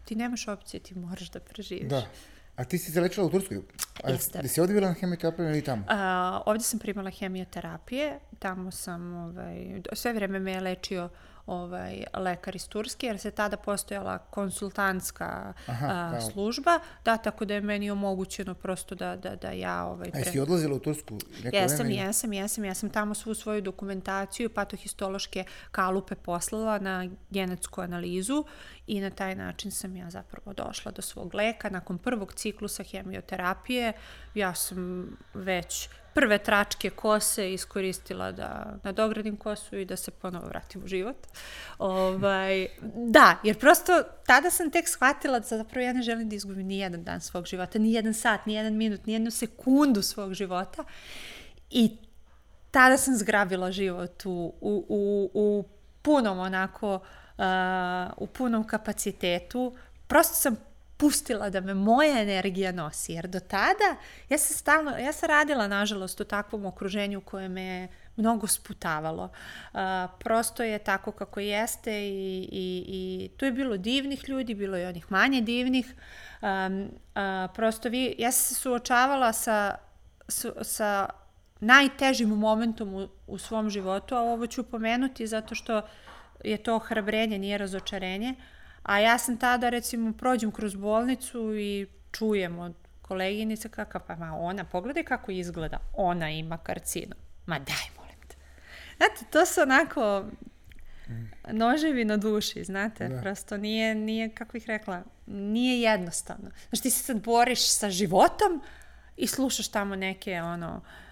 ti 0.06 0.16
nemaš 0.16 0.48
opcije, 0.48 0.80
ti 0.80 0.96
moraš 0.96 1.30
da 1.30 1.40
preživiš. 1.40 1.90
Da. 1.90 2.08
A 2.56 2.64
ti 2.64 2.78
si 2.78 2.92
se 2.92 3.02
lečila 3.02 3.26
u 3.26 3.30
Turskoj? 3.30 3.62
A 4.04 4.10
Jeste. 4.10 4.40
Gde 4.40 4.48
si 4.48 4.62
ovdje 4.62 4.74
bila 4.74 4.88
na 4.88 4.94
hemioterapiju 4.94 5.50
ili 5.50 5.64
tamo? 5.64 5.84
A, 5.88 6.42
ovdje 6.46 6.64
sam 6.64 6.80
primala 6.80 7.10
hemioterapije, 7.10 8.20
tamo 8.40 8.72
sam, 8.72 9.14
ovaj, 9.14 9.82
sve 9.94 10.14
vreme 10.14 10.40
me 10.40 10.52
je 10.52 10.62
lečio 10.62 11.06
uh, 11.06 11.12
ovaj, 11.46 12.04
lekar 12.14 12.56
iz 12.56 12.68
Turske, 12.68 13.08
jer 13.08 13.20
se 13.20 13.32
tada 13.32 13.58
postojala 13.58 14.18
konsultantska 14.18 15.54
Aha, 15.68 15.88
a, 15.88 16.22
služba, 16.22 16.80
da, 17.06 17.18
tako 17.18 17.46
da 17.46 17.54
je 17.54 17.62
meni 17.62 17.92
omogućeno 17.92 18.54
prosto 18.54 18.96
da, 18.96 19.16
da, 19.16 19.36
da 19.36 19.52
ja... 19.52 19.86
Ovaj, 19.86 20.12
pre... 20.12 20.22
A 20.22 20.26
jesi 20.26 20.40
odlazila 20.40 20.76
u 20.76 20.80
Tursku? 20.80 21.20
Jesam, 21.54 21.78
vreme? 21.78 21.96
jesam, 21.96 22.34
jesam, 22.34 22.66
ja 22.66 22.74
sam 22.74 22.90
tamo 22.90 23.14
svu 23.14 23.34
svoju 23.34 23.62
dokumentaciju, 23.62 24.50
patohistološke 24.50 25.44
kalupe 25.72 26.16
poslala 26.16 26.80
na 26.80 27.10
genetsku 27.30 27.82
analizu 27.82 28.44
i 28.88 29.02
na 29.02 29.10
taj 29.10 29.36
način 29.36 29.72
sam 29.72 29.96
ja 29.96 30.10
zapravo 30.10 30.54
došla 30.54 30.92
do 30.92 31.02
svog 31.02 31.36
leka. 31.36 31.70
Nakon 31.70 31.98
prvog 31.98 32.34
ciklusa 32.34 32.84
hemioterapije 32.84 33.94
ja 34.36 34.56
sam 34.56 35.08
već 35.34 35.90
prve 36.14 36.38
tračke 36.38 36.90
kose 36.90 37.54
iskoristila 37.54 38.32
da 38.32 38.78
nadogradim 38.84 39.38
kosu 39.38 39.78
i 39.78 39.86
da 39.86 39.96
se 39.96 40.12
ponovo 40.12 40.48
vratim 40.48 40.84
u 40.84 40.88
život. 40.88 41.18
Ovaj, 41.78 42.68
da, 42.96 43.38
jer 43.44 43.60
prosto 43.60 44.04
tada 44.26 44.50
sam 44.50 44.72
tek 44.72 44.88
shvatila 44.88 45.40
da 45.40 45.46
zapravo 45.48 45.86
ja 45.86 45.94
ne 45.94 46.02
želim 46.02 46.30
da 46.30 46.36
izgubim 46.36 46.68
ni 46.68 46.80
jedan 46.80 47.04
dan 47.04 47.22
svog 47.22 47.46
života, 47.46 47.80
ni 47.80 47.94
jedan 47.94 48.14
sat, 48.14 48.46
ni 48.46 48.54
jedan 48.54 48.74
minut, 48.74 49.06
ni 49.06 49.14
jednu 49.14 49.32
sekundu 49.32 50.02
svog 50.02 50.34
života. 50.34 50.84
I 51.70 51.98
tada 52.72 52.98
sam 52.98 53.16
zgrabila 53.16 53.72
život 53.72 54.26
u, 54.26 54.54
u, 54.62 54.86
u, 54.90 55.30
u 55.34 55.66
punom 56.02 56.40
onako, 56.40 56.96
uh, 56.96 57.02
u 58.18 58.28
punom 58.28 58.68
kapacitetu. 58.68 59.76
Prosto 60.08 60.36
sam 60.36 60.56
pustila 60.98 61.50
da 61.50 61.62
me 61.62 61.74
moja 61.74 62.22
energija 62.22 62.72
nosi, 62.72 63.14
jer 63.14 63.28
do 63.28 63.40
tada 63.40 63.96
ja 64.30 64.38
sam 64.38 64.58
stalno, 64.58 64.98
ja 64.98 65.14
sam 65.14 65.30
radila 65.30 65.68
nažalost 65.68 66.20
u 66.20 66.24
takvom 66.24 66.66
okruženju 66.66 67.22
koje 67.22 67.50
me 67.50 67.88
mnogo 68.16 68.48
sputavalo. 68.48 69.24
Uh, 69.24 69.80
prosto 70.20 70.64
je 70.64 70.80
tako 70.80 71.12
kako 71.12 71.40
jeste 71.40 71.92
i, 71.92 72.50
i, 72.52 72.86
i 72.88 73.30
tu 73.38 73.46
je 73.46 73.52
bilo 73.52 73.78
divnih 73.78 74.30
ljudi, 74.30 74.56
bilo 74.56 74.78
je 74.78 74.88
onih 74.88 75.12
manje 75.12 75.42
divnih. 75.42 75.96
Um, 76.42 76.82
uh, 76.82 77.54
prosto 77.56 77.90
vi, 77.90 78.16
ja 78.18 78.32
sam 78.32 78.56
se 78.56 78.62
suočavala 78.62 79.34
sa, 79.34 79.76
sa, 80.28 80.52
sa 80.62 81.10
najtežim 81.60 82.30
momentom 82.30 82.94
u, 82.94 83.08
u 83.28 83.38
svom 83.38 83.70
životu, 83.70 84.16
a 84.16 84.22
ovo 84.22 84.48
ću 84.48 84.64
pomenuti 84.64 85.28
zato 85.28 85.56
što 85.56 85.82
je 86.44 86.58
to 86.58 86.76
ohrabrenje, 86.76 87.40
nije 87.40 87.58
razočarenje. 87.58 88.36
A 88.84 89.00
ja 89.00 89.18
sam 89.18 89.38
tada, 89.38 89.70
recimo, 89.70 90.14
prođem 90.14 90.52
kroz 90.52 90.76
bolnicu 90.76 91.56
i 91.56 91.88
čujem 92.12 92.60
od 92.60 92.74
koleginice 93.02 93.70
kakav, 93.70 94.02
pa 94.08 94.16
ma 94.16 94.38
ona, 94.38 94.66
pogledaj 94.66 95.04
kako 95.04 95.32
izgleda, 95.32 95.78
ona 95.94 96.30
ima 96.30 96.58
karcinom. 96.58 97.18
Ma 97.46 97.60
daj, 97.60 97.86
molim 97.98 98.22
te. 98.28 98.36
Znate, 98.98 99.26
to 99.32 99.46
su 99.46 99.62
onako 99.62 100.26
noževi 101.52 102.06
na 102.06 102.18
duši, 102.18 102.64
znate, 102.64 103.10
da. 103.10 103.22
prosto 103.22 103.58
nije, 103.58 103.96
nije, 103.96 104.30
kako 104.30 104.58
ih 104.58 104.68
rekla, 104.68 105.04
nije 105.28 105.82
jednostavno. 105.82 106.52
Znaš, 106.70 106.82
ti 106.82 106.90
se 106.90 107.04
sad 107.04 107.24
boriš 107.24 107.70
sa 107.70 107.90
životom 107.90 108.62
i 109.18 109.28
slušaš 109.28 109.68
tamo 109.68 109.96
neke, 109.96 110.42
ono, 110.42 110.76
uh, 110.78 111.11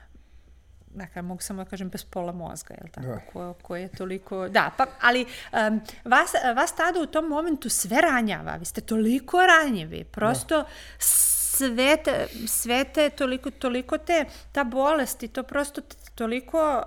dakle, 0.94 1.22
mogu 1.22 1.42
samo 1.42 1.64
da 1.64 1.70
kažem 1.70 1.90
bez 1.90 2.04
pola 2.04 2.32
mozga, 2.32 2.74
jel 2.74 2.92
tako, 2.92 3.08
da. 3.08 3.20
ko, 3.34 3.54
ko 3.62 3.76
je 3.76 3.88
toliko, 3.88 4.48
da, 4.48 4.72
pa, 4.78 4.86
ali 5.02 5.26
um, 5.52 5.82
vas, 6.06 6.32
vas 6.56 6.76
tada 6.76 7.00
u 7.00 7.06
tom 7.06 7.26
momentu 7.26 7.70
sve 7.70 8.02
ranjava, 8.02 8.56
vi 8.56 8.66
ste 8.66 8.82
toliko 8.82 9.46
ranjivi, 9.46 10.04
prosto 10.04 10.58
da. 10.58 10.68
sve, 11.00 11.98
te, 12.04 12.28
sve 12.48 12.84
te, 12.84 13.10
toliko, 13.10 13.52
toliko 13.52 13.98
te, 13.98 14.26
ta 14.52 14.64
bolest 14.64 15.24
i 15.24 15.28
to 15.28 15.44
prosto 15.44 15.82
toliko 16.16 16.84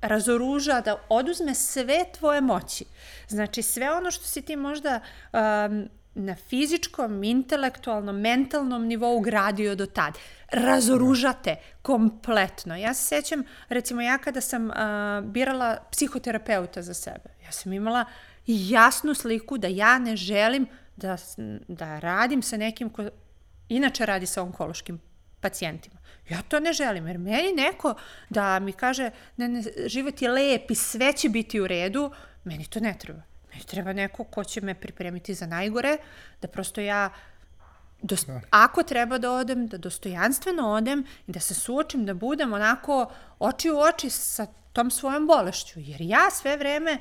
razoruža, 0.00 0.80
da 0.80 0.96
oduzme 1.08 1.54
sve 1.54 2.04
tvoje 2.18 2.40
moći. 2.40 2.84
Znači, 3.28 3.62
sve 3.62 3.90
ono 3.90 4.10
što 4.10 4.24
si 4.24 4.42
ti 4.42 4.56
možda 4.56 5.00
um, 5.32 5.88
na 6.16 6.34
fizičkom, 6.34 7.22
intelektualnom, 7.24 8.20
mentalnom 8.20 8.86
nivou 8.86 9.20
gradio 9.20 9.74
do 9.74 9.86
tad. 9.86 10.18
Razoružate 10.52 11.56
kompletno. 11.82 12.76
Ja 12.76 12.94
se 12.94 13.02
sećam, 13.04 13.42
recimo 13.68 14.02
ja 14.02 14.18
kada 14.18 14.40
sam 14.40 14.70
uh, 14.70 14.74
birala 15.24 15.76
psihoterapeuta 15.90 16.82
za 16.82 16.94
sebe, 16.94 17.28
ja 17.44 17.52
sam 17.52 17.72
imala 17.72 18.04
jasnu 18.46 19.14
sliku 19.14 19.58
da 19.58 19.68
ja 19.68 19.98
ne 19.98 20.16
želim 20.16 20.66
da, 20.96 21.16
da 21.68 21.98
radim 21.98 22.42
sa 22.42 22.56
nekim 22.56 22.90
ko 22.90 23.08
inače 23.68 24.06
radi 24.06 24.26
sa 24.26 24.42
onkološkim 24.42 25.00
pacijentima. 25.40 25.96
Ja 26.28 26.42
to 26.42 26.60
ne 26.60 26.72
želim, 26.72 27.06
jer 27.06 27.18
meni 27.18 27.52
neko 27.52 27.94
da 28.30 28.58
mi 28.58 28.72
kaže 28.72 29.10
ne, 29.36 29.48
ne, 29.48 29.62
život 29.86 30.22
je 30.22 30.28
lep 30.28 30.70
i 30.70 30.74
sve 30.74 31.12
će 31.12 31.28
biti 31.28 31.60
u 31.60 31.66
redu, 31.66 32.10
meni 32.44 32.64
to 32.64 32.80
ne 32.80 32.94
treba. 32.98 33.22
Meni 33.56 33.66
treba 33.66 33.92
neko 33.92 34.24
ko 34.24 34.44
će 34.44 34.60
me 34.60 34.74
pripremiti 34.74 35.34
za 35.34 35.46
najgore, 35.46 35.96
da 36.42 36.48
prosto 36.48 36.80
ja 36.80 37.10
Dos, 38.02 38.26
ako 38.50 38.82
treba 38.82 39.18
da 39.18 39.30
odem, 39.32 39.66
da 39.66 39.78
dostojanstveno 39.78 40.68
odem 40.68 41.04
i 41.26 41.32
da 41.32 41.40
se 41.40 41.54
suočim, 41.54 42.06
da 42.06 42.14
budem 42.14 42.52
onako 42.52 43.12
oči 43.38 43.70
u 43.70 43.78
oči 43.78 44.10
sa 44.10 44.46
tom 44.72 44.90
svojom 44.90 45.26
bolešću. 45.26 45.80
Jer 45.80 46.00
ja 46.00 46.30
sve 46.30 46.56
vreme, 46.56 46.98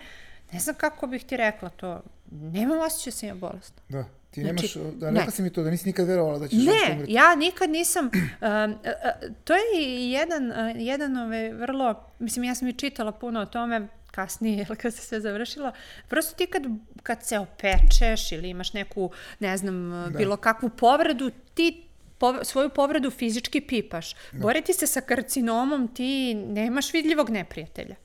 ne 0.52 0.60
znam 0.60 0.76
kako 0.76 1.08
bih 1.08 1.26
ti 1.26 1.38
rekla 1.38 1.70
to, 1.70 2.02
nemam 2.32 2.80
osjećaj 2.80 3.12
da 3.12 3.18
sam 3.18 3.30
ja 3.30 3.36
bolesna. 3.36 3.82
Da. 3.90 4.04
Ti 4.32 4.42
Znači, 4.42 4.80
nemaš, 4.80 4.94
da 5.00 5.12
ne. 5.12 5.20
rekla 5.20 5.32
si 5.32 5.42
mi 5.42 5.50
to, 5.50 5.64
da 5.64 5.70
nisi 5.70 5.88
nikad 5.88 6.08
verovala 6.08 6.40
da 6.40 6.48
ćeš 6.48 6.58
Ne, 6.58 6.94
umreti. 6.94 7.14
ja 7.14 7.36
nikad 7.36 7.70
nisam, 7.70 8.06
um, 8.06 8.12
uh, 8.12 8.78
uh, 8.80 9.34
to 9.44 9.54
je 9.54 10.12
jedan, 10.12 10.52
uh, 10.52 10.58
jedan 10.76 11.18
ove, 11.18 11.54
vrlo, 11.54 12.04
mislim, 12.20 12.44
ja 12.44 12.56
sam 12.56 12.68
i 12.68 12.74
čitala 12.74 13.12
puno 13.12 13.42
o 13.42 13.46
tome 13.46 13.88
kasnije, 14.16 14.58
jel, 14.62 14.76
kad 14.76 14.94
se 14.94 15.02
sve 15.02 15.22
završilo, 15.22 15.72
prosto 16.08 16.36
ti 16.36 16.48
kad, 16.48 16.64
kad 17.04 17.24
se 17.24 17.40
opečeš 17.40 18.32
ili 18.32 18.50
imaš 18.50 18.74
neku, 18.74 19.10
ne 19.40 19.58
znam, 19.58 19.78
da. 20.04 20.18
bilo 20.18 20.38
kakvu 20.38 20.70
povredu, 20.70 21.32
ti 21.54 21.82
pov 22.18 22.36
svoju 22.44 22.70
povredu 22.70 23.12
fizički 23.12 23.62
pipaš. 23.62 24.14
Da. 24.32 24.40
Boriti 24.40 24.74
se 24.74 24.88
sa 24.88 25.02
karcinomom, 25.02 25.88
ti 25.88 26.10
nemaš 26.36 26.94
vidljivog 26.94 27.30
neprijatelja. 27.30 27.96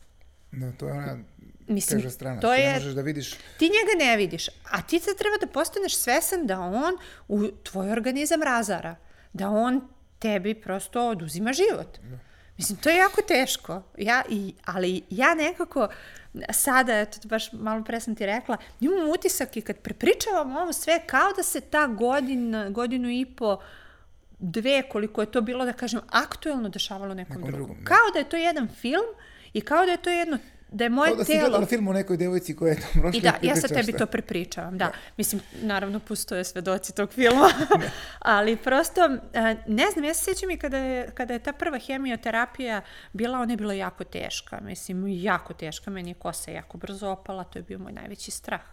Da, 0.53 0.73
to 0.73 0.87
je 0.87 0.93
ona 0.93 1.19
Mislim, 1.69 2.01
teža 2.01 2.11
strana. 2.11 2.41
to 2.41 2.55
je- 2.55 2.67
ne 2.67 2.75
možeš 2.75 2.93
da 2.93 3.03
vidiš 3.03 3.31
Ti 3.59 3.65
njega 3.67 4.05
ne 4.05 4.17
vidiš, 4.17 4.49
a 4.65 4.83
ti 4.83 4.99
sad 5.01 5.17
treba 5.17 5.37
da 5.41 5.47
postaneš 5.47 5.97
svesan 5.97 6.47
da 6.47 6.61
on 6.61 6.95
u 7.29 7.49
tvoj 7.63 7.93
organizam 7.93 8.43
razara, 8.43 8.97
da 9.33 9.49
on 9.49 9.81
tebi 10.19 10.55
prosto 10.55 11.09
oduzima 11.09 11.53
život. 11.53 11.99
Mislim, 12.61 12.79
to 12.79 12.91
je 12.91 12.97
jako 12.97 13.23
teško, 13.23 13.83
ja, 13.99 14.23
i, 14.29 14.55
ali 14.65 15.03
ja 15.11 15.35
nekako 15.35 15.89
sada, 16.53 17.01
eto, 17.01 17.29
baš 17.29 17.53
malo 17.53 17.85
pre 17.85 18.01
sam 18.01 18.15
ti 18.15 18.27
rekla, 18.27 18.57
imam 18.81 19.11
utisak 19.11 19.57
i 19.57 19.61
kad 19.61 19.77
prepričavam 19.77 20.57
ovo 20.57 20.73
sve, 20.73 21.01
kao 21.07 21.33
da 21.37 21.43
se 21.43 21.61
ta 21.61 21.87
godina, 21.87 22.71
godinu 22.71 23.11
i 23.11 23.27
po, 23.27 23.59
dve, 24.39 24.83
koliko 24.83 25.21
je 25.21 25.31
to 25.31 25.41
bilo, 25.41 25.65
da 25.65 25.73
kažem, 25.73 26.01
aktuelno 26.11 26.69
dešavalo 26.69 27.15
nekom, 27.15 27.37
Nekom 27.37 27.51
drugom. 27.51 27.67
drugom, 27.67 27.85
da. 27.85 27.89
Kao 27.89 28.11
da 28.13 28.19
je 28.19 28.29
to 28.29 28.37
jedan 28.37 28.69
film 28.69 29.07
i 29.53 29.61
kao 29.61 29.85
da 29.87 29.91
je 29.91 30.03
to 30.03 30.11
jedno, 30.11 30.39
da 30.73 30.85
je 30.85 30.91
moje 30.91 31.09
Kao 31.09 31.17
da 31.17 31.25
si 31.25 31.33
telo... 31.33 31.41
gledala 31.41 31.67
film 31.67 31.89
o 31.89 31.93
nekoj 31.93 32.17
devojci 32.17 32.57
koja 32.57 32.71
je 32.71 32.81
tamo 32.81 33.03
prošla 33.03 33.19
I 33.19 33.23
da, 33.23 33.35
ja 33.43 33.57
sad 33.57 33.71
tebi 33.71 33.93
šta. 33.93 33.99
to 33.99 34.07
prepričavam, 34.07 34.79
da. 34.79 34.93
Mislim, 35.17 35.43
naravno, 35.63 36.01
postoje 36.01 36.45
svedoci 36.45 36.95
tog 36.95 37.13
filma, 37.13 37.51
ali 38.19 38.57
prosto, 38.57 39.01
e, 39.33 39.57
ne 39.67 39.87
znam, 39.93 40.05
ja 40.05 40.15
se 40.15 40.25
sjećam 40.25 40.51
i 40.51 40.57
kada 40.57 40.79
je, 40.79 41.11
kada 41.15 41.33
je 41.33 41.39
ta 41.39 41.53
prva 41.53 41.79
hemioterapija 41.79 42.83
bila, 43.13 43.39
ona 43.39 43.53
je 43.53 43.57
bila 43.57 43.75
jako 43.75 44.05
teška, 44.05 44.61
mislim, 44.63 45.05
jako 45.09 45.55
teška, 45.55 45.91
meni 45.91 46.11
je 46.11 46.15
kosa 46.15 46.51
jako 46.51 46.79
brzo 46.79 47.09
opala, 47.09 47.45
to 47.45 47.59
je 47.59 47.63
bio 47.63 47.79
moj 47.79 47.93
najveći 47.93 48.31
strah. 48.31 48.65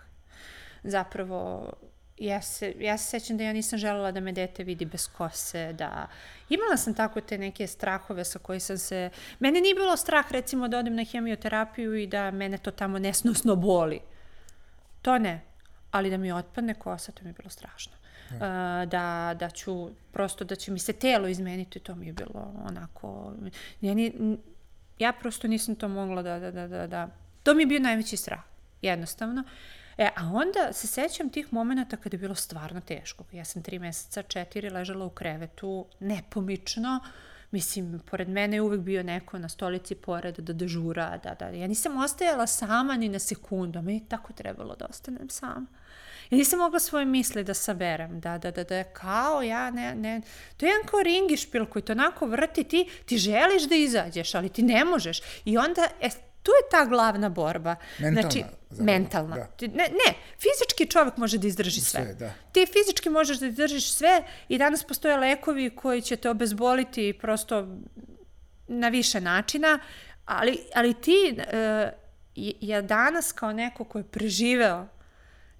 Zapravo, 0.83 1.73
ja 2.17 2.41
se, 2.41 2.73
ja 2.79 2.97
se 2.97 3.05
sećam 3.09 3.37
da 3.37 3.43
ja 3.43 3.53
nisam 3.53 3.79
želela 3.79 4.11
da 4.11 4.19
me 4.19 4.31
dete 4.31 4.63
vidi 4.63 4.85
bez 4.85 5.07
kose, 5.07 5.73
da 5.73 6.07
imala 6.49 6.77
sam 6.77 6.93
tako 6.93 7.21
te 7.21 7.37
neke 7.37 7.67
strahove 7.67 8.25
sa 8.25 8.39
koji 8.39 8.59
sam 8.59 8.77
se, 8.77 9.09
mene 9.39 9.61
nije 9.61 9.75
bilo 9.75 9.97
strah 9.97 10.31
recimo 10.31 10.67
da 10.67 10.77
odem 10.77 10.95
na 10.95 11.03
hemioterapiju 11.03 11.95
i 11.95 12.07
da 12.07 12.31
mene 12.31 12.57
to 12.57 12.71
tamo 12.71 12.99
nesnosno 12.99 13.55
boli. 13.55 13.99
To 15.01 15.17
ne, 15.17 15.41
ali 15.91 16.09
da 16.09 16.17
mi 16.17 16.31
otpadne 16.31 16.73
kosa, 16.73 17.11
to 17.11 17.23
mi 17.23 17.29
je 17.29 17.33
bilo 17.33 17.49
strašno. 17.49 17.93
Uh, 18.31 18.39
da, 18.89 19.35
da 19.39 19.49
ću, 19.49 19.89
prosto 20.11 20.43
da 20.45 20.55
će 20.55 20.71
mi 20.71 20.79
se 20.79 20.93
telo 20.93 21.27
izmeniti, 21.27 21.79
to 21.79 21.95
mi 21.95 22.07
je 22.07 22.13
bilo 22.13 22.53
onako, 22.69 23.33
ja, 23.81 23.93
ni, 23.93 24.37
ja 24.99 25.13
prosto 25.13 25.47
nisam 25.47 25.75
to 25.75 25.87
mogla 25.87 26.21
da, 26.21 26.39
da, 26.39 26.51
da, 26.51 26.67
da, 26.67 26.87
da, 26.87 27.09
to 27.43 27.53
mi 27.53 27.63
je 27.63 27.67
bio 27.67 27.79
najveći 27.79 28.17
strah, 28.17 28.39
jednostavno. 28.81 29.43
E, 29.97 30.09
a 30.15 30.31
onda 30.33 30.73
se 30.73 30.87
sećam 30.87 31.29
tih 31.29 31.53
momenta 31.53 31.97
kada 31.97 32.15
je 32.15 32.19
bilo 32.19 32.35
stvarno 32.35 32.81
teško. 32.81 33.23
Ja 33.31 33.45
sam 33.45 33.63
tri 33.63 33.79
meseca, 33.79 34.23
četiri, 34.23 34.69
ležala 34.69 35.05
u 35.05 35.09
krevetu, 35.09 35.85
nepomično, 35.99 36.99
Mislim, 37.51 38.01
pored 38.11 38.29
mene 38.29 38.57
je 38.57 38.61
uvek 38.61 38.79
bio 38.81 39.03
neko 39.03 39.39
na 39.39 39.49
stolici 39.49 39.95
pored 39.95 40.39
da 40.39 40.53
dežura, 40.53 41.17
da, 41.23 41.35
da. 41.39 41.45
Ja 41.45 41.67
nisam 41.67 41.97
ostajala 41.97 42.47
sama 42.47 42.97
ni 42.97 43.09
na 43.09 43.19
sekundu, 43.19 43.89
je 43.89 44.07
tako 44.09 44.33
trebalo 44.33 44.75
da 44.75 44.85
ostanem 44.89 45.29
sama. 45.29 45.67
Ja 46.29 46.37
nisam 46.37 46.59
mogla 46.59 46.79
svoje 46.79 47.05
misli 47.05 47.43
da 47.43 47.53
saberem, 47.53 48.19
da, 48.19 48.37
da, 48.37 48.51
da, 48.51 48.63
da, 48.63 48.83
kao 48.83 49.41
ja, 49.41 49.71
ne, 49.71 49.95
ne, 49.95 50.21
to 50.57 50.65
je 50.65 50.69
jedan 50.69 50.87
kao 50.87 51.03
ringišpil 51.03 51.65
koji 51.65 51.83
te 51.83 51.91
onako 51.91 52.25
vrti, 52.25 52.63
ti, 52.63 52.89
ti 53.05 53.17
želiš 53.17 53.63
da 53.63 53.75
izađeš, 53.75 54.35
ali 54.35 54.49
ti 54.49 54.63
ne 54.63 54.85
možeš. 54.85 55.21
I 55.45 55.57
onda, 55.57 55.87
e, 56.01 56.09
tu 56.47 56.51
je 56.51 56.69
ta 56.71 56.85
glavna 56.85 57.29
borba. 57.29 57.75
Mentalna, 57.99 58.21
Znači, 58.21 58.43
zapravo, 58.69 58.85
mentalna. 58.85 59.35
da. 59.35 59.67
Ne, 59.67 59.83
ne, 59.83 60.13
fizički 60.39 60.85
čovjek 60.91 61.17
može 61.17 61.37
da 61.37 61.47
izdrži 61.47 61.81
sve. 61.81 62.03
Sve, 62.03 62.13
da. 62.13 62.33
Ti 62.51 62.65
fizički 62.65 63.09
možeš 63.09 63.39
da 63.39 63.47
izdržiš 63.47 63.91
sve 63.91 64.23
i 64.49 64.57
danas 64.57 64.83
postoje 64.83 65.17
lekovi 65.17 65.69
koji 65.69 66.01
će 66.01 66.15
te 66.15 66.29
obezboliti 66.29 67.13
prosto 67.21 67.67
na 68.67 68.89
više 68.89 69.21
načina, 69.21 69.79
ali, 70.25 70.59
ali 70.75 70.93
ti, 70.93 71.35
e, 71.37 71.91
ja 72.61 72.81
danas 72.81 73.31
kao 73.31 73.53
neko 73.53 73.83
ko 73.83 73.97
je 73.97 74.03
preživeo 74.03 74.87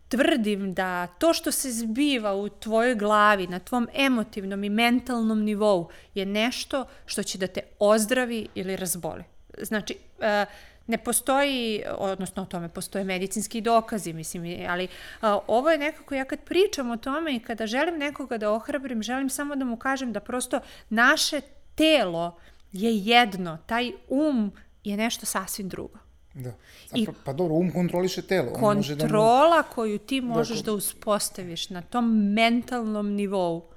tvrdim 0.08 0.74
da 0.74 1.08
to 1.08 1.34
što 1.34 1.52
se 1.52 1.72
zbiva 1.72 2.36
u 2.36 2.50
tvojoj 2.50 2.96
glavi, 2.96 3.48
na 3.48 3.60
tvom 3.60 3.88
emotivnom 3.94 4.64
i 4.64 4.70
mentalnom 4.70 5.44
nivou 5.44 5.90
je 6.14 6.26
nešto 6.26 6.86
što 7.06 7.24
će 7.24 7.38
da 7.38 7.48
te 7.48 7.62
ozdravi 7.80 8.48
ili 8.56 8.76
razboli. 8.76 9.24
Znači, 9.62 9.98
e, 10.20 10.46
ne 10.88 10.98
postoji, 10.98 11.84
odnosno 11.90 12.44
o 12.44 12.48
tome 12.48 12.70
postoje 12.70 13.04
medicinski 13.04 13.62
dokazi, 13.62 14.14
mislim, 14.14 14.44
ali 14.70 14.88
a, 15.22 15.40
ovo 15.48 15.70
je 15.70 15.78
nekako, 15.78 16.16
ja 16.16 16.26
kad 16.26 16.40
pričam 16.40 16.92
o 16.92 16.98
tome 16.98 17.36
i 17.36 17.40
kada 17.40 17.68
želim 17.68 17.98
nekoga 17.98 18.38
da 18.38 18.52
ohrabrim, 18.52 19.04
želim 19.04 19.30
samo 19.30 19.56
da 19.56 19.66
mu 19.66 19.78
kažem 19.78 20.14
da 20.14 20.20
prosto 20.20 20.60
naše 20.90 21.42
telo 21.76 22.38
je 22.72 22.98
jedno, 22.98 23.58
taj 23.66 23.92
um 24.10 24.52
je 24.84 24.98
nešto 24.98 25.26
sasvim 25.26 25.70
drugo. 25.70 26.00
Da. 26.34 26.50
I- 26.94 27.02
I, 27.02 27.08
pa 27.26 27.34
dobro, 27.34 27.56
um 27.56 27.72
kontroliše 27.72 28.22
telo. 28.22 28.52
On 28.54 28.76
može 28.76 28.96
da 28.96 28.98
mu- 28.98 29.02
Kontrola 29.04 29.64
koju 29.66 29.98
ti 30.00 30.22
možeš 30.22 30.58
ko- 30.58 30.64
da 30.64 30.74
uspostaviš 30.74 31.70
na 31.70 31.82
tom 31.82 32.06
mentalnom 32.26 33.08
nivou 33.08 33.70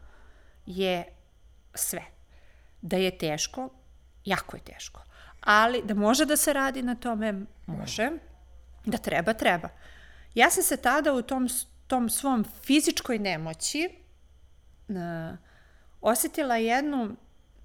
je 0.66 1.04
sve. 1.74 2.02
Da 2.82 2.96
je 2.96 3.10
teško, 3.12 3.68
jako 4.24 4.56
je 4.56 4.62
teško. 4.64 5.00
Ali 5.40 5.82
da 5.84 5.94
može 5.94 6.24
da 6.24 6.36
se 6.36 6.52
radi 6.52 6.82
na 6.82 6.94
tome, 6.94 7.34
može. 7.66 8.10
Da 8.84 8.98
treba, 8.98 9.32
treba. 9.32 9.68
Ja 10.34 10.50
sam 10.50 10.62
se 10.62 10.76
tada 10.76 11.12
u 11.12 11.22
tom, 11.22 11.48
tom 11.86 12.10
svom 12.10 12.44
fizičkoj 12.64 13.18
nemoći 13.18 13.88
uh, 14.88 14.96
osetila 16.00 16.56
jednu, 16.56 17.16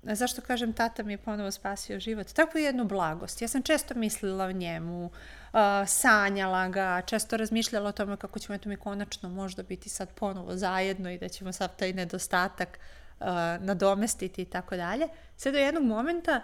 zašto 0.04 0.42
kažem 0.42 0.74
tata 0.74 1.04
mi 1.04 1.14
je 1.14 1.18
ponovo 1.18 1.52
spasio 1.52 2.00
život, 2.00 2.34
takvu 2.34 2.60
jednu 2.60 2.86
blagost. 2.86 3.42
Ja 3.42 3.48
sam 3.48 3.62
često 3.62 3.94
mislila 3.96 4.46
o 4.46 4.52
njemu, 4.52 5.06
uh, 5.06 5.60
sanjala 5.88 6.68
ga, 6.68 7.02
često 7.02 7.38
razmišljala 7.38 7.90
o 7.90 7.92
tome 7.92 8.18
kako 8.18 8.40
ćemo 8.40 8.56
eto 8.56 8.70
mi 8.70 8.76
konačno 8.76 9.30
možda 9.30 9.64
biti 9.64 9.90
sad 9.90 10.10
ponovo 10.14 10.56
zajedno 10.56 11.12
i 11.12 11.18
da 11.18 11.30
ćemo 11.30 11.52
sav 11.52 11.70
taj 11.78 11.94
nedostatak 11.94 12.80
uh, 13.20 13.26
nadomestiti 13.60 14.42
i 14.42 14.46
tako 14.46 14.76
dalje. 14.76 15.08
Sve 15.38 15.52
do 15.52 15.58
jednog 15.58 15.84
momenta 15.84 16.42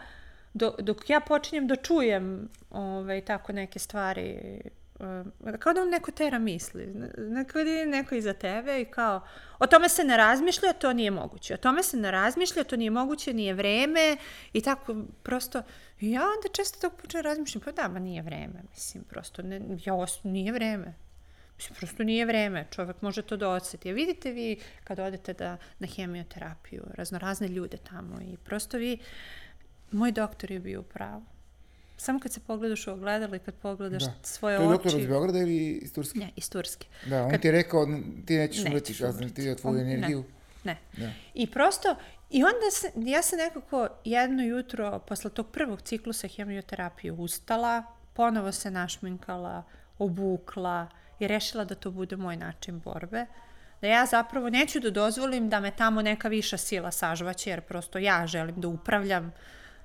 do, 0.53 0.75
dok 0.79 1.09
ja 1.09 1.19
počinjem 1.19 1.67
da 1.67 1.75
čujem 1.75 2.49
ovaj, 2.69 3.21
tako 3.21 3.53
neke 3.53 3.79
stvari 3.79 4.39
uh, 4.99 5.59
kao 5.59 5.73
da 5.73 5.79
vam 5.79 5.89
neko 5.89 6.11
tera 6.11 6.39
misli. 6.39 6.85
Neko 7.17 7.59
je 7.59 7.85
neko 7.85 8.15
iza 8.15 8.33
tebe 8.33 8.81
i 8.81 8.85
kao, 8.85 9.21
o 9.59 9.67
tome 9.67 9.89
se 9.89 10.03
ne 10.03 10.17
razmišlja, 10.17 10.73
to 10.73 10.93
nije 10.93 11.11
moguće. 11.11 11.53
O 11.53 11.57
tome 11.57 11.83
se 11.83 11.97
ne 11.97 12.11
razmišlja, 12.11 12.63
to 12.63 12.75
nije 12.75 12.91
moguće, 12.91 13.33
nije 13.33 13.53
vreme 13.53 14.17
i 14.53 14.61
tako 14.61 14.95
prosto, 15.23 15.61
ja 15.99 16.21
onda 16.21 16.53
često 16.53 16.79
tako 16.79 17.01
počnem 17.01 17.23
razmišljam, 17.23 17.61
pa 17.65 17.71
da, 17.71 17.87
ma 17.87 17.99
nije 17.99 18.21
vreme, 18.21 18.61
mislim, 18.71 19.03
prosto, 19.03 19.41
ne, 19.41 19.61
ja 19.85 19.93
nije 20.23 20.51
vreme. 20.51 20.93
Mislim, 21.57 21.75
prosto 21.75 22.03
nije 22.03 22.25
vreme, 22.25 22.67
čovek 22.71 23.01
može 23.01 23.21
to 23.21 23.37
da 23.37 23.49
odseti. 23.49 23.89
A 23.89 23.93
vidite 23.93 24.31
vi 24.31 24.59
kad 24.83 24.99
odete 24.99 25.33
da, 25.33 25.57
na 25.79 25.87
hemioterapiju, 25.87 26.83
raznorazne 26.93 27.47
ljude 27.47 27.77
tamo 27.77 28.21
i 28.21 28.37
prosto 28.37 28.77
vi, 28.77 28.97
moj 29.91 30.11
doktor 30.11 30.51
je 30.51 30.59
bio 30.59 30.79
u 30.79 30.83
pravu. 30.83 31.23
Samo 31.97 32.19
kad 32.19 32.33
se 32.33 32.39
pogledaš 32.39 32.87
u 32.87 32.91
ogledalo 32.91 33.35
i 33.35 33.39
kad 33.39 33.53
pogledaš 33.53 34.03
Da. 34.03 34.13
svoje 34.23 34.57
To 34.57 34.63
je 34.63 34.69
oči... 34.69 34.77
doktor 34.77 34.99
iz 35.01 35.07
Beograda 35.07 35.39
ili 35.39 35.57
iz 35.71 35.93
Turske? 35.93 36.19
Ne, 36.19 36.29
iz 36.35 36.49
Turske. 36.49 36.87
Da, 37.05 37.23
on 37.23 37.31
Kad- 37.31 37.41
ti 37.41 37.47
je 37.47 37.51
rekao, 37.51 37.85
ti 38.25 38.37
nećeš 38.37 38.63
Nećeš 38.63 39.01
umreti, 39.01 39.43
ja 39.43 39.55
ti 39.55 39.61
tvoju 39.61 39.79
On- 39.79 39.85
ne. 39.85 39.93
energiju. 39.93 40.23
Ne. 40.63 40.77
Da. 40.97 41.09
I 41.33 41.47
prosto, 41.47 41.95
i 42.29 42.43
onda 42.43 42.71
se, 42.71 42.91
ja 42.97 43.21
sam 43.21 43.39
nekako 43.39 43.87
jedno 44.05 44.43
jutro, 44.43 44.99
posle 44.99 45.29
tog 45.29 45.47
prvog 45.47 45.81
ciklusa 45.81 46.27
hemioterapije, 46.27 47.11
ustala, 47.11 47.83
ponovo 48.13 48.51
se 48.51 48.71
našminkala, 48.71 49.63
obukla 49.99 50.87
i 51.19 51.27
rešila 51.27 51.65
da 51.65 51.75
to 51.75 51.91
bude 51.91 52.15
moj 52.15 52.37
način 52.37 52.79
borbe. 52.79 53.25
da 53.81 53.87
ja 53.87 54.05
zapravo 54.05 54.49
neću 54.49 54.79
da 54.79 54.89
dozvolim 54.89 55.49
da 55.49 55.59
me 55.59 55.71
tamo 55.71 56.01
neka 56.01 56.27
viša 56.27 56.57
sila 56.57 56.91
sažvaće, 56.91 57.49
jer 57.49 57.61
prosto 57.61 57.97
ja 57.97 58.27
želim 58.27 58.61
da 58.61 58.67
upravljam 58.67 59.33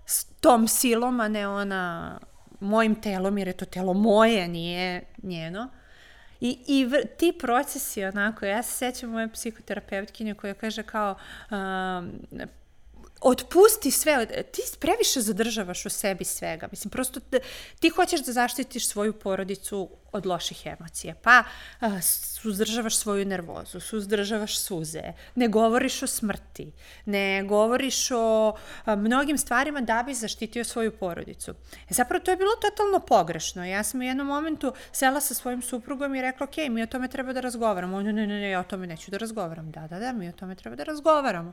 s 0.06 0.24
tom 0.24 0.68
silom, 0.68 1.20
a 1.20 1.28
ne 1.28 1.48
ona 1.48 2.18
mojim 2.60 2.94
telom, 2.94 3.38
jer 3.38 3.48
je 3.48 3.56
to 3.56 3.64
telo 3.64 3.94
moje, 3.94 4.48
nije 4.48 5.04
njeno. 5.22 5.68
I, 6.40 6.58
i 6.66 6.84
v, 6.84 7.02
ti 7.18 7.32
procesi 7.38 8.04
onako, 8.04 8.46
ja 8.46 8.62
se 8.62 8.72
sećam 8.72 9.10
moje 9.10 9.32
psihoterapeutkinje 9.32 10.34
koja 10.34 10.54
kaže 10.54 10.82
kao 10.82 11.16
um, 11.50 12.12
otpusti 13.20 13.90
sve, 13.90 14.26
ti 14.26 14.62
previše 14.80 15.20
zadržavaš 15.20 15.86
u 15.86 15.90
sebi 15.90 16.24
svega. 16.24 16.68
Mislim, 16.70 16.90
prosto 16.90 17.20
ti 17.80 17.88
hoćeš 17.88 18.24
da 18.24 18.32
zaštitiš 18.32 18.88
svoju 18.88 19.12
porodicu 19.12 19.90
od 20.16 20.26
loših 20.26 20.66
emocija, 20.66 21.14
pa 21.22 21.44
suzdržavaš 22.00 22.96
svoju 22.96 23.24
nervozu, 23.24 23.80
suzdržavaš 23.80 24.58
suze, 24.58 25.02
ne 25.34 25.48
govoriš 25.48 26.02
o 26.02 26.06
smrti, 26.06 26.72
ne 27.04 27.44
govoriš 27.44 28.10
o 28.10 28.56
mnogim 28.86 29.38
stvarima 29.38 29.80
da 29.80 30.02
bi 30.06 30.14
zaštitio 30.14 30.64
svoju 30.64 30.96
porodicu. 30.96 31.50
E, 31.90 31.94
zapravo 31.94 32.24
to 32.24 32.30
je 32.30 32.36
bilo 32.36 32.50
totalno 32.56 33.00
pogrešno. 33.00 33.64
Ja 33.64 33.82
sam 33.82 34.00
u 34.00 34.02
jednom 34.02 34.26
momentu 34.26 34.72
sela 34.92 35.20
sa 35.20 35.34
svojim 35.34 35.62
suprugom 35.62 36.14
i 36.14 36.22
rekla, 36.22 36.44
ok, 36.44 36.56
mi 36.70 36.82
o 36.82 36.86
tome 36.86 37.08
treba 37.08 37.32
da 37.32 37.40
razgovaramo. 37.40 37.96
On, 37.96 38.04
ne, 38.04 38.12
ne, 38.12 38.26
ne, 38.26 38.50
ja 38.50 38.60
o 38.60 38.64
tome 38.64 38.86
neću 38.86 39.10
da 39.10 39.18
razgovaram. 39.18 39.70
Da, 39.70 39.86
da, 39.86 39.98
da, 39.98 40.12
mi 40.12 40.28
o 40.28 40.32
tome 40.32 40.54
treba 40.54 40.76
da 40.76 40.84
razgovaramo. 40.84 41.52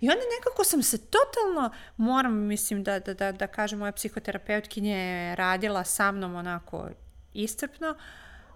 I 0.00 0.08
onda 0.08 0.22
nekako 0.38 0.64
sam 0.64 0.82
se 0.82 0.98
totalno, 0.98 1.70
moram, 1.96 2.34
mislim, 2.34 2.84
da, 2.84 2.98
da, 2.98 3.14
da, 3.14 3.32
da 3.32 3.46
kažem, 3.46 3.78
moja 3.78 3.92
psihoterapeutkinja 3.92 4.96
je 4.96 5.36
radila 5.36 5.84
sa 5.84 6.12
mnom 6.12 6.34
onako 6.34 6.88
iscrpno, 7.42 7.94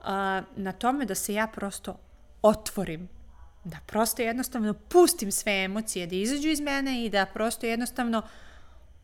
a, 0.02 0.42
na 0.56 0.72
tome 0.72 1.04
da 1.04 1.14
se 1.14 1.34
ja 1.34 1.46
prosto 1.46 1.96
otvorim 2.42 3.08
da 3.64 3.76
prosto 3.86 4.22
jednostavno 4.22 4.74
pustim 4.74 5.32
sve 5.32 5.64
emocije 5.64 6.06
da 6.06 6.14
izađu 6.14 6.48
iz 6.48 6.60
mene 6.60 7.04
i 7.04 7.10
da 7.10 7.26
prosto 7.26 7.66
jednostavno 7.66 8.22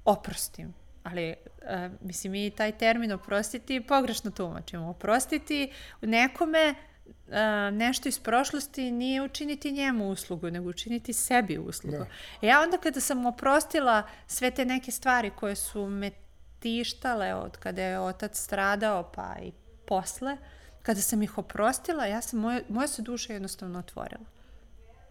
oprostim. 0.05 0.75
Ali, 1.05 1.35
uh, 1.47 1.93
mislim, 2.01 2.33
mi 2.33 2.51
taj 2.51 2.73
termin 2.73 3.13
oprostiti 3.13 3.81
pogrešno 3.81 4.31
tumačimo. 4.31 4.89
Oprostiti 4.89 5.73
nekome 6.01 6.75
uh, 7.07 7.35
nešto 7.73 8.09
iz 8.09 8.19
prošlosti 8.19 8.91
nije 8.91 9.23
učiniti 9.23 9.73
njemu 9.73 10.09
uslugu, 10.09 10.51
nego 10.51 10.69
učiniti 10.69 11.13
sebi 11.13 11.59
uslugu. 11.59 11.97
Da. 11.97 12.07
E, 12.43 12.47
ja 12.47 12.61
onda 12.63 12.79
kada 12.79 13.01
sam 13.01 13.27
oprostila 13.27 14.03
sve 14.27 14.51
te 14.51 14.65
neke 14.65 14.91
stvari 14.91 15.31
koje 15.31 15.57
su 15.57 15.87
me 15.87 16.11
tištale 16.59 17.35
od 17.35 17.57
kada 17.57 17.83
je 17.83 18.01
otac 18.01 18.39
stradao, 18.39 19.13
pa 19.15 19.37
i 19.43 19.53
posle, 19.87 20.37
kada 20.83 21.01
sam 21.01 21.23
ih 21.23 21.39
oprostila, 21.39 22.07
ja 22.07 22.21
sam, 22.21 22.41
moja, 22.41 22.61
moja 22.69 22.89
se 22.89 23.03
duša 23.03 23.33
jednostavno 23.33 23.79
otvorila. 23.79 24.25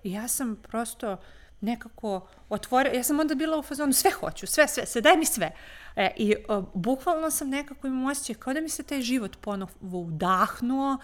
I 0.03 0.11
ja 0.11 0.27
sam 0.27 0.55
prosto 0.55 1.17
nekako 1.61 2.27
otvorila, 2.49 2.95
ja 2.95 3.03
sam 3.03 3.19
onda 3.19 3.35
bila 3.35 3.57
u 3.59 3.63
fazonu, 3.63 3.93
sve 3.93 4.11
hoću, 4.11 4.47
sve, 4.47 4.67
sve, 4.67 4.85
sve, 4.85 5.01
daj 5.01 5.17
mi 5.17 5.25
sve. 5.25 5.51
E, 5.95 6.11
I 6.17 6.35
o, 6.47 6.61
bukvalno 6.73 7.31
sam 7.31 7.49
nekako 7.49 7.87
imam 7.87 8.05
osjećaj 8.05 8.35
kao 8.35 8.53
da 8.53 8.61
mi 8.61 8.69
se 8.69 8.83
taj 8.83 9.01
život 9.01 9.37
ponovo 9.41 9.69
udahnuo 9.99 10.97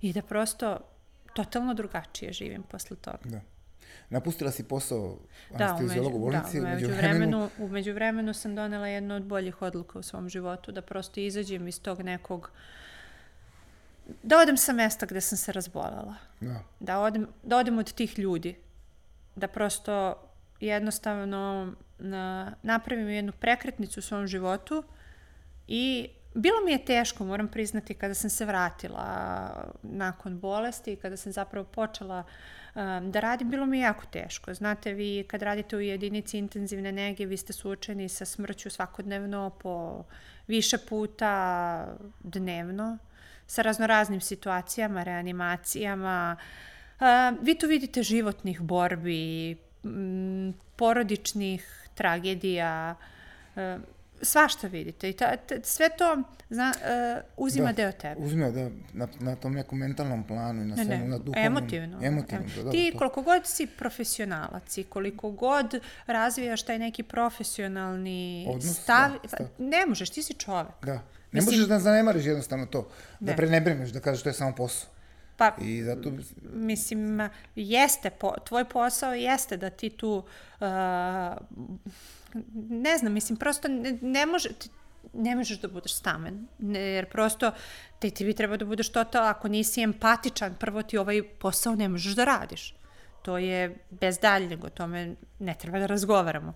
i 0.00 0.12
da 0.12 0.22
prosto 0.22 0.78
totalno 1.34 1.74
drugačije 1.74 2.32
živim 2.32 2.62
posle 2.62 2.96
toga. 2.96 3.18
Da. 3.24 3.40
Napustila 4.10 4.50
si 4.50 4.64
posao 4.64 5.18
anestezijolog 5.54 6.12
da, 6.12 6.18
u 6.18 6.20
bolnici. 6.20 6.60
Da, 6.60 6.66
umeđu 6.66 6.86
vremenu, 6.86 7.50
umeđu 7.58 7.92
vremenu 7.92 8.34
sam 8.34 8.54
donela 8.54 8.86
jednu 8.86 9.14
od 9.14 9.24
boljih 9.24 9.62
odluka 9.62 9.98
u 9.98 10.02
svom 10.02 10.28
životu, 10.28 10.72
da 10.72 10.82
prosto 10.82 11.20
izađem 11.20 11.68
iz 11.68 11.80
tog 11.80 12.02
nekog 12.02 12.50
da 14.22 14.38
odem 14.38 14.56
sa 14.56 14.72
mesta 14.72 15.06
gde 15.06 15.20
sam 15.20 15.38
se 15.38 15.52
razbolala. 15.52 16.14
Da. 16.40 16.60
Da 16.80 16.98
odem, 16.98 17.26
da 17.42 17.56
odem 17.56 17.78
od 17.78 17.92
tih 17.92 18.18
ljudi. 18.18 18.56
Da 19.36 19.48
prosto 19.48 20.14
jednostavno 20.60 21.72
na, 21.98 22.52
napravim 22.62 23.08
jednu 23.08 23.32
prekretnicu 23.32 24.00
u 24.00 24.02
svom 24.02 24.26
životu 24.26 24.82
i 25.68 26.08
bilo 26.34 26.56
mi 26.64 26.72
je 26.72 26.84
teško, 26.84 27.24
moram 27.24 27.48
priznati, 27.48 27.94
kada 27.94 28.14
sam 28.14 28.30
se 28.30 28.44
vratila 28.44 29.50
nakon 29.82 30.38
bolesti 30.40 30.92
i 30.92 30.96
kada 30.96 31.16
sam 31.16 31.32
zapravo 31.32 31.66
počela 31.66 32.22
um, 32.74 33.10
da 33.10 33.20
radim, 33.20 33.50
bilo 33.50 33.66
mi 33.66 33.78
je 33.78 33.82
jako 33.82 34.06
teško. 34.06 34.54
Znate, 34.54 34.92
vi 34.92 35.24
kad 35.28 35.42
radite 35.42 35.76
u 35.76 35.80
jedinici 35.80 36.38
intenzivne 36.38 36.92
nege, 36.92 37.26
vi 37.26 37.36
ste 37.36 37.52
suočeni 37.52 38.08
sa 38.08 38.24
smrću 38.24 38.70
svakodnevno 38.70 39.50
po 39.50 40.04
više 40.46 40.78
puta 40.78 41.86
dnevno 42.20 42.98
sa 43.46 43.62
raznoraznim 43.62 44.20
situacijama, 44.20 45.02
reanimacijama. 45.02 46.36
Vi 47.40 47.58
tu 47.58 47.66
vidite 47.66 48.02
životnih 48.02 48.60
borbi, 48.60 49.56
porodičnih 50.76 51.88
tragedija, 51.94 52.94
svašta 54.22 54.66
vidite 54.66 55.10
i 55.10 55.12
ta, 55.12 55.36
ta, 55.36 55.54
sve 55.62 55.88
to 55.98 56.22
zna, 56.50 56.72
uh, 56.76 57.24
uzima 57.36 57.66
da, 57.66 57.72
deo 57.72 57.92
tebe. 57.92 58.20
Uzima, 58.20 58.50
da, 58.50 58.70
na, 58.92 59.08
na 59.20 59.36
tom 59.36 59.52
nekom 59.52 59.78
mentalnom 59.78 60.24
planu 60.24 60.62
i 60.62 60.64
na 60.64 60.76
svemu, 60.76 60.90
ne, 60.90 61.08
na 61.08 61.18
duhovnom. 61.18 61.46
Emotivno. 61.46 61.98
Emotivno, 62.02 62.46
da, 62.56 62.62
da. 62.62 62.70
Ti 62.70 62.90
da, 62.92 62.98
koliko 62.98 63.22
god 63.22 63.46
si 63.46 63.66
profesionalac 63.66 64.78
i 64.78 64.84
koliko 64.84 65.30
god 65.30 65.80
razvijaš 66.06 66.62
taj 66.62 66.78
neki 66.78 67.02
profesionalni 67.02 68.46
Odnos, 68.48 68.82
stav, 68.82 69.10
da, 69.22 69.28
stav, 69.28 69.46
pa 69.58 69.64
ne 69.64 69.86
možeš, 69.86 70.10
ti 70.10 70.22
si 70.22 70.34
čovek. 70.34 70.84
Da. 70.84 71.02
Ne 71.36 71.40
Mislim, 71.40 71.54
možeš 71.54 71.68
da 71.68 71.78
zanemariš 71.78 72.24
jednostavno 72.24 72.66
to, 72.66 72.88
da 73.20 73.30
ne. 73.30 73.36
prenebreneš, 73.36 73.90
da 73.90 74.00
kažeš 74.00 74.22
to 74.22 74.28
je 74.28 74.32
samo 74.32 74.54
posao. 74.54 74.88
Pa, 75.36 75.52
I 75.60 75.82
zato... 75.82 76.12
mislim, 76.52 77.28
jeste, 77.56 78.10
po, 78.10 78.34
tvoj 78.44 78.64
posao 78.64 79.14
jeste 79.14 79.56
da 79.56 79.70
ti 79.70 79.90
tu, 79.90 80.24
uh, 80.60 80.66
ne 82.68 82.98
znam, 82.98 83.12
mislim, 83.12 83.36
prosto 83.36 83.68
ne, 83.68 83.98
ne 84.00 84.26
može, 84.26 84.48
ti, 84.48 84.70
ne 85.12 85.36
možeš 85.36 85.60
da 85.60 85.68
budeš 85.68 85.94
stamen, 85.94 86.46
ne, 86.58 86.80
jer 86.80 87.06
prosto 87.06 87.52
te, 87.98 88.10
ti 88.10 88.24
bi 88.24 88.34
trebao 88.34 88.56
da 88.56 88.64
budeš 88.64 88.88
total, 88.88 89.26
ako 89.26 89.48
nisi 89.48 89.82
empatičan, 89.82 90.54
prvo 90.54 90.82
ti 90.82 90.98
ovaj 90.98 91.22
posao 91.38 91.74
ne 91.74 91.88
možeš 91.88 92.14
da 92.14 92.24
radiš. 92.24 92.74
To 93.22 93.38
je 93.38 93.76
bez 93.90 94.18
daljnjeg, 94.18 94.64
o 94.64 94.70
tome 94.70 95.14
ne 95.38 95.54
treba 95.58 95.78
da 95.78 95.86
razgovaramo. 95.86 96.52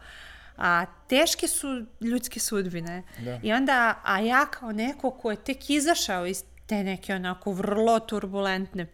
A 0.60 0.86
teške 1.08 1.48
su 1.48 1.84
ljudske 2.00 2.40
sudbine. 2.40 3.02
Da. 3.18 3.40
I 3.42 3.52
onda, 3.52 4.00
a 4.04 4.20
ja 4.20 4.46
kao 4.46 4.72
neko 4.72 5.10
ko 5.10 5.30
je 5.30 5.36
tek 5.36 5.70
izašao 5.70 6.26
iz 6.26 6.44
te 6.66 6.84
neke 6.84 7.14
onako 7.14 7.52
vrlo 7.52 8.00
turbulentne 8.00 8.86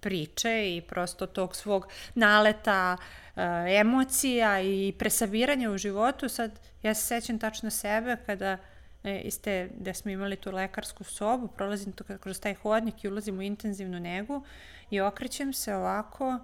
priče 0.00 0.76
i 0.76 0.82
prosto 0.88 1.26
tog 1.26 1.56
svog 1.56 1.88
naleta 2.14 2.96
uh, 2.96 3.42
emocija 3.68 4.60
i 4.60 4.94
presabiranja 4.98 5.70
u 5.70 5.78
životu. 5.78 6.28
Sad, 6.28 6.60
ja 6.82 6.94
se 6.94 7.06
sećam 7.06 7.38
tačno 7.38 7.70
sebe 7.70 8.16
kada 8.26 8.56
e, 9.04 9.20
iste, 9.20 9.70
gde 9.78 9.94
smo 9.94 10.10
imali 10.10 10.36
tu 10.36 10.50
lekarsku 10.50 11.04
sobu, 11.04 11.48
prolazim 11.48 11.92
to 11.92 12.04
kroz 12.20 12.40
taj 12.40 12.54
hodnik 12.54 13.04
i 13.04 13.08
ulazim 13.08 13.38
u 13.38 13.42
intenzivnu 13.42 14.00
negu 14.00 14.44
i 14.90 15.00
okrećem 15.00 15.52
se 15.52 15.74
ovako 15.74 16.38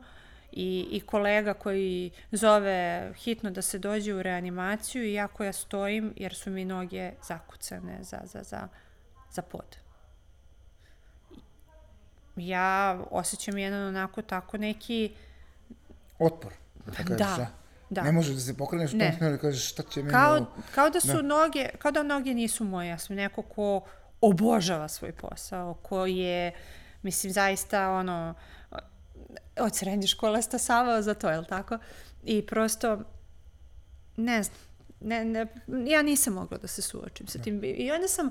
i, 0.52 0.88
i 0.90 1.00
kolega 1.00 1.54
koji 1.54 2.10
zove 2.32 3.12
hitno 3.16 3.50
da 3.50 3.62
se 3.62 3.78
dođe 3.78 4.14
u 4.14 4.22
reanimaciju 4.22 5.04
i 5.04 5.12
ja 5.12 5.28
koja 5.28 5.52
stojim 5.52 6.14
jer 6.16 6.34
su 6.34 6.50
mi 6.50 6.64
noge 6.64 7.12
zakucane 7.28 7.98
za, 8.00 8.20
za, 8.24 8.42
za, 8.42 8.68
za 9.30 9.42
pod 9.42 9.76
ja 12.36 13.00
osjećam 13.10 13.58
jedan 13.58 13.88
onako 13.88 14.22
tako 14.22 14.58
neki... 14.58 15.14
Otpor. 16.18 16.52
Da, 16.86 16.92
kažeš, 16.92 17.18
da. 17.18 17.46
Da. 17.90 18.02
Ne 18.02 18.12
možeš 18.12 18.34
da 18.34 18.40
se 18.40 18.56
pokreneš 18.56 18.94
u 18.94 18.98
tom 18.98 19.12
smjeru 19.16 19.34
i 19.34 19.38
kažeš 19.38 19.70
šta 19.70 19.82
će 19.82 20.00
meni 20.00 20.10
kao, 20.10 20.36
ovo... 20.36 20.46
Kao 20.74 20.90
da 20.90 21.00
su 21.00 21.12
da. 21.12 21.22
noge, 21.22 21.68
kao 21.78 21.90
da 21.90 22.02
noge 22.02 22.34
nisu 22.34 22.64
moje, 22.64 22.88
ja 22.88 22.98
sam 22.98 23.16
neko 23.16 23.42
ko 23.42 23.80
obožava 24.20 24.88
svoj 24.88 25.12
posao, 25.12 25.74
ko 25.74 26.06
je, 26.06 26.52
mislim, 27.02 27.32
zaista 27.32 27.90
ono, 27.90 28.34
od 29.56 29.76
srednje 29.76 30.06
škole 30.06 30.42
stasavao 30.42 31.02
za 31.02 31.14
to, 31.14 31.30
je 31.30 31.38
li 31.38 31.46
tako? 31.46 31.78
I 32.24 32.46
prosto, 32.46 32.98
ne 34.16 34.42
znam, 34.42 34.58
ne, 35.00 35.24
ne, 35.24 35.46
ja 35.86 36.02
nisam 36.02 36.34
mogla 36.34 36.58
da 36.58 36.66
se 36.66 36.82
suočim 36.82 37.26
sa 37.26 37.38
da. 37.38 37.44
tim. 37.44 37.60
I 37.64 37.92
onda 37.92 38.08
sam 38.08 38.30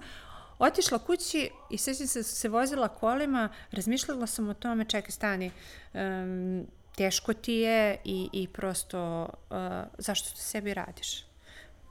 otišla 0.60 1.00
kući 1.00 1.50
i 1.70 1.78
sveći 1.78 2.08
se 2.08 2.24
se 2.24 2.50
vozila 2.50 2.88
kolima, 2.88 3.50
razmišljala 3.72 4.28
sam 4.28 4.50
o 4.50 4.54
tome, 4.54 4.86
čekaj, 4.86 5.12
stani, 5.12 5.52
um, 5.94 6.68
teško 6.96 7.34
ti 7.34 7.54
je 7.54 7.98
i, 8.04 8.30
i 8.34 8.48
prosto 8.48 9.30
uh, 9.50 9.58
zašto 9.98 10.30
to 10.30 10.38
sebi 10.38 10.74
radiš? 10.74 11.26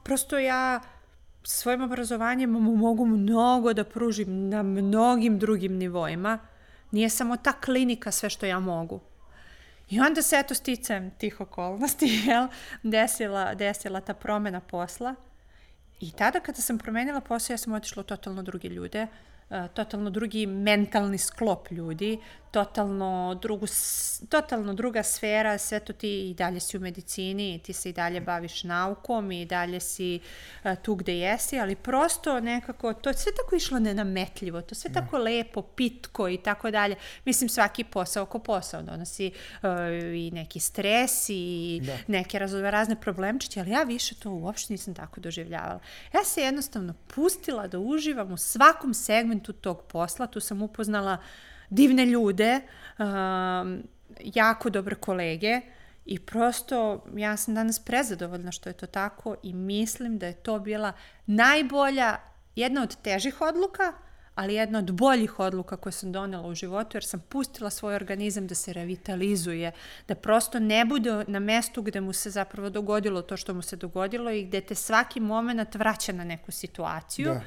Prosto 0.04 0.38
ja 0.38 0.80
svojim 1.42 1.82
obrazovanjem 1.82 2.50
mogu 2.50 3.06
mnogo 3.06 3.72
da 3.72 3.84
pružim 3.84 4.48
na 4.48 4.62
mnogim 4.62 5.38
drugim 5.38 5.76
nivoima. 5.76 6.38
Nije 6.90 7.08
samo 7.08 7.36
ta 7.36 7.52
klinika 7.52 8.10
sve 8.12 8.30
što 8.30 8.46
ja 8.46 8.60
mogu. 8.60 9.00
I 9.90 10.00
onda 10.00 10.22
se 10.22 10.36
eto 10.36 10.54
sticam 10.54 11.10
tih 11.10 11.40
okolnosti, 11.40 12.06
jel, 12.26 12.48
desila, 12.82 13.54
desila 13.54 14.00
ta 14.00 14.14
promena 14.14 14.60
posla– 14.60 15.14
I 16.00 16.10
tada 16.10 16.40
kada 16.40 16.62
sam 16.62 16.78
promenila 16.78 17.20
posao, 17.20 17.54
ja 17.54 17.58
sam 17.58 17.72
otišla 17.72 18.00
u 18.00 18.04
totalno 18.04 18.42
druge 18.42 18.68
ljude, 18.68 19.06
uh, 19.50 19.56
totalno 19.74 20.10
drugi 20.10 20.46
mentalni 20.46 21.18
sklop 21.18 21.70
ljudi, 21.70 22.18
totalno, 22.58 23.38
drugu, 23.42 23.66
totalno 24.28 24.74
druga 24.74 25.02
sfera, 25.02 25.58
sve 25.58 25.80
to 25.80 25.92
ti 25.92 26.30
i 26.30 26.34
dalje 26.34 26.60
si 26.60 26.76
u 26.76 26.80
medicini, 26.80 27.60
ti 27.64 27.72
se 27.72 27.90
i 27.90 27.92
dalje 27.92 28.20
baviš 28.20 28.64
naukom 28.64 29.32
i 29.32 29.46
dalje 29.46 29.80
si 29.80 30.20
uh, 30.64 30.70
tu 30.82 30.94
gde 30.94 31.18
jesi, 31.18 31.58
ali 31.58 31.76
prosto 31.76 32.40
nekako, 32.40 32.92
to 32.92 33.10
je 33.10 33.14
sve 33.14 33.32
tako 33.36 33.56
išlo 33.56 33.78
nenametljivo, 33.78 34.62
to 34.62 34.74
sve 34.74 34.90
da. 34.90 35.00
tako 35.00 35.18
lepo, 35.18 35.62
pitko 35.62 36.28
i 36.28 36.36
tako 36.36 36.70
dalje. 36.70 36.96
Mislim, 37.24 37.48
svaki 37.48 37.84
posao 37.84 38.22
oko 38.22 38.38
posao 38.38 38.82
donosi 38.82 39.30
uh, 39.62 39.68
i 40.14 40.30
neki 40.30 40.60
stres 40.60 41.28
i 41.28 41.80
da. 41.86 41.96
neke 42.06 42.38
razove 42.38 42.70
razne 42.70 43.00
problemčiće, 43.00 43.60
ali 43.60 43.70
ja 43.70 43.82
više 43.82 44.14
to 44.14 44.30
uopšte 44.30 44.72
nisam 44.72 44.94
tako 44.94 45.20
doživljavala. 45.20 45.80
Ja 46.14 46.24
se 46.24 46.42
jednostavno 46.42 46.94
pustila 47.14 47.66
da 47.66 47.78
uživam 47.78 48.32
u 48.32 48.36
svakom 48.36 48.94
segmentu 48.94 49.52
tog 49.52 49.82
posla, 49.82 50.26
tu 50.26 50.40
sam 50.40 50.62
upoznala 50.62 51.12
uh, 51.12 51.47
divne 51.70 52.06
ljude, 52.06 52.60
um, 52.98 53.82
jako 54.20 54.70
dobre 54.70 54.94
kolege 54.94 55.60
i 56.06 56.18
prosto 56.18 57.04
ja 57.16 57.36
sam 57.36 57.54
danas 57.54 57.78
prezadovoljna 57.78 58.52
što 58.52 58.68
je 58.68 58.72
to 58.72 58.86
tako 58.86 59.36
i 59.42 59.54
mislim 59.54 60.18
da 60.18 60.26
je 60.26 60.32
to 60.32 60.58
bila 60.58 60.92
najbolja, 61.26 62.16
jedna 62.56 62.82
od 62.82 62.96
težih 62.96 63.40
odluka, 63.40 63.92
ali 64.34 64.54
jedna 64.54 64.78
od 64.78 64.92
boljih 64.92 65.38
odluka 65.38 65.76
koje 65.76 65.92
sam 65.92 66.12
donela 66.12 66.48
u 66.48 66.54
životu, 66.54 66.96
jer 66.96 67.04
sam 67.04 67.20
pustila 67.28 67.70
svoj 67.70 67.94
organizam 67.94 68.46
da 68.46 68.54
se 68.54 68.72
revitalizuje, 68.72 69.72
da 70.08 70.14
prosto 70.14 70.58
ne 70.60 70.84
bude 70.84 71.24
na 71.26 71.38
mestu 71.38 71.82
gde 71.82 72.00
mu 72.00 72.12
se 72.12 72.30
zapravo 72.30 72.70
dogodilo 72.70 73.22
to 73.22 73.36
što 73.36 73.54
mu 73.54 73.62
se 73.62 73.76
dogodilo 73.76 74.30
i 74.30 74.44
gde 74.44 74.60
te 74.60 74.74
svaki 74.74 75.20
moment 75.20 75.74
vraća 75.74 76.12
na 76.12 76.24
neku 76.24 76.52
situaciju. 76.52 77.28
Da. 77.28 77.40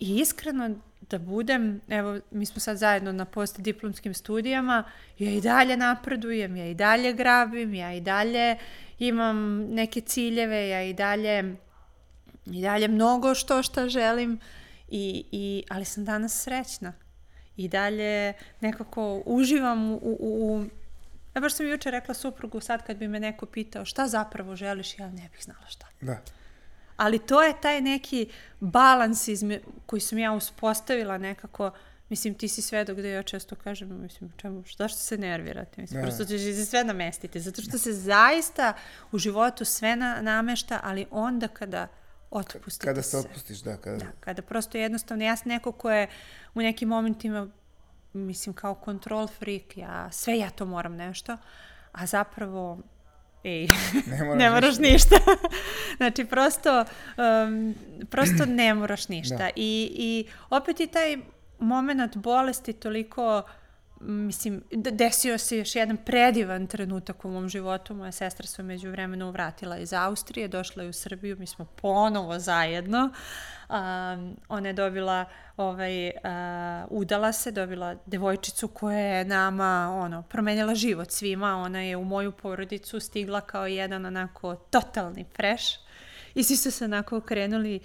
I 0.00 0.20
iskreno 0.20 0.70
da 1.00 1.18
budem, 1.18 1.80
evo, 1.88 2.20
mi 2.30 2.46
smo 2.46 2.60
sad 2.60 2.76
zajedno 2.76 3.12
na 3.12 3.24
postdiplomskim 3.24 4.14
studijama, 4.14 4.84
ja 5.18 5.30
i 5.30 5.40
dalje 5.40 5.76
napredujem, 5.76 6.56
ja 6.56 6.66
i 6.66 6.74
dalje 6.74 7.12
grabim, 7.12 7.74
ja 7.74 7.92
i 7.92 8.00
dalje 8.00 8.56
imam 8.98 9.58
neke 9.60 10.00
ciljeve, 10.00 10.68
ja 10.68 10.82
i 10.82 10.94
dalje, 10.94 11.56
i 12.46 12.62
dalje 12.62 12.88
mnogo 12.88 13.34
što 13.34 13.62
šta 13.62 13.88
želim, 13.88 14.40
i, 14.88 15.24
i, 15.32 15.64
ali 15.68 15.84
sam 15.84 16.04
danas 16.04 16.42
srećna. 16.42 16.92
I 17.56 17.68
dalje 17.68 18.32
nekako 18.60 19.22
uživam 19.26 19.92
u, 19.92 19.96
u, 19.96 20.18
u 20.20 20.64
Ja 21.34 21.40
baš 21.40 21.54
sam 21.54 21.68
juče 21.68 21.90
rekla 21.90 22.14
suprugu 22.14 22.60
sad 22.60 22.86
kad 22.86 22.96
bi 22.96 23.08
me 23.08 23.20
neko 23.20 23.46
pitao 23.46 23.84
šta 23.84 24.08
zapravo 24.08 24.56
želiš, 24.56 24.98
ja 24.98 25.10
ne 25.10 25.28
bih 25.32 25.44
znala 25.44 25.66
šta. 25.68 25.86
Da 26.00 26.18
ali 27.00 27.18
to 27.18 27.42
je 27.42 27.60
taj 27.60 27.80
neki 27.80 28.28
balans 28.60 29.28
izme, 29.28 29.60
koji 29.86 30.00
sam 30.00 30.18
ja 30.18 30.32
uspostavila 30.32 31.18
nekako, 31.18 31.70
mislim, 32.08 32.34
ti 32.34 32.48
si 32.48 32.62
sve 32.62 32.84
dok 32.84 32.96
da 32.96 33.08
ja 33.08 33.22
često 33.22 33.56
kažem, 33.56 34.02
mislim, 34.02 34.32
čemu, 34.36 34.64
zašto 34.78 34.98
se 34.98 35.18
nervirate? 35.18 35.80
Mislim, 35.80 36.00
ne. 36.00 36.06
prosto 36.06 36.24
ćeš 36.24 36.40
se 36.40 36.64
sve 36.64 36.84
namestiti, 36.84 37.40
zato 37.40 37.62
što 37.62 37.78
se 37.78 37.92
zaista 37.92 38.72
u 39.12 39.18
životu 39.18 39.64
sve 39.64 39.96
na, 39.96 40.20
namešta, 40.22 40.80
ali 40.82 41.06
onda 41.10 41.48
kada 41.48 41.88
otpustite 42.30 42.86
Kada 42.86 43.02
se 43.02 43.18
otpustiš, 43.18 43.58
da. 43.58 43.76
Kada... 43.76 43.96
da. 43.96 44.06
Kada 44.20 44.42
prosto 44.42 44.78
jednostavno, 44.78 45.24
ja 45.24 45.36
sam 45.36 45.48
neko 45.48 45.72
ko 45.72 45.90
je 45.90 46.08
u 46.54 46.60
nekim 46.60 46.88
momentima, 46.88 47.48
mislim, 48.12 48.54
kao 48.54 48.80
control 48.84 49.26
freak, 49.26 49.76
ja, 49.76 50.12
sve 50.12 50.38
ja 50.38 50.50
to 50.50 50.66
moram 50.66 50.96
nešto, 50.96 51.36
a 51.92 52.06
zapravo 52.06 52.78
ej, 53.44 53.68
ne 54.06 54.24
moraš, 54.24 54.38
ne 54.38 54.50
moraš 54.50 54.78
ništa. 54.78 55.14
ništa. 55.14 55.32
znači, 55.96 56.24
prosto, 56.24 56.84
um, 57.44 57.74
prosto 58.10 58.46
ne 58.46 58.74
moraš 58.74 59.08
ništa. 59.08 59.36
Da. 59.36 59.48
I, 59.56 59.92
I 59.94 60.24
opet 60.50 60.80
i 60.80 60.86
taj 60.86 61.16
moment 61.58 62.16
bolesti 62.16 62.72
toliko 62.72 63.42
mislim, 64.00 64.62
desio 64.70 65.38
se 65.38 65.58
još 65.58 65.76
jedan 65.76 65.96
predivan 65.96 66.66
trenutak 66.66 67.24
u 67.24 67.30
mom 67.30 67.48
životu. 67.48 67.94
Moja 67.94 68.12
sestra 68.12 68.46
se 68.46 68.62
među 68.62 68.90
vremenu 68.90 69.30
vratila 69.30 69.78
iz 69.78 69.92
Austrije, 69.92 70.48
došla 70.48 70.82
je 70.82 70.88
u 70.88 70.92
Srbiju, 70.92 71.36
mi 71.38 71.46
smo 71.46 71.64
ponovo 71.64 72.38
zajedno. 72.38 73.10
Um, 73.68 74.36
ona 74.48 74.68
je 74.68 74.72
dobila, 74.72 75.24
ovaj, 75.56 76.06
uh, 76.08 76.12
udala 76.90 77.32
se, 77.32 77.50
dobila 77.50 77.96
devojčicu 78.06 78.68
koja 78.68 78.98
je 78.98 79.24
nama, 79.24 79.90
ono, 79.94 80.22
promenjala 80.22 80.74
život 80.74 81.10
svima. 81.10 81.56
Ona 81.56 81.80
je 81.80 81.96
u 81.96 82.04
moju 82.04 82.32
porodicu 82.32 83.00
stigla 83.00 83.40
kao 83.40 83.66
jedan 83.66 84.06
onako 84.06 84.54
totalni 84.54 85.24
fresh. 85.36 85.64
I 86.34 86.44
svi 86.44 86.56
su 86.56 86.70
se 86.70 86.84
onako 86.84 87.16
okrenuli 87.16 87.80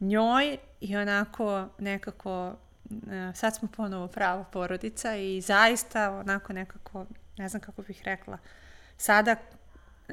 njoj 0.00 0.56
i 0.80 0.96
onako 0.96 1.68
nekako 1.78 2.56
sad 3.34 3.56
smo 3.56 3.68
ponovo 3.76 4.08
prava 4.08 4.44
porodica 4.44 5.16
i 5.16 5.40
zaista 5.40 6.10
onako 6.10 6.52
nekako, 6.52 7.06
ne 7.38 7.48
znam 7.48 7.62
kako 7.62 7.82
bih 7.82 8.02
rekla, 8.04 8.38
sada 8.96 9.36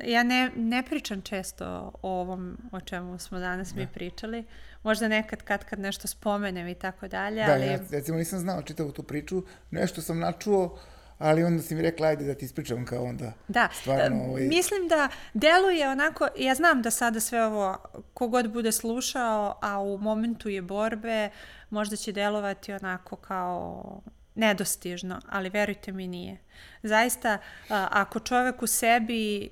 ja 0.03 0.23
ne, 0.23 0.51
ne 0.55 0.83
pričam 0.83 1.21
često 1.21 1.91
o 2.01 2.09
ovom 2.09 2.57
o 2.71 2.79
čemu 2.79 3.19
smo 3.19 3.39
danas 3.39 3.73
da. 3.73 3.81
mi 3.81 3.87
pričali. 3.93 4.45
Možda 4.83 5.07
nekad 5.07 5.41
kad 5.41 5.63
kad 5.63 5.79
nešto 5.79 6.07
spomenem 6.07 6.67
i 6.67 6.75
tako 6.75 7.07
dalje, 7.07 7.45
da, 7.45 7.53
ali... 7.53 7.65
ja 7.65 7.79
recimo 7.91 8.17
nisam 8.17 8.39
znao 8.39 8.61
čitavu 8.61 8.91
tu 8.91 9.03
priču, 9.03 9.43
nešto 9.71 10.01
sam 10.01 10.19
načuo, 10.19 10.79
ali 11.17 11.43
onda 11.43 11.63
si 11.63 11.75
mi 11.75 11.81
rekla, 11.81 12.07
ajde 12.07 12.25
da 12.25 12.35
ti 12.35 12.45
ispričam 12.45 12.85
kao 12.85 13.03
onda. 13.03 13.33
Da, 13.47 13.69
stvarno, 13.73 14.23
ovaj... 14.23 14.41
mislim 14.47 14.87
da 14.87 15.09
deluje 15.33 15.89
onako, 15.89 16.27
ja 16.37 16.55
znam 16.55 16.81
da 16.81 16.91
sada 16.91 17.19
sve 17.19 17.45
ovo, 17.45 17.77
kogod 18.13 18.51
bude 18.51 18.71
slušao, 18.71 19.59
a 19.61 19.79
u 19.79 19.97
momentu 19.97 20.49
je 20.49 20.61
borbe, 20.61 21.29
možda 21.73 21.95
će 21.95 22.11
delovati 22.11 22.73
onako 22.73 23.15
kao 23.15 24.01
nedostižno, 24.35 25.21
ali 25.29 25.49
verujte 25.49 25.91
mi 25.91 26.07
nije. 26.07 26.37
Zaista, 26.83 27.37
ako 27.69 28.19
čovek 28.19 28.61
u 28.61 28.67
sebi 28.67 29.49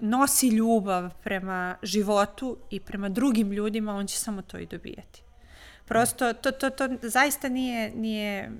nosi 0.00 0.48
ljubav 0.48 1.10
prema 1.22 1.76
životu 1.82 2.58
i 2.70 2.80
prema 2.80 3.08
drugim 3.08 3.52
ljudima, 3.52 3.94
on 3.94 4.06
će 4.06 4.18
samo 4.18 4.42
to 4.42 4.58
i 4.58 4.66
dobijati. 4.66 5.22
Prosto, 5.84 6.32
to, 6.32 6.50
to, 6.50 6.70
to 6.70 6.88
zaista 7.02 7.48
nije, 7.48 7.90
nije 7.90 8.50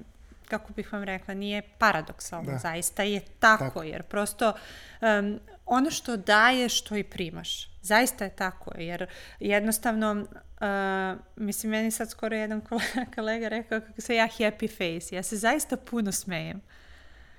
kako 0.48 0.72
bih 0.72 0.92
vam 0.92 1.04
rekla, 1.04 1.34
nije 1.34 1.62
paradoksalno, 1.78 2.52
da. 2.52 2.58
zaista 2.58 3.02
je 3.02 3.20
tako, 3.20 3.64
tako. 3.64 3.82
jer 3.82 4.02
prosto 4.02 4.52
um, 5.00 5.40
ono 5.66 5.90
što 5.90 6.16
daješ, 6.16 6.80
to 6.80 6.96
i 6.96 7.04
primaš. 7.04 7.70
Zaista 7.82 8.24
je 8.24 8.30
tako, 8.30 8.70
jer 8.78 9.06
jednostavno, 9.40 10.12
uh, 10.12 11.20
mislim, 11.36 11.70
meni 11.70 11.90
sad 11.90 12.10
skoro 12.10 12.36
jedan 12.36 12.60
kolega, 12.60 13.04
kolega 13.14 13.48
rekao 13.48 13.80
kako 13.80 14.00
se 14.00 14.14
ja 14.14 14.28
happy 14.38 14.70
face, 14.70 15.14
ja 15.14 15.22
se 15.22 15.36
zaista 15.36 15.76
puno 15.76 16.12
smejem. 16.12 16.60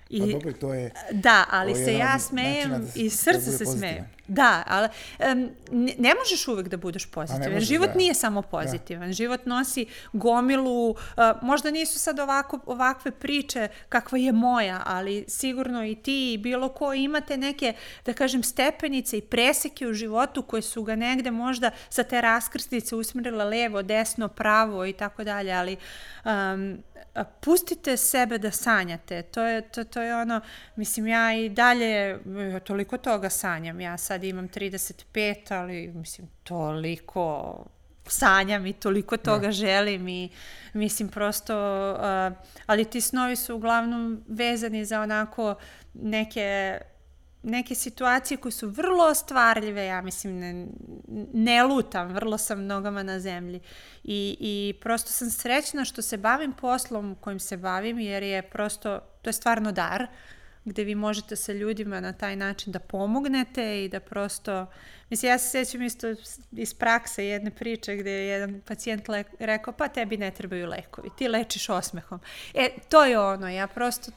I, 0.10 0.20
pa 0.20 0.26
dobro, 0.26 0.54
to 0.54 0.74
je... 0.74 0.92
Da, 1.12 1.46
ali 1.52 1.76
se 1.76 1.94
ja 1.94 2.20
smejem 2.20 2.70
da 2.70 2.78
i 2.96 3.10
srce 3.10 3.52
se 3.52 3.66
smejem. 3.66 4.17
Da, 4.28 4.64
ali 4.68 4.88
um, 5.32 5.50
ne, 5.98 6.14
možeš 6.20 6.48
uvek 6.48 6.68
da 6.68 6.78
budeš 6.78 7.06
pozitivan. 7.06 7.54
Možeš, 7.54 7.68
život 7.68 7.90
da. 7.90 7.98
nije 7.98 8.14
samo 8.14 8.42
da. 8.42 8.48
pozitivan. 8.48 9.08
Da. 9.08 9.14
Život 9.14 9.46
nosi 9.46 9.86
gomilu, 10.14 10.90
uh, 10.90 10.98
možda 11.42 11.72
nisu 11.72 12.00
sad 12.00 12.20
ovako, 12.20 12.60
ovakve 12.66 13.12
priče 13.12 13.68
kakva 13.90 14.18
je 14.18 14.32
moja, 14.32 14.82
ali 14.86 15.26
sigurno 15.28 15.86
i 15.86 15.96
ti 15.96 16.34
i 16.34 16.38
bilo 16.38 16.70
ko 16.70 16.94
imate 16.94 17.38
neke, 17.38 17.74
da 18.06 18.14
kažem, 18.14 18.44
stepenice 18.44 19.18
i 19.18 19.22
preseke 19.22 19.88
u 19.88 19.94
životu 19.94 20.42
koje 20.42 20.62
su 20.62 20.84
ga 20.84 20.96
negde 20.96 21.32
možda 21.32 21.72
sa 21.90 22.04
te 22.04 22.22
raskrsnice 22.22 22.96
usmrila 22.96 23.44
levo, 23.44 23.82
desno, 23.82 24.28
pravo 24.28 24.86
i 24.86 24.94
tako 24.94 25.24
dalje, 25.24 25.54
ali 25.54 25.78
um, 26.26 26.84
pustite 27.42 27.98
sebe 27.98 28.38
da 28.38 28.52
sanjate. 28.52 29.22
To 29.22 29.42
je, 29.42 29.62
to, 29.62 29.84
to 29.84 30.02
je 30.02 30.16
ono, 30.16 30.42
mislim, 30.76 31.08
ja 31.08 31.34
i 31.34 31.50
dalje 31.50 32.20
toliko 32.64 32.98
toga 32.98 33.30
sanjam. 33.30 33.82
Ja 33.82 33.98
sad 33.98 34.17
imam 34.24 34.50
35, 34.50 35.54
ali 35.54 35.88
mislim, 35.88 36.28
toliko 36.44 37.66
sanjam 38.08 38.66
i 38.66 38.74
toliko 38.74 39.18
toga 39.18 39.46
ja. 39.46 39.52
želim 39.52 40.08
i 40.08 40.30
mislim 40.74 41.10
prosto, 41.10 41.92
uh, 41.92 42.38
ali 42.66 42.86
ti 42.86 43.02
snovi 43.02 43.36
su 43.36 43.56
uglavnom 43.56 44.24
vezani 44.28 44.86
za 44.86 45.02
onako 45.02 45.56
neke 45.94 46.80
neke 47.44 47.76
situacije 47.76 48.38
koje 48.38 48.52
su 48.52 48.70
vrlo 48.70 49.04
ostvarljive, 49.04 49.86
ja 49.86 50.02
mislim, 50.02 50.40
ne, 50.40 50.68
ne 51.34 51.64
lutam, 51.64 52.14
vrlo 52.14 52.38
sam 52.38 52.66
nogama 52.66 53.04
na 53.04 53.20
zemlji. 53.20 53.60
I, 54.04 54.38
I 54.40 54.74
prosto 54.82 55.12
sam 55.12 55.30
srećna 55.30 55.86
što 55.86 56.02
se 56.02 56.18
bavim 56.18 56.54
poslom 56.54 57.16
kojim 57.22 57.40
se 57.40 57.58
bavim, 57.58 58.00
jer 58.00 58.24
je 58.24 58.42
prosto, 58.42 59.00
to 59.22 59.30
je 59.30 59.34
stvarno 59.34 59.72
dar, 59.72 60.08
gde 60.68 60.84
vi 60.84 60.96
možete 60.96 61.36
sa 61.36 61.54
ljudima 61.54 62.00
na 62.00 62.14
taj 62.14 62.36
način 62.36 62.74
da 62.74 62.80
pomognete 62.80 63.84
i 63.84 63.90
da 63.90 64.00
prosto, 64.00 64.66
mislim, 65.10 65.32
ja 65.32 65.38
se 65.38 65.50
sjećam 65.50 65.82
isto 65.82 66.08
iz 66.52 66.74
prakse 66.74 67.26
jedne 67.26 67.52
priče 67.52 67.96
gde 67.96 68.12
je 68.12 68.28
jedan 68.28 68.62
pacijent 68.68 69.04
rekao, 69.40 69.74
pa 69.74 69.88
tebi 69.88 70.18
ne 70.18 70.32
trebaju 70.32 70.68
lekovi, 70.68 71.10
ti 71.18 71.28
lečiš 71.28 71.70
osmehom. 71.70 72.20
E, 72.54 72.70
to 72.90 73.06
je 73.06 73.20
ono, 73.20 73.50
ja 73.50 73.68
prosto 73.68 74.12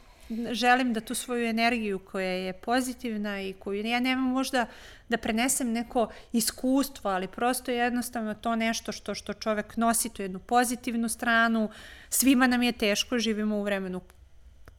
želim 0.51 0.93
da 0.93 1.01
tu 1.01 1.15
svoju 1.15 1.47
energiju 1.47 1.99
koja 1.99 2.31
je 2.31 2.53
pozitivna 2.53 3.43
i 3.43 3.53
koju 3.53 3.85
ja 3.85 4.01
nemam 4.01 4.25
možda 4.25 4.67
da 5.09 5.17
prenesem 5.17 5.73
neko 5.73 6.09
iskustvo, 6.33 7.11
ali 7.11 7.29
prosto 7.29 7.71
jednostavno 7.71 8.35
to 8.35 8.57
nešto 8.57 8.93
što, 8.93 9.15
što 9.15 9.33
čovek 9.33 9.77
nosi, 9.77 10.09
tu 10.09 10.23
jednu 10.23 10.39
pozitivnu 10.39 11.09
stranu. 11.09 11.71
Svima 12.09 12.47
nam 12.47 12.63
je 12.63 12.73
teško, 12.73 13.19
živimo 13.19 13.57
u 13.57 13.63
vremenu 13.63 14.01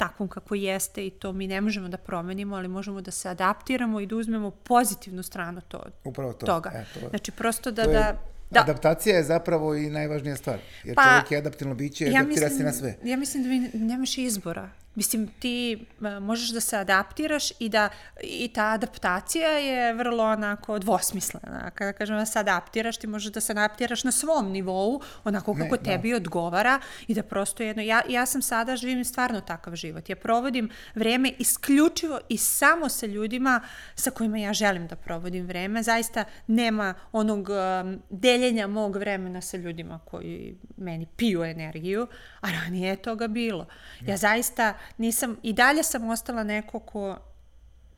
takvom 0.02 0.28
kako 0.28 0.56
jeste 0.56 1.08
i 1.08 1.10
to 1.10 1.34
mi 1.34 1.48
ne 1.48 1.62
možemo 1.62 1.88
da 1.88 1.98
promenimo, 1.98 2.56
ali 2.56 2.68
možemo 2.68 3.02
da 3.02 3.12
se 3.12 3.30
adaptiramo 3.30 4.00
i 4.00 4.06
da 4.06 4.16
uzmemo 4.16 4.52
pozitivnu 4.52 5.24
stranu 5.24 5.62
to, 5.62 5.84
Upravo 6.04 6.34
to. 6.34 6.46
toga. 6.46 6.72
E, 6.74 6.86
to, 6.94 7.10
Znači, 7.10 7.32
prosto 7.32 7.72
da... 7.72 7.84
da, 7.84 8.18
da 8.50 8.62
Adaptacija 8.62 9.16
je 9.16 9.24
zapravo 9.24 9.76
i 9.76 9.90
najvažnija 9.90 10.36
stvar. 10.36 10.60
Jer 10.84 10.96
Pa, 10.96 11.04
čovjek 11.04 11.32
je 11.32 11.38
adaptivno 11.38 11.76
biće 11.76 12.06
i 12.06 12.18
adaptira 12.18 12.50
se 12.50 12.64
na 12.64 12.74
sve. 12.74 12.98
Ja 13.04 13.18
mislim 13.18 13.44
da 13.44 13.50
vi 13.50 13.70
nemaš 13.74 14.18
izbora. 14.18 14.70
Mislim, 14.96 15.28
ti 15.40 15.86
a, 16.02 16.20
možeš 16.20 16.50
da 16.50 16.60
se 16.60 16.78
adaptiraš 16.78 17.52
i 17.60 17.70
da 17.70 17.90
i 18.24 18.48
ta 18.48 18.66
adaptacija 18.66 19.50
je 19.50 19.94
vrlo 19.94 20.24
onako 20.24 20.80
dvosmislena. 20.80 21.72
Kada 21.76 21.94
kažem 21.94 22.18
da 22.18 22.26
se 22.26 22.40
adaptiraš, 22.40 22.98
ti 22.98 23.08
možeš 23.08 23.32
da 23.32 23.42
se 23.42 23.52
adaptiraš 23.52 24.04
na 24.04 24.12
svom 24.12 24.52
nivou, 24.52 25.02
onako 25.24 25.54
kako 25.54 25.76
Ne, 25.76 25.78
da. 25.78 25.84
tebi 25.84 26.14
odgovara 26.14 26.80
i 27.08 27.14
da 27.14 27.24
prosto 27.24 27.64
jedno... 27.64 27.84
Ja, 27.84 28.02
ja 28.10 28.26
sam 28.26 28.42
sada 28.42 28.76
živim 28.76 29.06
stvarno 29.06 29.42
takav 29.42 29.76
život. 29.76 30.10
Ja 30.10 30.16
provodim 30.16 30.70
vreme 30.96 31.32
isključivo 31.40 32.20
i 32.30 32.38
samo 32.38 32.90
sa 32.90 33.06
ljudima 33.06 33.62
sa 33.96 34.12
kojima 34.12 34.38
ja 34.38 34.54
želim 34.54 34.88
da 34.88 34.96
provodim 34.96 35.46
vreme. 35.46 35.84
Zaista 35.84 36.26
nema 36.48 36.94
onog 37.12 37.50
um, 37.50 38.02
deljenja 38.10 38.68
mog 38.68 38.96
vremena 38.96 39.42
sa 39.42 39.58
ljudima 39.58 40.00
koji 40.06 40.58
meni 40.78 41.08
piju 41.18 41.44
energiju, 41.44 42.08
a 42.42 42.52
ranije 42.52 42.90
je 42.90 42.96
toga 42.96 43.28
bilo. 43.28 43.68
Ja 44.02 44.18
zaista 44.18 44.74
nisam, 44.98 45.38
i 45.44 45.54
dalje 45.54 45.84
sam 45.84 46.10
ostala 46.10 46.44
neko 46.44 46.80
ko 46.80 47.18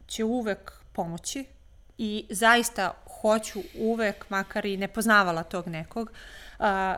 će 0.07 0.23
uvek 0.23 0.71
pomoći 0.93 1.45
i 1.97 2.25
zaista 2.29 2.93
hoću 3.21 3.59
uvek, 3.79 4.29
makar 4.29 4.65
i 4.65 4.77
ne 4.77 4.87
poznavala 4.87 5.43
tog 5.43 5.67
nekog, 5.67 6.11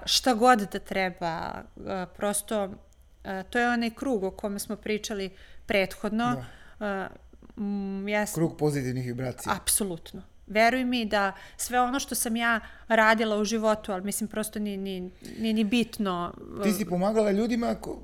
šta 0.05 0.33
god 0.33 0.59
da 0.59 0.79
treba, 0.79 1.63
prosto 2.17 2.69
to 3.49 3.59
je 3.59 3.69
onaj 3.69 3.89
krug 3.89 4.23
o 4.23 4.31
kome 4.31 4.59
smo 4.59 4.75
pričali 4.75 5.29
prethodno. 5.65 6.43
Da. 6.77 7.09
Ja 8.07 8.25
sam- 8.25 8.35
Krug 8.35 8.57
pozitivnih 8.57 9.05
vibracija. 9.05 9.55
Apsolutno. 9.55 10.21
Veruj 10.47 10.85
mi 10.85 11.05
da 11.05 11.31
sve 11.57 11.79
ono 11.81 11.99
što 11.99 12.15
sam 12.15 12.35
ja 12.35 12.59
radila 12.87 13.37
u 13.37 13.43
životu, 13.45 13.91
ali 13.91 14.03
mislim 14.03 14.27
prosto 14.27 14.59
ni, 14.59 14.77
ni, 14.77 15.11
ni, 15.39 15.53
ni 15.53 15.63
bitno. 15.63 16.33
Ti 16.63 16.71
si 16.71 16.85
pomagala 16.85 17.31
ljudima 17.31 17.75
ko, 17.75 18.01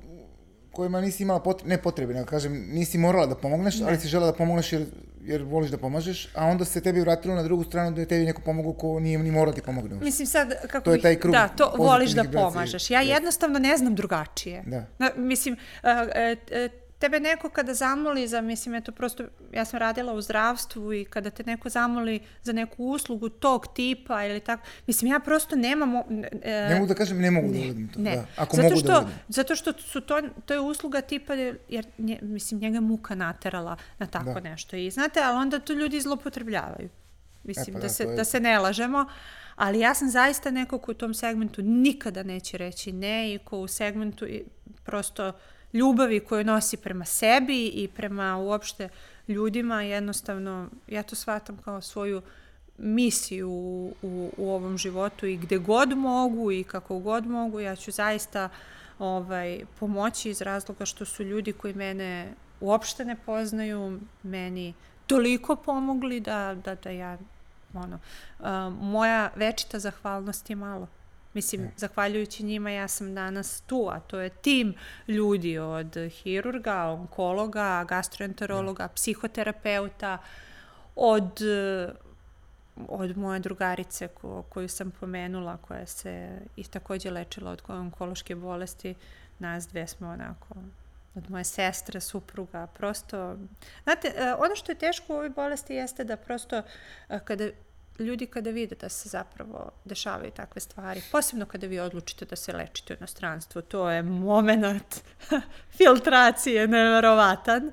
kojima 0.72 1.00
nisi 1.00 1.22
imala 1.22 1.40
potrebe, 1.40 1.70
ne 1.70 1.82
potrebe, 1.82 2.14
nego 2.14 2.26
kažem, 2.26 2.64
nisi 2.68 2.98
morala 2.98 3.26
da 3.26 3.34
pomogneš, 3.34 3.80
ali 3.80 3.98
si 4.00 4.08
žela 4.08 4.26
da 4.26 4.32
pomogneš 4.32 4.72
jer, 4.72 4.86
jer 5.20 5.42
voliš 5.42 5.70
da 5.70 5.78
pomažeš, 5.78 6.28
a 6.34 6.46
onda 6.46 6.64
se 6.64 6.80
tebi 6.80 7.00
vratilo 7.00 7.34
na 7.34 7.42
drugu 7.42 7.64
stranu 7.64 7.90
da 7.90 8.00
je 8.00 8.08
tebi 8.08 8.24
neko 8.24 8.42
pomogao 8.42 8.72
ko 8.72 9.00
nije 9.00 9.18
ni 9.18 9.30
morao 9.30 9.52
da 9.52 9.54
ti 9.54 9.62
pomogne. 9.62 9.94
Mislim 9.94 10.26
sad, 10.26 10.52
kako 10.68 10.84
To 10.84 10.92
je 10.92 11.00
taj 11.00 11.16
krug 11.16 11.32
Da, 11.32 11.48
to 11.48 11.74
voliš 11.78 12.10
da 12.10 12.24
pomažeš. 12.32 12.90
Ja 12.90 13.00
jednostavno 13.00 13.58
ne 13.58 13.76
znam 13.76 13.94
drugačije. 13.94 14.62
Da. 14.66 14.86
Na, 14.98 15.10
mislim, 15.16 15.56
e, 15.82 16.36
e, 16.50 16.68
tebe 17.02 17.20
neko 17.20 17.48
kada 17.50 17.74
zamoli 17.74 18.28
za, 18.28 18.40
mislim, 18.42 18.74
eto, 18.74 18.92
prosto, 18.92 19.24
ja 19.52 19.64
sam 19.64 19.78
radila 19.78 20.12
u 20.12 20.20
zdravstvu 20.20 20.92
i 20.92 21.04
kada 21.06 21.30
te 21.30 21.42
neko 21.44 21.68
zamoli 21.68 22.14
za 22.42 22.52
neku 22.52 22.84
uslugu 22.86 23.28
tog 23.30 23.66
tipa 23.68 24.24
ili 24.24 24.40
tako, 24.40 24.62
mislim, 24.86 25.10
ja 25.10 25.20
prosto 25.20 25.56
nemam... 25.56 25.96
e, 26.42 26.66
Ne 26.68 26.74
mogu 26.74 26.86
da 26.86 26.94
kažem, 26.94 27.18
ne 27.18 27.30
mogu 27.30 27.48
da 27.48 27.58
uradim 27.58 27.88
to. 27.88 28.00
Ne, 28.00 28.16
Da. 28.16 28.24
Ako 28.36 28.56
zato 28.56 28.62
mogu 28.64 28.76
što, 28.78 28.88
da 28.88 28.94
uradim. 28.94 29.14
Zato 29.28 29.56
što 29.56 29.72
su 29.74 30.00
to, 30.02 30.14
to 30.46 30.54
je 30.54 30.60
usluga 30.60 31.00
tipa, 31.02 31.34
jer 31.68 31.86
nje, 31.98 32.18
mislim, 32.22 32.60
njega 32.60 32.76
je 32.76 32.80
muka 32.82 33.14
naterala 33.16 33.76
na 33.98 34.06
tako 34.08 34.32
Da. 34.32 34.40
nešto. 34.40 34.76
I 34.76 34.90
znate, 34.90 35.20
ali 35.20 35.36
onda 35.36 35.58
to 35.58 35.72
ljudi 35.72 36.00
zlopotrebljavaju. 36.00 36.88
Mislim, 37.44 37.66
pa 37.66 37.72
da, 37.72 37.82
da, 37.82 37.88
se, 37.88 38.04
je- 38.04 38.16
da 38.16 38.24
se 38.24 38.40
ne 38.40 38.58
lažemo. 38.58 39.06
Ali 39.56 39.80
ja 39.80 39.94
sam 39.94 40.10
zaista 40.10 40.50
neko 40.50 40.78
ko 40.78 40.90
u 40.90 40.94
tom 40.94 41.14
segmentu 41.14 41.62
nikada 41.62 42.22
neće 42.22 42.58
reći 42.58 42.92
ne 42.92 43.34
i 43.34 43.38
ko 43.38 43.58
u 43.58 43.68
segmentu 43.68 44.26
prosto 44.84 45.32
ljubavi 45.72 46.20
koju 46.20 46.44
nosi 46.44 46.76
prema 46.76 47.04
sebi 47.04 47.66
i 47.66 47.88
prema 47.88 48.36
uopšte 48.36 48.88
ljudima, 49.28 49.82
jednostavno, 49.82 50.68
ja 50.88 51.02
to 51.02 51.16
shvatam 51.16 51.58
kao 51.64 51.80
svoju 51.80 52.22
misiju 52.78 53.50
u, 53.50 53.94
u, 54.02 54.30
u 54.36 54.50
ovom 54.50 54.78
životu 54.78 55.26
i 55.26 55.36
gde 55.36 55.58
god 55.58 55.96
mogu 55.96 56.52
i 56.52 56.64
kako 56.64 56.98
god 56.98 57.26
mogu, 57.26 57.60
ja 57.60 57.76
ću 57.76 57.90
zaista 57.90 58.48
ovaj, 58.98 59.60
pomoći 59.80 60.30
iz 60.30 60.40
razloga 60.40 60.86
što 60.86 61.04
su 61.04 61.22
ljudi 61.22 61.52
koji 61.52 61.74
mene 61.74 62.32
uopšte 62.60 63.04
ne 63.04 63.16
poznaju, 63.26 64.00
meni 64.22 64.74
toliko 65.06 65.56
pomogli 65.56 66.20
da, 66.20 66.56
da, 66.64 66.74
da 66.74 66.90
ja, 66.90 67.18
ono, 67.74 67.98
a, 68.40 68.70
moja 68.80 69.30
večita 69.36 69.78
zahvalnost 69.78 70.50
je 70.50 70.56
malo. 70.56 70.88
Mislim, 71.34 71.70
zahvaljujući 71.76 72.44
njima 72.44 72.70
ja 72.70 72.88
sam 72.88 73.14
danas 73.14 73.60
tu, 73.60 73.88
a 73.92 74.00
to 74.00 74.20
je 74.20 74.28
tim 74.28 74.74
ljudi 75.08 75.58
od 75.58 75.96
hirurga, 76.10 76.84
onkologa, 76.84 77.84
gastroenterologa, 77.88 78.88
psihoterapeuta, 78.88 80.18
od 80.96 81.40
od 82.88 83.16
moje 83.16 83.40
drugarice 83.40 84.08
ko, 84.08 84.42
koju 84.48 84.68
sam 84.68 84.90
pomenula, 84.90 85.56
koja 85.56 85.86
se 85.86 86.40
i 86.56 86.64
takođe 86.64 87.10
lečila 87.10 87.50
od 87.50 87.62
onkološke 87.68 88.34
bolesti, 88.34 88.94
nas 89.38 89.68
dve 89.68 89.86
smo 89.86 90.08
onako 90.08 90.54
od 91.14 91.30
moje 91.30 91.44
sestre, 91.44 92.00
supruga, 92.00 92.66
prosto... 92.66 93.36
Znate, 93.82 94.08
e, 94.16 94.34
ono 94.34 94.56
što 94.56 94.72
je 94.72 94.78
teško 94.78 95.12
u 95.12 95.16
ovoj 95.16 95.30
bolesti 95.30 95.74
jeste 95.74 96.04
da 96.04 96.16
prosto 96.16 96.62
e, 97.08 97.18
kada 97.24 97.48
ljudi 97.98 98.26
kada 98.26 98.50
vide 98.50 98.74
da 98.80 98.88
se 98.88 99.08
zapravo 99.08 99.70
dešavaju 99.84 100.30
takve 100.30 100.60
stvari, 100.60 101.02
posebno 101.12 101.46
kada 101.46 101.66
vi 101.66 101.80
odlučite 101.80 102.24
da 102.24 102.36
se 102.36 102.52
lečite 102.52 102.94
u 102.94 102.96
inostranstvu, 102.96 103.62
to 103.62 103.90
je 103.90 104.02
moment 104.02 105.00
filtracije 105.78 106.68
neverovatan. 106.68 107.72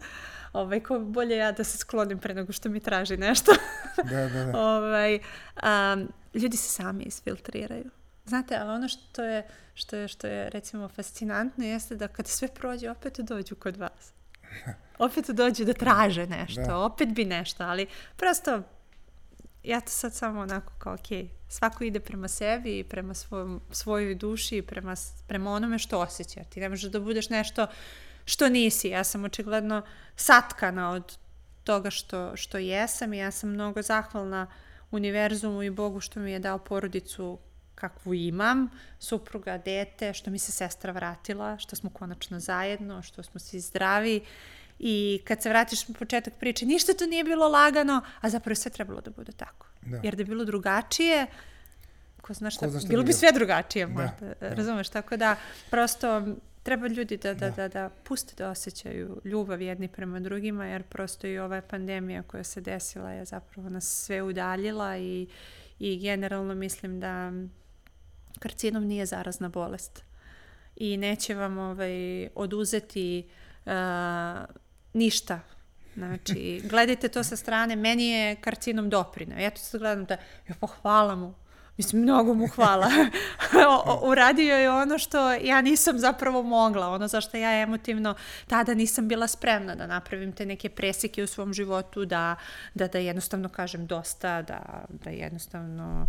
Ovaj, 0.53 0.79
ko 0.79 0.99
bolje 0.99 1.37
ja 1.37 1.51
da 1.51 1.63
se 1.63 1.77
sklonim 1.77 2.19
pre 2.19 2.33
nego 2.33 2.53
što 2.53 2.69
mi 2.69 2.79
traži 2.79 3.17
nešto. 3.17 3.51
Da, 3.97 4.27
da, 4.27 4.45
da. 4.45 4.59
ovaj, 4.75 5.19
um, 5.63 6.11
ljudi 6.33 6.57
se 6.57 6.69
sami 6.69 7.03
isfiltriraju. 7.03 7.89
Znate, 8.25 8.55
ali 8.57 8.69
ono 8.69 8.87
što 8.87 9.23
je, 9.23 9.47
što 9.73 9.95
je, 9.95 10.07
što 10.07 10.27
je 10.27 10.49
recimo 10.49 10.87
fascinantno 10.89 11.65
jeste 11.65 11.95
da 11.95 12.07
kad 12.07 12.27
sve 12.27 12.47
prođe, 12.47 12.89
opet 12.89 13.19
dođu 13.19 13.55
kod 13.55 13.77
vas. 13.77 14.13
Opet 14.99 15.29
dođu 15.29 15.65
da 15.65 15.73
traže 15.73 16.27
nešto, 16.27 16.61
Da. 16.61 16.77
opet 16.77 17.09
bi 17.09 17.25
nešto, 17.25 17.63
ali 17.63 17.87
prosto 18.17 18.63
ja 19.63 19.81
to 19.81 19.89
sad 19.89 20.13
samo 20.13 20.41
onako 20.41 20.73
kao, 20.77 20.93
ok, 20.93 21.29
svako 21.47 21.83
ide 21.83 21.99
prema 21.99 22.27
sebi 22.27 22.79
i 22.79 22.83
prema 22.83 23.13
svom, 23.13 23.61
svojoj 23.71 24.15
duši 24.15 24.57
i 24.57 24.61
prema, 24.61 24.95
prema 25.27 25.51
onome 25.51 25.79
što 25.79 25.99
osjeća. 25.99 26.43
Ti 26.43 26.59
ne 26.59 26.69
možeš 26.69 26.91
da 26.91 26.99
budeš 26.99 27.29
nešto 27.29 27.67
što 28.25 28.49
nisi. 28.49 28.89
Ja 28.89 29.03
sam 29.03 29.23
očigledno 29.23 29.81
satkana 30.15 30.91
od 30.91 31.17
toga 31.63 31.89
što, 31.89 32.37
što 32.37 32.57
jesam 32.57 33.13
i 33.13 33.17
ja 33.17 33.31
sam 33.31 33.49
mnogo 33.49 33.81
zahvalna 33.81 34.47
univerzumu 34.91 35.63
i 35.63 35.69
Bogu 35.69 35.99
što 35.99 36.19
mi 36.19 36.31
je 36.31 36.39
dao 36.39 36.57
porodicu 36.57 37.39
kakvu 37.75 38.13
imam, 38.13 38.69
supruga, 38.99 39.57
dete, 39.57 40.13
što 40.13 40.31
mi 40.31 40.39
se 40.39 40.51
sestra 40.51 40.91
vratila, 40.91 41.57
što 41.57 41.75
smo 41.75 41.89
konačno 41.89 42.39
zajedno, 42.39 43.01
što 43.01 43.23
smo 43.23 43.39
svi 43.39 43.59
zdravi 43.59 44.21
i 44.79 45.21
kad 45.27 45.41
se 45.41 45.49
vratiš 45.49 45.87
na 45.87 45.95
početak 45.95 46.33
priče, 46.33 46.65
ništa 46.65 46.93
to 46.93 47.05
nije 47.05 47.23
bilo 47.23 47.47
lagano, 47.47 48.01
a 48.21 48.29
zapravo 48.29 48.51
je 48.51 48.55
sve 48.55 48.71
trebalo 48.71 49.01
da 49.01 49.11
bude 49.11 49.31
tako. 49.31 49.67
Da. 49.81 49.99
Jer 50.03 50.15
da 50.15 50.21
je 50.21 50.25
bilo 50.25 50.45
drugačije, 50.45 51.27
ko 52.21 52.33
zna 52.33 52.49
šta, 52.49 52.65
Ko 52.65 52.71
zna 52.71 52.79
šta 52.79 52.89
bilo 52.89 53.03
bi 53.03 53.13
sve 53.13 53.31
drugačije, 53.31 53.85
Da, 53.85 53.93
možda, 53.93 54.35
da. 54.39 54.53
razumeš, 54.53 54.89
tako 54.89 55.17
da 55.17 55.35
prosto 55.69 56.23
treba 56.63 56.87
ljudi 56.87 57.17
da, 57.17 57.33
da, 57.33 57.49
Da. 57.49 57.55
da, 57.55 57.67
da 57.67 57.89
puste 58.03 58.33
da 58.37 58.49
osjećaju 58.49 59.21
ljubav 59.25 59.61
jedni 59.61 59.87
prema 59.87 60.19
drugima, 60.19 60.65
jer 60.65 60.83
prosto 60.83 61.27
i 61.27 61.39
ova 61.39 61.61
pandemija 61.61 62.23
koja 62.23 62.43
se 62.43 62.61
desila 62.61 63.11
je 63.11 63.25
zapravo 63.25 63.69
nas 63.69 64.03
sve 64.05 64.21
udaljila 64.21 64.97
i, 64.97 65.27
i 65.79 65.99
generalno 65.99 66.55
mislim 66.55 66.99
da 66.99 67.31
karcinom 68.39 68.83
nije 68.83 69.05
zarazna 69.05 69.49
bolest 69.49 70.03
i 70.75 70.97
neće 70.97 71.35
vam 71.35 71.57
ovaj, 71.57 72.27
oduzeti 72.35 73.27
uh, 73.65 73.71
ništa. 74.93 75.39
Znači, 75.93 76.61
gledajte 76.69 77.07
to 77.07 77.23
sa 77.23 77.35
strane, 77.35 77.75
meni 77.75 78.09
je 78.09 78.35
karcinom 78.35 78.89
doprinao. 78.89 79.39
Ja 79.39 79.49
to 79.49 79.59
sad 79.59 79.79
gledam 79.79 80.05
da, 80.05 80.17
jo, 80.47 80.55
pa 80.59 80.67
hvala 80.67 81.15
mu. 81.15 81.33
Mislim, 81.79 82.01
mnogo 82.01 82.33
mu 82.33 82.47
hvala. 82.47 82.87
Uradio 84.11 84.55
je 84.55 84.71
ono 84.71 84.97
što 84.97 85.31
ja 85.31 85.61
nisam 85.61 85.99
zapravo 85.99 86.43
mogla, 86.43 86.89
ono 86.89 87.07
zašto 87.07 87.37
ja 87.37 87.61
emotivno 87.61 88.15
tada 88.47 88.73
nisam 88.73 89.07
bila 89.07 89.27
spremna 89.27 89.75
da 89.75 89.87
napravim 89.87 90.31
te 90.31 90.45
neke 90.45 90.69
preseke 90.69 91.23
u 91.23 91.27
svom 91.27 91.53
životu, 91.53 92.05
da, 92.05 92.35
da, 92.73 92.87
da 92.87 92.97
jednostavno 92.97 93.49
kažem 93.49 93.87
dosta, 93.87 94.41
da, 94.41 94.85
da 95.03 95.09
jednostavno, 95.09 96.07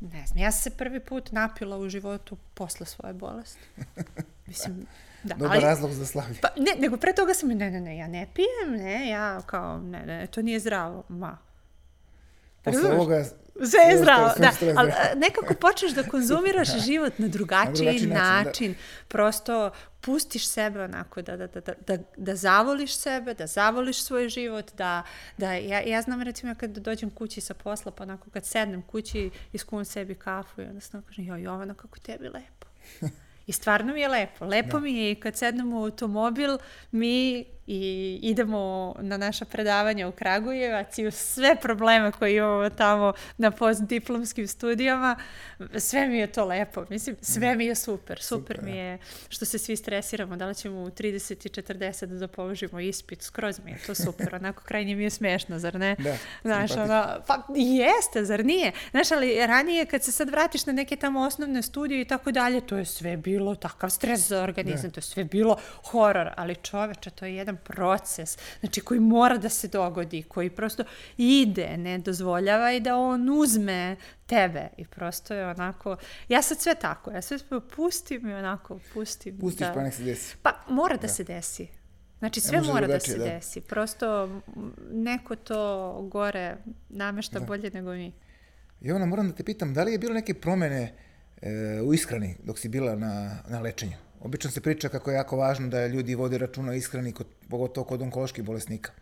ne 0.00 0.26
znam, 0.26 0.38
ja 0.38 0.52
sam 0.52 0.62
se 0.62 0.76
prvi 0.76 1.00
put 1.00 1.32
napila 1.32 1.78
u 1.78 1.88
životu 1.88 2.36
posle 2.54 2.86
svoje 2.86 3.14
bolesti. 3.14 3.66
Mislim, 4.46 4.86
da, 5.22 5.34
Dobar 5.34 5.60
razlog 5.62 5.92
za 5.92 6.06
slavlje. 6.06 6.36
pa 6.42 6.48
ne, 6.56 6.72
nego 6.78 6.96
pre 6.96 7.12
toga 7.12 7.34
sam, 7.34 7.48
ne, 7.48 7.70
ne, 7.70 7.80
ne, 7.80 7.98
ja 7.98 8.08
ne 8.08 8.26
pijem, 8.34 8.84
ne, 8.84 9.08
ja 9.08 9.42
kao, 9.46 9.80
ne, 9.80 10.06
ne, 10.06 10.26
to 10.26 10.42
nije 10.42 10.60
zdravo, 10.60 11.04
ma. 11.08 11.38
Posle 12.62 12.92
ovoga... 12.92 13.24
Sve 13.70 13.80
je 13.90 13.98
zdravo, 13.98 14.30
da. 14.38 14.52
Ali 14.76 14.92
nekako 15.16 15.54
počneš 15.54 15.92
da 15.92 16.02
konzumiraš 16.02 16.68
život 16.86 17.18
na 17.18 17.28
drugačiji 17.28 17.86
drugačiji 17.86 18.08
način, 18.08 18.44
način. 18.44 18.72
da. 18.72 18.78
Prosto 19.08 19.70
pustiš 20.00 20.48
sebe 20.48 20.82
onako 20.82 21.22
da, 21.22 21.36
da, 21.36 21.46
da, 21.46 21.60
da, 21.60 21.74
da, 21.86 21.98
da 22.16 22.36
zavoliš 22.36 22.96
sebe, 22.96 23.34
da 23.34 23.46
zavoliš 23.46 24.02
svoj 24.02 24.28
život, 24.28 24.72
da, 24.76 25.02
da 25.38 25.52
ja, 25.52 25.80
ja 25.80 26.02
znam 26.02 26.22
recimo 26.22 26.54
kad 26.54 26.70
dođem 26.70 27.10
kući 27.10 27.40
sa 27.40 27.54
posla, 27.54 27.92
pa 27.92 28.02
onako 28.02 28.30
kad 28.30 28.44
sednem 28.44 28.82
kući, 28.82 29.30
iskun 29.52 29.84
sebi 29.84 30.14
kafu 30.14 30.60
i 30.60 30.64
onda 30.64 30.80
sam 30.80 31.02
kažem, 31.02 31.24
joj 31.24 31.42
Jovana, 31.42 31.74
kako 31.74 31.98
tebi 31.98 32.28
lepo. 32.28 32.66
I 33.46 33.52
stvarno 33.52 33.92
mi 33.92 34.00
je 34.00 34.08
lepo. 34.08 34.44
Lepo 34.44 34.80
mi 34.80 34.94
je 34.94 35.10
i 35.12 35.14
kad 35.14 35.36
sednemo 35.36 35.80
u 35.80 35.84
automobil, 35.84 36.58
mi 36.90 37.44
i 37.66 38.18
idemo 38.22 38.94
na 39.00 39.16
naša 39.16 39.44
predavanja 39.44 40.08
u 40.08 40.12
Kragujevac 40.12 40.98
i 40.98 41.06
u 41.06 41.10
sve 41.10 41.56
probleme 41.62 42.12
koje 42.12 42.36
imamo 42.36 42.70
tamo 42.70 43.12
na 43.36 43.50
postdiplomskim 43.50 44.48
studijama, 44.48 45.16
sve 45.78 46.08
mi 46.08 46.18
je 46.18 46.26
to 46.26 46.44
lepo. 46.44 46.84
Mislim, 46.90 47.16
sve 47.20 47.56
mi 47.56 47.66
je 47.66 47.74
super. 47.74 48.18
Super, 48.20 48.56
Super, 48.56 48.62
mi 48.62 48.76
je 48.78 48.98
što 49.28 49.44
se 49.44 49.58
svi 49.58 49.76
stresiramo, 49.76 50.36
da 50.36 50.46
li 50.46 50.54
ćemo 50.54 50.82
u 50.82 50.90
30 50.90 51.46
i 51.46 51.62
40 51.62 52.06
da 52.06 52.28
položimo 52.28 52.80
ispit, 52.80 53.22
skroz 53.22 53.60
mi 53.64 53.70
je 53.70 53.78
to 53.86 53.94
super. 53.94 54.34
Onako, 54.34 54.62
krajnje 54.64 54.96
mi 54.96 55.02
je 55.02 55.10
smešno, 55.10 55.58
zar 55.58 55.74
ne? 55.74 55.96
Da, 55.98 56.16
Znaš, 56.42 56.70
ono, 56.70 57.04
pa 57.26 57.46
jeste, 57.56 58.24
zar 58.24 58.44
nije? 58.44 58.72
Znaš, 58.90 59.12
ali 59.12 59.46
ranije 59.46 59.86
kad 59.86 60.02
se 60.02 60.12
sad 60.12 60.30
vratiš 60.30 60.66
na 60.66 60.72
neke 60.72 60.96
tamo 60.96 61.20
osnovne 61.20 61.62
studije 61.62 62.00
i 62.00 62.04
tako 62.04 62.32
dalje, 62.32 62.60
to 62.60 62.76
je 62.76 62.84
sve 62.84 63.16
bilo 63.16 63.54
takav 63.54 63.90
stres 63.90 64.20
za 64.28 64.42
organizam, 64.42 64.90
to 64.90 64.98
je 64.98 65.02
sve 65.02 65.24
bilo 65.24 65.56
horor, 65.84 66.30
ali 66.36 66.54
čoveče, 66.54 67.10
to 67.10 67.24
je 67.24 67.34
jedan 67.36 67.55
proces, 67.56 68.38
znači 68.60 68.80
koji 68.80 69.00
mora 69.00 69.38
da 69.38 69.48
se 69.48 69.68
dogodi, 69.68 70.22
koji 70.22 70.50
prosto 70.50 70.84
ide, 71.16 71.76
ne 71.76 71.98
dozvoljava 71.98 72.72
i 72.72 72.80
da 72.80 72.96
on 72.96 73.28
uzme 73.30 73.96
tebe 74.26 74.68
i 74.76 74.84
prosto 74.84 75.34
je 75.34 75.46
onako, 75.46 75.96
ja 76.28 76.42
sad 76.42 76.60
sve 76.60 76.74
tako, 76.74 77.10
ja 77.10 77.22
sve 77.22 77.38
pustim 77.76 78.28
i 78.28 78.34
onako 78.34 78.78
pustim. 78.94 79.38
Pustiš 79.38 79.66
da, 79.66 79.72
pa 79.72 79.82
nek 79.82 79.94
se 79.94 80.02
desi. 80.02 80.36
pa 80.42 80.64
mora 80.68 80.96
da, 80.96 81.08
se 81.08 81.24
desi. 81.24 81.68
Znači 82.18 82.40
sve 82.40 82.60
mora 82.60 82.86
da 82.86 83.00
se 83.00 83.18
da. 83.18 83.24
desi. 83.24 83.60
Prosto 83.60 84.40
neko 84.92 85.36
to 85.36 85.92
gore 86.10 86.56
namešta 86.88 87.40
bolje 87.40 87.70
nego 87.70 87.92
mi. 87.92 88.12
Jovana, 88.80 89.06
moram 89.06 89.28
da 89.28 89.34
te 89.34 89.44
pitam, 89.44 89.74
da 89.74 89.82
li 89.82 89.92
je 89.92 89.98
bilo 89.98 90.14
neke 90.14 90.34
promene 90.34 90.94
e, 91.42 91.80
u 91.80 91.94
ishrani 91.94 92.36
dok 92.44 92.58
si 92.58 92.68
bila 92.68 92.96
na, 92.96 93.38
na 93.48 93.60
lečenju? 93.60 93.96
Obično 94.20 94.50
se 94.50 94.60
priča 94.60 94.88
kako 94.88 95.10
je 95.10 95.14
jako 95.14 95.36
važno 95.36 95.68
da 95.68 95.86
ljudi 95.86 96.14
vode 96.14 96.38
računa 96.38 96.72
o 96.72 96.74
ishrani, 96.74 97.12
kod, 97.12 97.26
pogotovo 97.48 97.84
kod 97.84 98.02
onkoloških 98.02 98.44
bolesnika. 98.44 98.92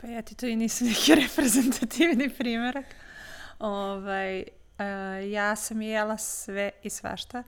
Pa 0.00 0.06
ja 0.06 0.22
ti 0.22 0.34
to 0.34 0.46
i 0.46 0.56
nisam 0.56 0.86
neki 0.90 1.14
reprezentativni 1.14 2.30
primjerak. 2.38 2.86
Ovaj, 3.58 4.38
e, 4.38 4.44
ja 5.30 5.56
sam 5.56 5.82
jela 5.82 6.18
sve 6.18 6.70
i 6.82 6.90
svašta. 6.90 7.42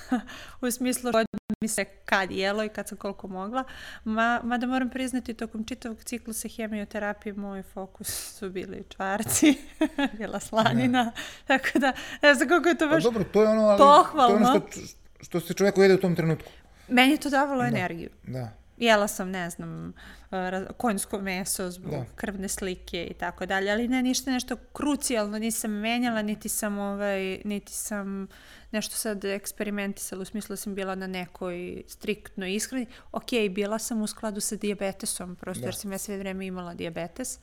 u 0.62 0.70
smislu 0.70 1.12
mi 1.60 1.68
se 1.68 1.84
kad 1.84 2.30
jelo 2.30 2.64
i 2.64 2.68
kad 2.68 2.88
sam 2.88 2.98
koliko 2.98 3.28
mogla. 3.28 3.64
Ma, 4.04 4.40
mada 4.44 4.66
moram 4.66 4.90
priznati, 4.90 5.34
tokom 5.34 5.64
čitavog 5.64 6.04
ciklusa 6.04 6.48
hemioterapije 6.48 7.32
moj 7.32 7.62
fokus 7.62 8.08
su 8.38 8.50
bili 8.50 8.84
čvarci, 8.88 9.54
bila 10.18 10.40
slanina, 10.40 11.12
tako 11.46 11.78
da 11.78 11.92
ne 12.22 12.34
znam 12.34 12.48
koliko 12.48 12.68
je 12.68 12.78
to 12.78 12.88
Pa 12.88 12.94
baš... 12.94 13.04
dobro, 13.04 13.24
to 13.24 13.42
je 13.42 13.48
ono, 13.48 13.62
ali 13.62 13.78
to 13.78 13.84
je 13.84 13.90
ono 13.90 14.04
pohvalno. 14.04 14.46
što, 14.46 14.80
što 15.22 15.40
se 15.40 15.54
čovjeku 15.54 15.82
jede 15.82 15.94
u 15.94 16.00
tom 16.00 16.16
trenutku. 16.16 16.50
Meni 16.88 17.12
je 17.12 17.18
to 17.18 17.30
davalo 17.30 17.64
energiju. 17.64 18.10
Da. 18.22 18.52
Jela 18.78 19.08
sam, 19.08 19.30
ne 19.30 19.50
znam, 19.50 19.92
ra- 20.30 20.72
konjsko 20.72 21.18
meso 21.20 21.70
zbog 21.70 21.90
Da. 21.90 22.04
krvne 22.14 22.48
slike 22.48 23.04
i 23.10 23.14
tako 23.14 23.46
dalje, 23.46 23.70
ali 23.70 23.88
ne 23.88 24.02
ništa 24.02 24.30
nešto 24.30 24.56
krucijalno 24.72 25.38
nisam 25.38 25.70
menjala, 25.70 26.22
niti 26.22 26.48
sam 26.48 26.78
ovaj, 26.78 27.40
niti 27.44 27.72
sam 27.72 28.28
nešto 28.72 28.96
sad 28.96 29.24
eksperimentisala, 29.24 30.22
u 30.22 30.24
smislu 30.24 30.52
da 30.52 30.56
sam 30.56 30.74
bila 30.74 30.94
na 30.94 31.06
nekoj 31.06 31.82
striktnoj 31.88 32.54
ishrani. 32.54 32.86
Ok, 33.12 33.26
bila 33.50 33.78
sam 33.78 34.02
u 34.02 34.06
skladu 34.06 34.40
sa 34.40 34.56
dijabetesom, 34.56 35.36
prosto 35.36 35.60
Da. 35.60 35.66
jer 35.66 35.74
sam 35.74 35.92
ja 35.92 35.98
sve 35.98 36.18
vreme 36.18 36.46
imala 36.46 36.74
dijabetes, 36.74 37.38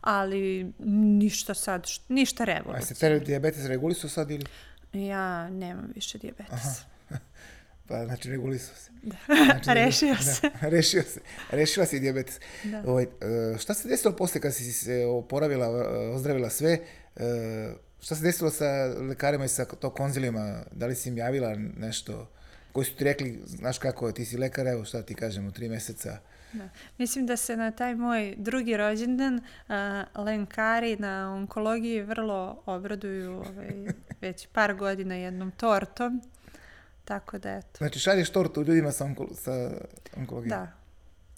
ali 0.00 0.72
ništa 1.18 1.54
sad, 1.54 1.86
ništa 2.08 2.44
A 2.76 2.80
se 2.80 2.94
tere 2.94 3.18
diabetes 3.20 3.66
regulisao 3.66 4.10
sad 4.10 4.30
ili? 4.30 4.44
Ja 4.92 5.50
nemam 5.50 5.90
više 5.94 6.18
dijabetes. 6.18 6.91
Pa 7.86 8.04
znači 8.06 8.30
regulisao 8.30 8.76
se. 8.76 8.90
Znači, 9.26 9.70
Rešio 9.80 10.14
da, 10.14 10.22
se. 10.22 10.50
rešio 10.76 11.02
se. 11.02 11.20
Rešila 11.50 11.86
si 11.86 12.00
dijabetes. 12.00 12.40
Da. 12.64 12.82
Ovaj, 12.86 13.04
e, 13.04 13.58
šta 13.58 13.74
se 13.74 13.88
desilo 13.88 14.16
posle 14.16 14.40
kad 14.40 14.54
si 14.54 14.72
se 14.72 15.04
oporavila, 15.04 15.66
e, 15.66 16.08
ozdravila 16.08 16.50
sve? 16.50 16.78
E, 17.16 17.72
Šta 18.02 18.14
se 18.14 18.22
desilo 18.22 18.50
sa 18.50 18.66
lekarima 19.08 19.44
i 19.44 19.48
sa 19.48 19.64
to 19.64 19.90
konzilijama? 19.90 20.62
Da 20.72 20.86
li 20.86 20.94
si 20.94 21.08
im 21.08 21.18
javila 21.18 21.54
nešto 21.76 22.28
koji 22.72 22.84
su 22.84 22.96
ti 22.96 23.04
rekli, 23.04 23.40
znaš 23.46 23.78
kako, 23.78 24.12
ti 24.12 24.24
si 24.24 24.36
lekar, 24.36 24.66
evo 24.66 24.84
šta 24.84 25.02
ti 25.02 25.14
kažem, 25.14 25.46
u 25.46 25.52
tri 25.52 25.68
meseca. 25.68 26.18
Da. 26.52 26.68
Mislim 26.98 27.26
da 27.26 27.36
se 27.36 27.56
na 27.56 27.70
taj 27.70 27.94
moj 27.94 28.34
drugi 28.36 28.76
rođendan 28.76 29.40
a, 29.68 30.04
lenkari 30.14 30.96
na 30.96 31.34
onkologiji 31.34 32.02
vrlo 32.02 32.62
obraduju 32.66 33.32
ovaj, 33.32 33.70
već 34.20 34.48
par 34.52 34.74
godina 34.74 35.14
jednom 35.14 35.50
tortom. 35.50 36.22
Tako 37.04 37.38
da 37.38 37.50
eto, 37.56 37.78
Znači 37.78 37.98
šalješ 37.98 38.30
tortu 38.30 38.62
ljudima 38.62 38.92
sa, 38.92 39.04
onko, 39.04 39.28
sa 39.34 39.70
onkologijom. 40.16 40.48
da, 40.50 40.72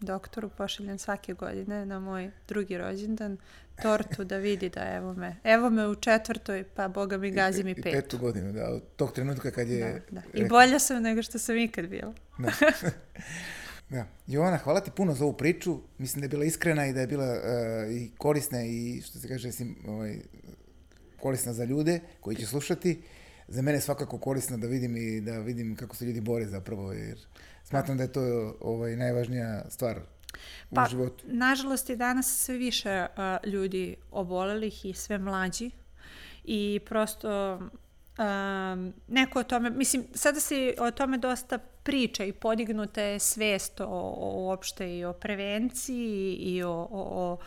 doktoru 0.01 0.49
pošaljem 0.49 0.99
svake 0.99 1.33
godine 1.33 1.87
na 1.87 2.01
moj 2.01 2.31
drugi 2.49 2.79
rođendan 2.79 3.37
tortu 3.83 4.25
da 4.25 4.37
vidi 4.37 4.69
da 4.69 4.95
evo 4.95 5.15
me, 5.15 5.37
evo 5.45 5.71
me 5.71 5.87
u 5.87 5.95
četvrtoj, 5.95 6.65
pa 6.65 6.89
boga 6.89 7.17
mi 7.17 7.31
gazi 7.31 7.65
mi 7.65 7.71
I 7.71 7.75
petu. 7.75 7.91
petu 7.91 8.19
godinu, 8.19 8.53
da, 8.53 8.71
od 8.71 8.83
tog 8.97 9.13
trenutka 9.13 9.51
kad 9.51 9.69
je... 9.69 10.03
Da, 10.11 10.21
da. 10.21 10.39
I 10.39 10.49
bolja 10.49 10.79
sam 10.79 11.03
nego 11.03 11.23
što 11.23 11.39
sam 11.39 11.57
ikad 11.57 11.87
bila. 11.87 12.15
Da. 13.89 14.07
Jovana, 14.27 14.57
hvala 14.57 14.81
ti 14.81 14.91
puno 14.91 15.15
za 15.15 15.25
ovu 15.25 15.33
priču. 15.33 15.81
Mislim 15.99 16.21
da 16.21 16.25
je 16.25 16.29
bila 16.29 16.45
iskrena 16.45 16.87
i 16.87 16.93
da 16.93 17.01
je 17.01 17.07
bila 17.07 17.33
uh, 17.33 17.93
i 17.93 18.11
korisna 18.19 18.65
i 18.65 19.03
što 19.03 19.19
se 19.19 19.29
kaže 19.29 19.53
sim, 19.53 19.77
ovaj, 19.89 20.17
korisna 21.21 21.53
za 21.53 21.65
ljude 21.65 22.01
koji 22.21 22.37
će 22.37 22.47
slušati. 22.47 23.03
Za 23.49 23.63
mene 23.63 23.77
je 23.77 23.81
svakako 23.81 24.19
korisno 24.19 24.57
da 24.57 24.67
vidim 24.67 24.97
i 24.97 25.21
da 25.21 25.39
vidim 25.39 25.77
kako 25.77 25.97
se 25.97 26.05
ljudi 26.05 26.21
bore 26.21 26.47
zapravo 26.47 26.93
jer 26.93 27.19
smatram 27.65 27.97
da 27.97 28.03
je 28.03 28.13
to 28.13 28.57
ovaj 28.61 28.97
najvažnija 28.97 29.65
stvar 29.69 29.99
u 30.71 30.75
Pa, 30.75 30.87
životu. 30.91 31.25
nažalost 31.27 31.91
je 31.91 31.97
danas 31.97 32.45
sve 32.45 32.57
više 32.57 33.07
uh, 33.17 33.53
ljudi 33.53 33.97
obolelih 34.11 34.85
i 34.85 34.93
sve 34.93 35.19
mlađi 35.19 35.71
i 36.45 36.81
prosto 36.87 37.55
um, 37.55 38.93
neko 39.09 39.41
o 39.41 39.43
tome, 39.43 39.71
mislim, 39.71 40.05
sada 40.15 40.41
se 40.41 40.75
o 40.79 40.91
tome 40.91 41.19
dosta 41.19 41.59
priča 41.59 42.25
i 42.25 42.33
podignuta 42.33 43.01
je 43.01 43.19
svest 43.19 43.81
o, 43.81 43.87
o 44.17 44.43
uopšte 44.47 44.97
i 44.99 45.05
o 45.05 45.13
prevenciji 45.13 46.35
i 46.35 46.63
o, 46.63 46.71
o, 46.71 46.89
o 46.91 47.39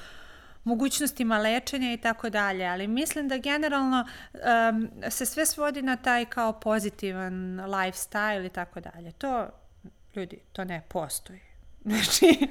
mogućnostima 0.67 1.37
lečenja 1.37 1.93
i 1.93 1.97
tako 1.97 2.29
dalje, 2.29 2.65
ali 2.65 2.87
mislim 2.87 3.27
da 3.27 3.37
generalno 3.37 4.05
um, 4.33 4.89
se 5.09 5.25
sve 5.25 5.45
svodi 5.45 5.81
na 5.81 5.95
taj 5.95 6.25
kao 6.25 6.59
pozitivan 6.59 7.33
lifestyle 7.59 8.45
i 8.45 8.49
tako 8.49 8.79
dalje. 8.79 9.11
To, 9.11 9.47
ljudi, 10.15 10.39
to 10.53 10.63
ne 10.63 10.81
postoji. 10.87 11.39
Znači, 11.87 12.47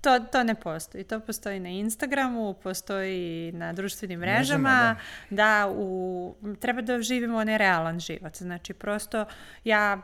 to, 0.00 0.18
to 0.20 0.42
ne 0.44 0.54
postoji. 0.54 1.04
To 1.04 1.20
postoji 1.20 1.60
na 1.60 1.68
Instagramu, 1.68 2.54
postoji 2.54 3.52
na 3.52 3.72
društvenim 3.72 4.20
mrežama, 4.20 4.68
Mrežama, 4.68 4.96
da, 5.30 5.68
u, 5.76 6.34
treba 6.60 6.82
da 6.82 7.02
živimo 7.02 7.44
nerealan 7.44 8.00
život. 8.00 8.36
Znači, 8.36 8.74
prosto 8.74 9.24
ja, 9.64 10.02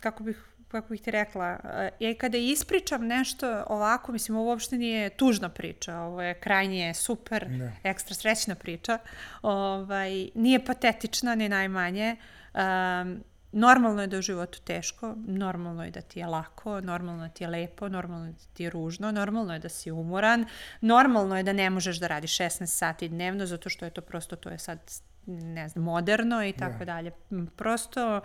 kako 0.00 0.22
bih 0.22 0.53
kako 0.74 0.88
bih 0.88 1.02
ti 1.02 1.10
rekla, 1.10 1.58
ja 2.00 2.10
i 2.10 2.14
kada 2.14 2.38
ispričam 2.38 3.06
nešto 3.06 3.64
ovako, 3.66 4.12
mislim, 4.12 4.36
ovo 4.36 4.50
uopšte 4.50 4.78
nije 4.78 5.10
tužna 5.10 5.48
priča, 5.48 5.98
ovo 5.98 6.22
je 6.22 6.34
krajnje 6.34 6.94
super, 6.94 7.48
Da. 7.48 7.70
ekstra 7.90 8.14
srećna 8.14 8.54
priča, 8.54 8.98
ovaj, 9.42 10.28
nije 10.34 10.64
patetična 10.64 11.34
ni 11.34 11.48
najmanje, 11.48 12.16
um, 12.54 13.24
normalno 13.52 14.00
je 14.02 14.06
da 14.06 14.16
je 14.16 14.18
u 14.18 14.22
životu 14.22 14.60
teško, 14.64 15.14
normalno 15.26 15.84
je 15.84 15.90
da 15.90 16.00
ti 16.00 16.18
je 16.18 16.26
lako, 16.26 16.80
normalno 16.80 17.22
da 17.22 17.28
ti 17.28 17.44
je 17.44 17.48
lepo, 17.48 17.88
normalno 17.88 18.26
je 18.26 18.32
da 18.32 18.44
ti 18.54 18.62
je 18.62 18.70
ružno, 18.70 19.12
normalno 19.12 19.52
je 19.52 19.58
da 19.58 19.68
si 19.68 19.90
umoran, 19.90 20.46
normalno 20.80 21.36
je 21.36 21.42
da 21.42 21.52
ne 21.52 21.70
možeš 21.70 21.96
da 21.96 22.06
radiš 22.06 22.38
16 22.38 22.66
sati 22.66 23.08
dnevno, 23.08 23.46
zato 23.46 23.68
što 23.68 23.84
je 23.84 23.90
to 23.90 24.00
prosto, 24.00 24.36
to 24.36 24.50
je 24.50 24.58
sad 24.58 24.78
ne 25.26 25.68
znam, 25.68 25.84
moderno 25.84 26.44
i 26.44 26.52
tako 26.52 26.84
dalje. 26.84 27.12
M, 27.30 27.46
Prosto 27.56 28.20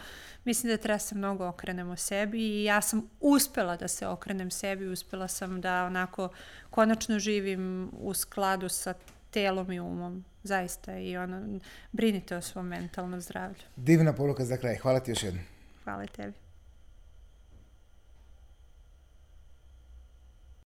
mislim 0.45 0.71
da 0.71 0.77
treba 0.77 0.99
se 0.99 1.15
mnogo 1.15 1.47
okrenemo 1.47 1.95
sebi 1.95 2.39
i 2.39 2.63
ja 2.63 2.81
sam 2.81 3.09
uspela 3.19 3.77
da 3.77 3.87
se 3.87 4.07
okrenem 4.07 4.51
sebi, 4.51 4.87
uspela 4.87 5.27
sam 5.27 5.61
da 5.61 5.85
onako 5.85 6.29
konačno 6.69 7.19
živim 7.19 7.91
u 7.99 8.13
skladu 8.13 8.69
sa 8.69 8.93
telom 9.31 9.71
i 9.71 9.79
umom, 9.79 10.25
zaista 10.43 10.97
i 10.97 11.17
ono, 11.17 11.59
brinite 11.91 12.37
o 12.37 12.41
svom 12.41 12.67
mentalnom 12.67 13.21
zdravlju. 13.21 13.61
Divna 13.75 14.13
poruka 14.13 14.45
za 14.45 14.57
kraj. 14.57 14.75
Hvala 14.75 14.99
ti 14.99 15.11
još 15.11 15.23
jednom. 15.23 15.43
Hvala 15.83 16.07
tebi. 16.07 16.48